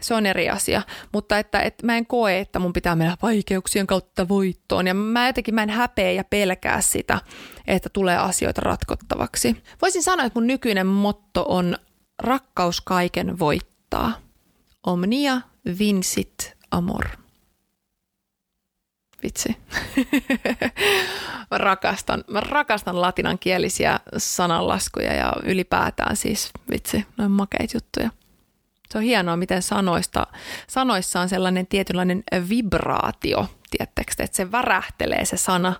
se 0.00 0.14
on 0.14 0.26
eri 0.26 0.50
asia, 0.50 0.82
mutta 1.12 1.38
että, 1.38 1.60
että 1.60 1.86
mä 1.86 1.96
en 1.96 2.06
koe, 2.06 2.38
että 2.38 2.58
mun 2.58 2.72
pitää 2.72 2.96
mennä 2.96 3.16
vaikeuksien 3.22 3.86
kautta 3.86 4.28
voittoon 4.28 4.86
ja 4.86 4.94
mä 4.94 5.26
jotenkin 5.26 5.54
mä 5.54 5.62
en 5.62 5.70
häpeä 5.70 6.10
ja 6.10 6.24
pelkää 6.24 6.80
sitä, 6.80 7.20
että 7.66 7.88
tulee 7.92 8.16
asioita 8.16 8.60
ratkottavaksi. 8.60 9.62
Voisin 9.82 10.02
sanoa, 10.02 10.26
että 10.26 10.38
mun 10.38 10.46
nykyinen 10.46 10.86
motto 10.86 11.44
on 11.48 11.76
rakkaus 12.18 12.80
kaiken 12.80 13.38
voittaa. 13.92 14.20
Omnia 14.86 15.40
vincit 15.78 16.56
amor. 16.70 17.04
Vitsi. 19.22 19.56
mä, 21.50 21.58
rakastan, 21.68 22.24
mä 22.30 22.40
rakastan 22.40 23.00
latinankielisiä 23.00 24.00
sananlaskuja 24.16 25.14
ja 25.14 25.32
ylipäätään 25.44 26.16
siis, 26.16 26.50
vitsi, 26.70 27.06
noin 27.16 27.30
makeit 27.30 27.74
juttuja. 27.74 28.10
Se 28.92 28.98
on 28.98 29.04
hienoa, 29.04 29.36
miten 29.36 29.62
sanoista, 29.62 30.26
sanoissa 30.66 31.20
on 31.20 31.28
sellainen 31.28 31.66
tietynlainen 31.66 32.22
vibraatio, 32.48 33.46
tiettekö, 33.70 34.12
että 34.18 34.36
se 34.36 34.52
värähtelee 34.52 35.24
se 35.24 35.36
sana 35.36 35.74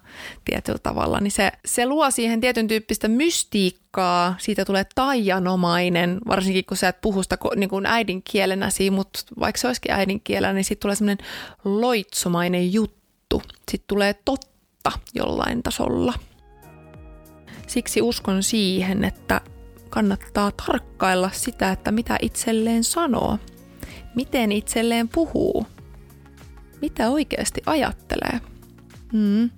tietyllä 0.45 0.79
tavalla, 0.79 1.21
niin 1.21 1.31
se, 1.31 1.53
se 1.65 1.87
luo 1.87 2.11
siihen 2.11 2.41
tietyn 2.41 2.69
tyyppistä 2.69 3.09
mystiikkaa, 3.09 4.35
siitä 4.39 4.65
tulee 4.65 4.87
taianomainen, 4.95 6.19
varsinkin 6.29 6.65
kun 6.65 6.77
sä 6.77 6.89
et 6.89 7.01
puhu 7.01 7.23
sitä 7.23 7.39
niin 7.57 7.71
kuin 7.71 7.87
äidinkielenäsi, 7.87 8.91
mutta 8.91 9.21
vaikka 9.41 9.61
se 9.61 9.67
olisikin 9.67 9.93
äidinkielellä, 9.93 10.53
niin 10.53 10.65
siitä 10.65 10.81
tulee 10.81 10.97
semmoinen 10.97 11.27
loitsumainen 11.65 12.73
juttu, 12.73 13.43
sitten 13.71 13.89
tulee 13.89 14.15
totta 14.25 14.93
jollain 15.15 15.63
tasolla. 15.63 16.15
Siksi 17.67 18.03
uskon 18.03 18.43
siihen, 18.43 19.05
että 19.05 19.41
kannattaa 19.89 20.51
tarkkailla 20.67 21.31
sitä, 21.33 21.71
että 21.73 21.93
mitä 21.93 22.19
itselleen 22.23 22.85
sanoo, 22.85 23.39
miten 24.15 24.53
itselleen 24.53 25.09
puhuu, 25.09 25.67
mitä 26.83 27.11
oikeasti 27.11 27.63
ajattelee. 27.67 28.41
Hmm. 29.13 29.51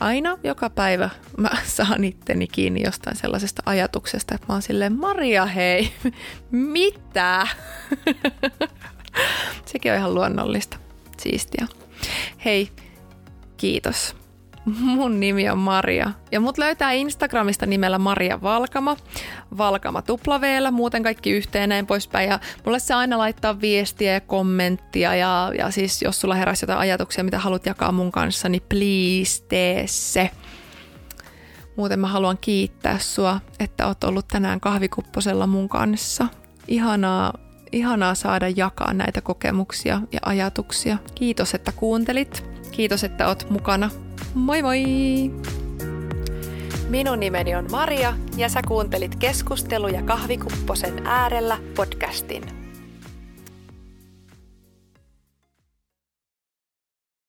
Aina 0.00 0.38
joka 0.44 0.70
päivä 0.70 1.10
mä 1.36 1.50
saan 1.64 2.04
itteni 2.04 2.46
kiinni 2.46 2.82
jostain 2.84 3.16
sellaisesta 3.16 3.62
ajatuksesta, 3.66 4.34
että 4.34 4.46
mä 4.48 4.54
oon 4.54 4.62
silleen, 4.62 4.92
Maria 4.98 5.46
hei, 5.46 5.92
mitä? 6.50 7.46
Sekin 9.66 9.92
on 9.92 9.98
ihan 9.98 10.14
luonnollista, 10.14 10.76
siistiä. 11.18 11.66
Hei, 12.44 12.68
kiitos. 13.56 14.21
Mun 14.64 15.20
nimi 15.20 15.50
on 15.50 15.58
Maria 15.58 16.10
ja 16.32 16.40
mut 16.40 16.58
löytää 16.58 16.92
Instagramista 16.92 17.66
nimellä 17.66 17.98
Maria 17.98 18.42
Valkama, 18.42 18.96
Valkama 19.58 20.02
tuplaveellä, 20.02 20.70
muuten 20.70 21.02
kaikki 21.02 21.30
yhteen 21.30 21.68
näin 21.68 21.86
poispäin 21.86 22.30
ja 22.30 22.40
mulle 22.64 22.78
se 22.78 22.94
aina 22.94 23.18
laittaa 23.18 23.60
viestiä 23.60 24.12
ja 24.12 24.20
kommenttia 24.20 25.14
ja, 25.14 25.52
ja 25.58 25.70
siis 25.70 26.02
jos 26.02 26.20
sulla 26.20 26.34
heräsi 26.34 26.64
jotain 26.64 26.78
ajatuksia, 26.78 27.24
mitä 27.24 27.38
haluat 27.38 27.66
jakaa 27.66 27.92
mun 27.92 28.12
kanssa, 28.12 28.48
niin 28.48 28.62
please 28.68 29.44
tee 29.48 29.84
se. 29.86 30.30
Muuten 31.76 32.00
mä 32.00 32.06
haluan 32.06 32.38
kiittää 32.40 32.98
sua, 32.98 33.40
että 33.58 33.86
oot 33.86 34.04
ollut 34.04 34.28
tänään 34.28 34.60
kahvikupposella 34.60 35.46
mun 35.46 35.68
kanssa. 35.68 36.26
Ihanaa, 36.68 37.38
ihanaa 37.72 38.14
saada 38.14 38.48
jakaa 38.48 38.92
näitä 38.92 39.20
kokemuksia 39.20 40.00
ja 40.12 40.20
ajatuksia. 40.22 40.98
Kiitos, 41.14 41.54
että 41.54 41.72
kuuntelit. 41.72 42.44
Kiitos, 42.70 43.04
että 43.04 43.28
oot 43.28 43.50
mukana 43.50 43.90
Moi 44.34 44.62
moi! 44.62 44.82
Minun 46.88 47.20
nimeni 47.20 47.54
on 47.54 47.66
Maria 47.70 48.14
ja 48.36 48.48
sä 48.48 48.62
kuuntelit 48.68 49.14
keskusteluja 49.14 50.02
kahvikupposen 50.02 51.06
äärellä 51.06 51.58
podcastin. 51.76 52.61